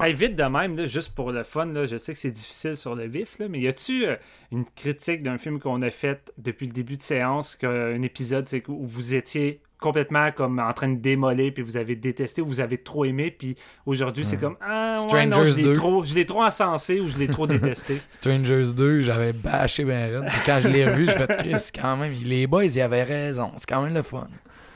[0.01, 2.77] Hey, vite de même, là, juste pour le fun, là, je sais que c'est difficile
[2.77, 4.17] sur le vif, là, mais y a-tu euh,
[4.53, 8.67] une critique d'un film qu'on a fait depuis le début de séance, qu'un épisode c'est
[8.69, 12.61] où vous étiez complètement comme en train de démolir, puis vous avez détesté, ou vous
[12.61, 15.73] avez trop aimé, puis aujourd'hui c'est comme ah ouais, non, je l'ai 2.
[15.73, 18.01] trop, je l'ai trop encensé ou je l'ai trop détesté.
[18.11, 22.47] Strangers 2, j'avais bâché ben quand je l'ai revu, je fais Chris, quand même, les
[22.47, 23.53] boys, ils avaient raison.
[23.57, 24.29] C'est quand même le fun.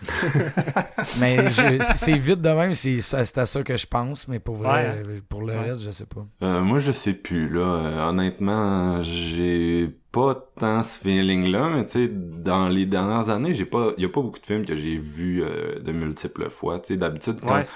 [1.20, 2.98] mais je- c'est vite de même, c'est
[3.38, 5.02] à ça que je pense, mais pour vrai, Ouais.
[5.06, 5.70] euh, pour le Ouais.
[5.70, 6.26] reste, je sais pas.
[6.42, 7.60] Euh, moi, je sais plus, là.
[7.60, 13.64] Euh, honnêtement, j'ai pas tant ce feeling-là, mais tu sais, dans les dernières années, j'ai
[13.66, 16.78] pas, y a pas beaucoup de films que j'ai vus euh, de multiples fois.
[16.78, 17.66] Tu sais, d'habitude, quand Ouais.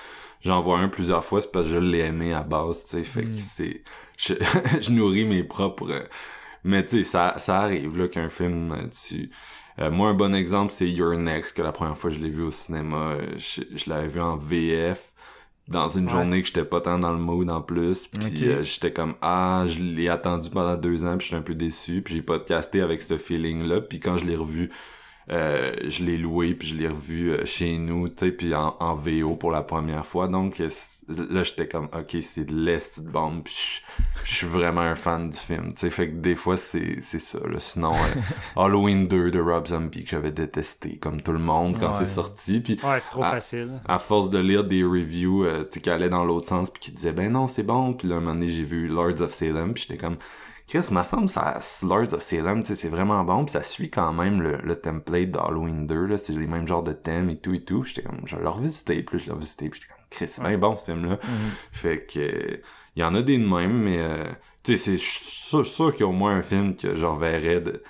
[0.43, 3.05] j'en vois un plusieurs fois, c'est parce que je l'ai aimé à base, tu sais,
[3.05, 3.35] fait que Mm.
[3.35, 3.83] c'est...
[4.17, 4.35] Je,
[4.81, 6.09] je nourris mes propres...
[6.65, 9.31] Mais tu sais, ça, ça arrive, là, qu'un film, tu...
[9.81, 12.31] Euh, moi, un bon exemple, c'est Your Next, que la première fois que je l'ai
[12.31, 15.13] vu au cinéma, euh, je, je l'avais vu en VF,
[15.69, 16.11] dans une Ouais.
[16.11, 19.65] journée que j'étais pas tant dans le mood en plus, puis euh, j'étais comme, ah,
[19.67, 23.03] je l'ai attendu pendant deux ans, puis j'étais un peu déçu, puis j'ai podcasté avec
[23.03, 24.71] ce feeling-là, puis quand je l'ai revu,
[25.31, 28.77] euh, je l'ai loué, puis je l'ai revu euh, chez nous, tu sais, puis en,
[28.81, 30.71] en VO pour la première fois, donc euh,
[31.09, 33.83] là, j'étais comme, ok, c'est de l'est de bombe, puis
[34.25, 37.19] je- suis vraiment un fan du film, tu sais, fait que des fois, c'est c'est
[37.19, 37.97] ça, là, sinon, euh,
[38.57, 41.95] Halloween 2 de Rob Zombie, que j'avais détesté, comme tout le monde, quand Ouais.
[41.99, 43.31] c'est sorti, puis Ouais, c'est trop Ah.
[43.31, 43.81] facile.
[43.87, 46.81] à force de lire des reviews euh, tu sais, qui allaient dans l'autre sens puis
[46.81, 49.33] qui disaient ben non c'est bon puis là un moment donné j'ai vu Lords of
[49.33, 50.17] Salem puis j'étais comme
[50.67, 53.91] Chris me semble ça Lords of Salem tu sais c'est vraiment bon puis ça suit
[53.91, 57.37] quand même le, le template d'Halloween 2 là c'est les mêmes genres de thèmes et
[57.39, 59.93] tout et tout j'étais comme je vais le revisiter puis je l'ai revisité puis j'étais
[59.95, 61.19] comme c'est bien bon ce film là
[61.73, 62.61] fait que
[62.97, 64.25] il y en a des de même mais euh,
[64.63, 66.97] tu sais c'est je suis sûr, sûr qu'il y a au moins un film que
[66.97, 67.83] je reverrais de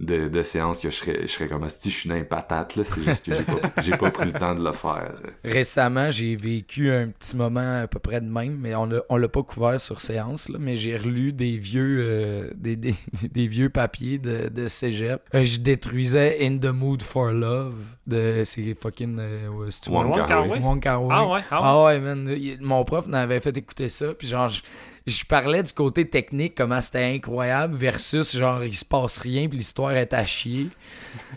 [0.00, 2.74] de, de séances que je serais, je serais comme si je suis dans les patates
[2.76, 5.12] là c'est juste que j'ai pas, j'ai pas pris le temps de le faire
[5.44, 9.16] Récemment, j'ai vécu un petit moment à peu près de même, mais on l'a, on
[9.18, 12.94] l'a pas couvert sur séance, là, mais j'ai relu des vieux, euh, des, des,
[13.30, 15.22] des vieux papiers de, de cégep.
[15.34, 17.74] Euh, je détruisais In the Mood for Love
[18.06, 20.58] de c'est fucking euh, Wong Wong Kar-wai?
[20.60, 21.08] Wong Kar-wai?
[21.14, 21.66] Ah ouais, ah ouais.
[21.66, 22.34] Ah ouais, man.
[22.36, 24.62] Il- Mon prof m'avait fait écouter ça, puis genre, je-
[25.10, 29.58] je parlais du côté technique, comment c'était incroyable, versus genre il se passe rien, puis
[29.58, 30.68] l'histoire est à chier.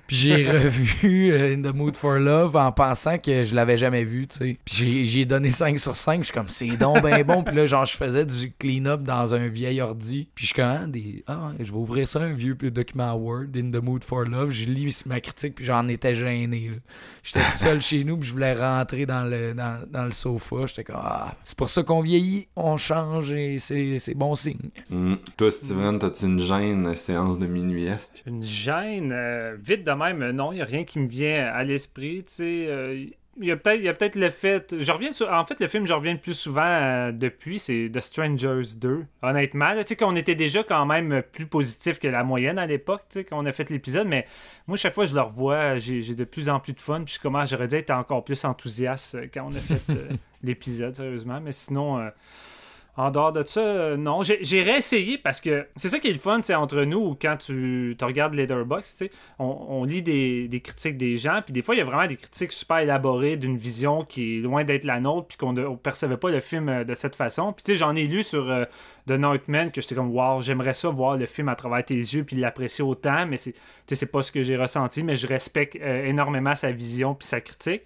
[0.08, 4.04] Puis j'ai revu euh, In the Mood for Love en pensant que je l'avais jamais
[4.04, 4.58] vu, tu sais.
[4.64, 7.44] Puis j'ai- donné 5 sur 5, je suis comme c'est donc ben bon.
[7.44, 10.28] Puis là, genre, je faisais du clean-up dans un vieil ordi.
[10.36, 11.24] Puis je suis comme, ah, des...
[11.28, 14.52] ah je vais ouvrir ça, un vieux document Word, In the Mood for Love.
[14.52, 16.72] Je lis ma critique, puis j'en étais gêné.
[17.24, 20.66] J'étais tout seul chez nous, puis je voulais rentrer dans le, dans, dans le sofa.
[20.68, 24.70] J'étais comme, ah, c'est pour ça qu'on vieillit, on change et c'est bon signe.
[24.90, 25.16] Hmm.
[25.38, 28.24] Toi, Steven, t'as-tu une gêne séance de minuit-est?
[28.26, 31.64] Une gêne, euh, vite de même, non, il n'y a rien qui me vient à
[31.64, 32.66] l'esprit, tu sais.
[32.68, 33.06] euh,
[33.40, 35.60] il y a peut-être il y a peut-être le fait je reviens sur en fait
[35.60, 39.84] le film je reviens le plus souvent euh, depuis c'est The Strangers 2 honnêtement tu
[39.88, 43.24] sais qu'on était déjà quand même plus positif que la moyenne à l'époque tu sais
[43.24, 44.28] quand on a fait l'épisode mais
[44.68, 47.16] moi chaque fois que je le revois j'ai de plus en plus de fun puis
[47.16, 50.10] je commence j'aurais dû être encore plus enthousiaste quand on a fait euh,
[50.44, 52.10] l'épisode sérieusement mais sinon euh,
[52.96, 54.22] en dehors de ça, euh, non.
[54.22, 57.96] J'ai réessayé parce que c'est ça qui est le fun, sais, entre nous, quand tu,
[57.98, 58.36] tu regardes
[58.84, 59.10] sais,
[59.40, 62.18] on, on lit des, critiques des gens, puis des fois, il y a vraiment des
[62.18, 66.18] critiques super élaborées d'une vision qui est loin d'être la nôtre, puis qu'on ne percevait
[66.18, 67.52] pas le film euh, de cette façon.
[67.52, 68.66] Puis, tu sais, j'en ai lu sur euh,
[69.08, 72.24] The Northman que j'étais comme, wow, j'aimerais ça voir le film à travers tes yeux,
[72.24, 73.56] puis l'apprécier autant, mais c'est
[73.88, 77.84] c'est pas ce que j'ai ressenti, mais je respecte énormément sa vision, puis sa critique.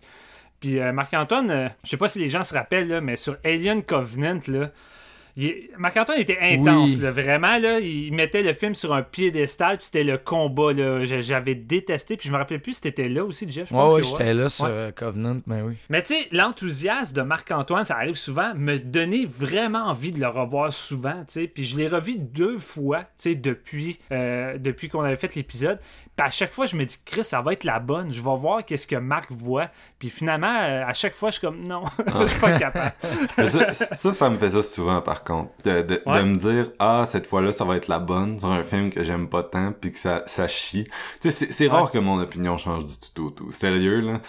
[0.62, 4.40] Puis Marc-Antoine, je sais pas si les gens se rappellent, là, mais sur Alien Covenant,
[4.48, 4.72] là,
[5.38, 7.02] il- Marc-Antoine était intense, Oui.
[7.02, 7.58] là, vraiment.
[7.60, 10.74] Là, il mettait le film sur un piédestal, puis c'était le combat.
[10.74, 13.70] Là, j'avais détesté, puis je me rappelais plus si t'étais là aussi, Jeff.
[13.70, 15.76] Je pense ouais, que j'étais là sur euh, Covenant, mais oui.
[15.90, 20.28] Mais tu sais, l'enthousiasme de Marc-Antoine, ça arrive souvent, me donnait vraiment envie de le
[20.28, 21.48] revoir souvent, tu sais.
[21.48, 25.80] Puis je l'ai revu deux fois, tu sais, depuis, euh, depuis qu'on avait fait l'épisode.
[26.18, 28.12] Puis à chaque fois, je me dis, Chris, ça va être la bonne.
[28.12, 29.70] Je vais voir qu'est-ce que Marc voit.
[30.00, 31.84] Puis finalement, euh, à chaque fois, je suis comme, non,
[32.22, 32.94] je suis pas capable.
[33.38, 35.52] Mais ça, ça, ça me fait ça souvent, par contre.
[35.64, 36.20] De, de, Ouais.
[36.20, 39.04] de me dire, ah, cette fois-là, ça va être la bonne sur un film que
[39.04, 40.86] j'aime pas tant, puis que ça, ça chie.
[41.22, 43.52] Tu sais, c'est- rare que mon opinion change du tout au tout.
[43.52, 44.20] Sérieux, là.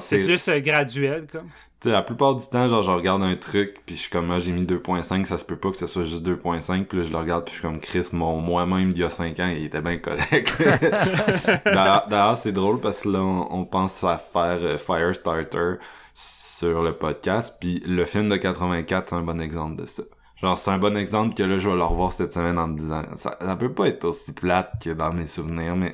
[0.00, 0.22] C'est...
[0.22, 1.48] plus euh, graduel, comme.
[1.80, 4.30] Tu sais, la plupart du temps, genre, je regarde un truc, puis je suis comme,
[4.30, 7.04] ah, j'ai mis 2.5, ça se peut pas que ce soit juste 2.5, puis là,
[7.04, 9.52] je le regarde, puis je suis comme, Chris, mon moi-même d'il y a 5 ans,
[9.54, 10.54] il était bien correct.
[11.66, 15.74] D'ailleurs, d'ailleurs, c'est drôle, parce que là, on, on pense à faire euh, Firestarter
[16.14, 20.02] sur le podcast, puis le film de 84, c'est un bon exemple de ça.
[20.40, 22.76] Genre, c'est un bon exemple que là, je vais le revoir cette semaine en me
[22.78, 25.92] disant, ça, ça peut pas être aussi plate que dans mes souvenirs, mais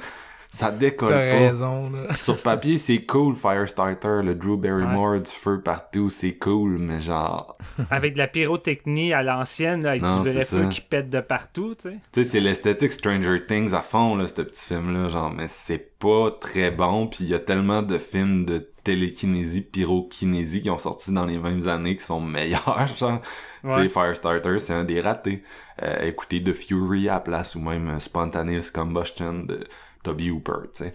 [0.54, 1.38] ça décolle T'as pas.
[1.38, 2.12] raison, là.
[2.14, 7.56] Sur papier, c'est cool, Firestarter, le Drew Barrymore, du feu partout, c'est cool, mais genre,
[7.90, 10.68] Avec de la pyrotechnie à l'ancienne, là, avec Non, du vrai feu ça.
[10.68, 11.96] qui pète de partout, tu sais.
[12.12, 15.98] tu sais, c'est l'esthétique Stranger Things à fond, là, ce petit film-là, genre, mais c'est
[15.98, 20.76] pas très bon, puis il y a tellement de films de télékinésie, pyrokinésie qui ont
[20.78, 23.20] sorti dans les mêmes années qui sont meilleurs, genre.
[23.22, 23.84] Tu Ouais.
[23.84, 25.44] sais, Firestarter, c'est un des ratés.
[25.84, 29.60] Euh, écoutez The Fury à la place, ou même euh, Spontaneous Combustion de
[30.02, 30.94] Toby Hooper, tu sais.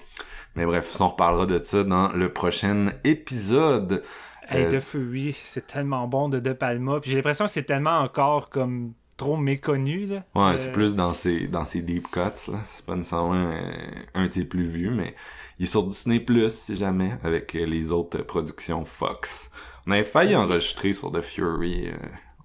[0.56, 4.04] Mais bref, on reparlera de ça dans le prochain épisode.
[4.50, 7.00] Hey, Euh, The Fury, c'est tellement bon de De Palma.
[7.02, 10.24] Puis j'ai l'impression que c'est tellement encore comme trop méconnu, là.
[10.36, 12.20] Ouais, Euh, c'est plus dans ses, dans ses deep cuts,
[12.52, 12.60] là.
[12.66, 13.82] C'est pas nécessairement euh,
[14.14, 15.16] un de ses plus vus, mais
[15.60, 19.50] il est sur Disney Plus, si jamais, avec euh, les autres euh, productions Fox.
[19.86, 21.88] On avait failli enregistrer sur The Fury.
[21.90, 21.94] euh,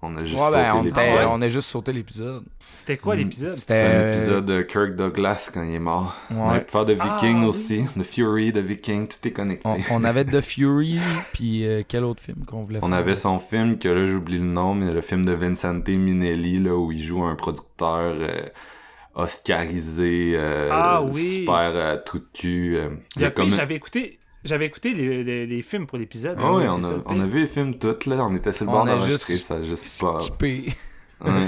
[0.03, 1.27] on a juste Ouais, ben, on, sauté l'épisode.
[1.31, 2.43] on a juste sauté l'épisode.
[2.75, 3.17] C'était quoi Mm.
[3.19, 3.57] l'épisode?
[3.57, 3.73] C'était.
[3.75, 6.15] Un euh, épisode de Kirk Douglas quand il est mort.
[6.35, 7.45] On avait pu faire de Ah, Viking oui.
[7.45, 7.85] aussi.
[7.97, 9.67] The Fury, The Viking, tout est connecté.
[9.67, 10.99] On, on avait The Fury,
[11.33, 12.97] puis euh, quel autre film qu'on voulait On faire?
[12.97, 16.75] avait son film, que là j'oublie le nom, mais le film de Vincente Minelli, là,
[16.75, 18.41] où il joue un producteur euh,
[19.15, 21.41] oscarisé, euh, Ah oui.
[21.41, 22.75] super euh, trou de cul.
[22.77, 22.89] euh.
[23.15, 26.37] Il y a comme- pire, J'avais écouté, j'avais écté les, les- les films pour l'épisode.
[26.39, 28.73] Ah oui, on a, on vu les films tous, là, on était sur le On
[28.73, 30.17] bord d'enregistrer, ça a juste pas...
[31.23, 31.47] Ouais.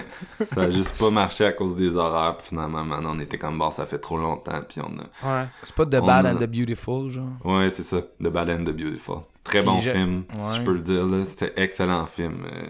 [0.54, 3.60] ça a juste pas marché à cause des horaires, puis finalement, man, on était comme,
[3.60, 5.42] bon, ça fait trop longtemps, puis on a...
[5.42, 5.48] Ouais.
[5.64, 7.26] C'est pas The Bad a- and the Beautiful, genre.
[7.44, 9.18] Ouais, c'est ça, The Bad and the Beautiful.
[9.44, 10.56] Très Puis bon je- film, si Ouais.
[10.56, 12.66] je peux le dire, là, c'était excellent film euh,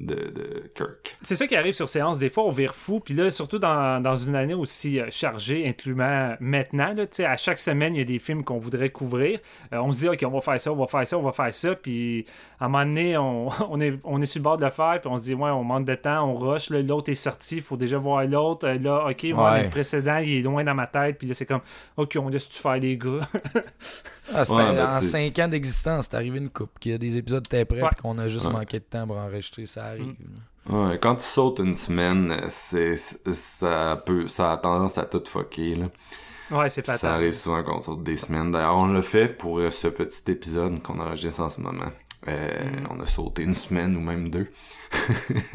[0.00, 1.16] de, de Kirk.
[1.22, 2.18] C'est ça qui arrive sur séance.
[2.18, 2.98] Des fois, on vire fou.
[3.00, 7.24] Puis là, surtout dans, dans une année aussi euh, chargée, incluant maintenant, là, tu sais,
[7.24, 9.38] à chaque semaine, il y a des films qu'on voudrait couvrir.
[9.72, 11.32] Euh, on se dit, OK, on va faire ça, on va faire ça, on va
[11.32, 11.74] faire ça.
[11.76, 12.26] Puis
[12.58, 15.00] à un moment donné, on, on, est, on est sur le bord de le faire.
[15.00, 16.70] Puis on se dit, ouais, on manque de temps, on rush.
[16.70, 18.66] L'autre est sorti, il faut déjà voir l'autre.
[18.68, 21.18] Euh, Là, OK, ouais, le précédent, il est loin dans ma tête.
[21.18, 21.60] Puis là, c'est comme,
[21.96, 23.20] OK, on laisse-tu faire les gars.
[24.34, 27.16] Ah, Ouais, ben, en 5 ans d'existence, c'est arrivé une coupe, qu'il y a des
[27.16, 27.88] épisodes étaient prêts, Ouais.
[27.92, 28.52] puis qu'on a juste Ouais.
[28.52, 30.14] manqué de temps pour enregistrer, ça arrive.
[30.68, 32.96] Ouais, quand tu sautes une semaine, c'est
[33.32, 35.86] ça peut ça a tendance à tout fucker là.
[36.50, 36.98] ouais, c'est fatal.
[37.00, 38.50] Ça arrive souvent qu'on saute des semaines.
[38.52, 41.90] D'ailleurs, on l'a fait pour euh, ce petit épisode qu'on enregistre en ce moment.
[42.28, 44.50] Euh, On a sauté une semaine ou même deux.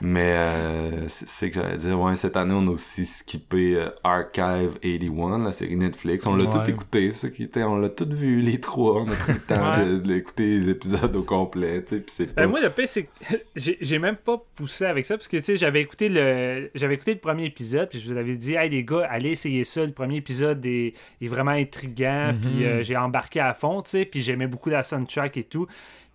[0.00, 4.78] Mais euh, c'est que j'allais dire, ouais, cette année, on a aussi skippé euh, Archive
[4.82, 6.24] 81, la série Netflix.
[6.26, 6.50] On l'a Ouais.
[6.64, 9.02] tout écouté, ça qui était, on l'a tout vu, les trois.
[9.02, 9.84] On a pris le temps Ouais.
[9.84, 12.42] de- les épisodes au complet, tu sais, pis c'est pas...
[12.42, 13.10] Ben, moi, le pire, c'est que
[13.80, 17.14] j'ai même pas poussé avec ça, parce que, tu sais, j'avais écouté le j'avais écouté
[17.14, 19.84] le premier épisode, puis je vous avais dit, hey, les gars, allez essayer ça.
[19.84, 24.04] Le premier épisode est, est vraiment intriguant, puis euh, j'ai embarqué à fond, tu sais,
[24.04, 25.66] puis j'aimais beaucoup la soundtrack et tout.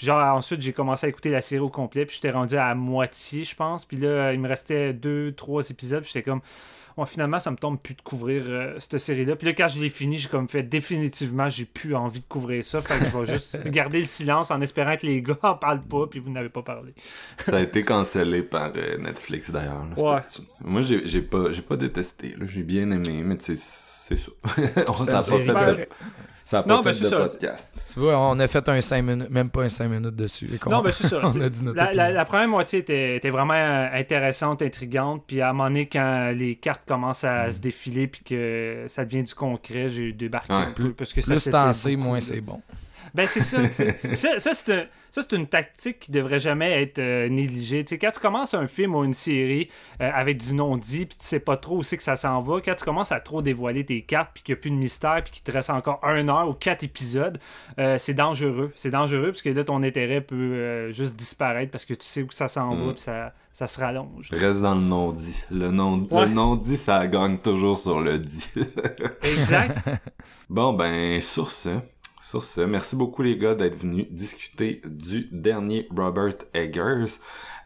[0.03, 2.75] Puis genre, ensuite, j'ai commencé à écouter la série au complet, puis j'étais rendu à
[2.75, 3.85] moitié, je pense.
[3.85, 6.41] Puis là, il me restait deux, trois épisodes, puis j'étais comme...
[6.97, 9.37] Ouais, finalement, ça me tombe plus de couvrir euh, cette série-là.
[9.37, 12.65] Puis là, quand je l'ai fini, j'ai comme fait définitivement, j'ai plus envie de couvrir
[12.65, 12.81] ça.
[12.81, 15.79] Fait que je vais juste garder le silence en espérant que les gars en parlent
[15.79, 16.93] pas, puis vous n'avez pas parlé.
[17.45, 19.87] Ça a été cancellé par euh, Netflix d'ailleurs.
[19.97, 20.19] Ouais.
[20.59, 22.45] Moi j'ai pas j'ai pas détesté, là.
[22.45, 24.31] j'ai bien aimé, mais tu sais c'est ça.
[24.91, 25.89] on une pas fait.
[26.45, 27.17] Ça a pas Non, ben, fait c'est de ça.
[27.19, 27.71] podcast.
[27.93, 30.49] Tu vois, on a fait un 5 minutes, même pas un 5 minutes dessus.
[30.67, 31.19] Non, ben c'est ça.
[31.23, 32.15] on t'sais, a dit notre la, la- opinion.
[32.17, 33.53] la première moitié était, était vraiment
[33.93, 35.23] intéressante, intrigante.
[35.27, 39.05] Puis à un moment donné, quand les cartes commencent à se défiler puis que ça
[39.05, 40.59] devient du concret, j'ai débarqué Ouais.
[40.59, 40.93] un peu.
[40.93, 42.61] Parce que ça Plus moins c'est bon.
[43.15, 43.95] Ben c'est ça, tu sais.
[44.15, 47.83] ça, ça, c'est un- ça, c'est une tactique qui devrait jamais être euh, négligée.
[47.85, 49.69] Tu sais, quand tu commences un film ou une série
[50.01, 52.59] euh, avec du non-dit, puis tu sais pas trop où c'est que ça s'en va,
[52.61, 55.21] quand tu commences à trop dévoiler tes cartes, puis qu'il n'y a plus de mystère,
[55.23, 57.37] puis qu'il te reste encore un heure ou quatre épisodes,
[57.77, 58.71] euh, c'est dangereux.
[58.75, 62.23] C'est dangereux parce que là, ton intérêt peut euh, juste disparaître parce que tu sais
[62.23, 62.93] où ça s'en va, Mm.
[62.93, 64.29] puis ça, ça se rallonge.
[64.31, 65.43] Reste dans le non-dit.
[65.51, 66.25] Le non- Ouais.
[66.25, 68.49] le non-dit, ça gagne toujours sur le dit.
[69.31, 69.77] Exact.
[70.49, 71.69] bon, ben, sur ce,
[72.67, 77.19] merci beaucoup les gars d'être venus discuter du dernier Robert Eggers.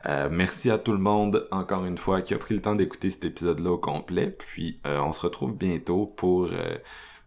[0.06, 3.10] Euh, merci à tout le monde, encore une fois, qui a pris le temps d'écouter
[3.10, 4.30] cet épisode-là au complet.
[4.30, 6.77] Puis, euh, on se retrouve bientôt pour, euh,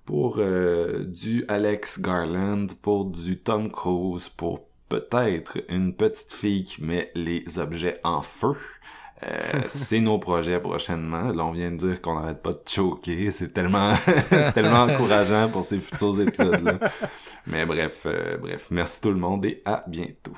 [0.05, 0.41] pour
[1.07, 7.59] du Alex Garland, pour du Tom Cruise, pour peut-être une petite fille qui met les
[7.59, 8.57] objets en feu.
[9.25, 11.33] Euh, c'est nos projets prochainement.
[11.33, 13.31] Là, on vient de dire qu'on n'arrête pas de choquer.
[13.31, 16.79] C'est tellement, c'est tellement encourageant pour ces futurs épisodes-là.
[17.47, 20.33] Mais bref, euh, bref, merci tout le monde et à bientôt.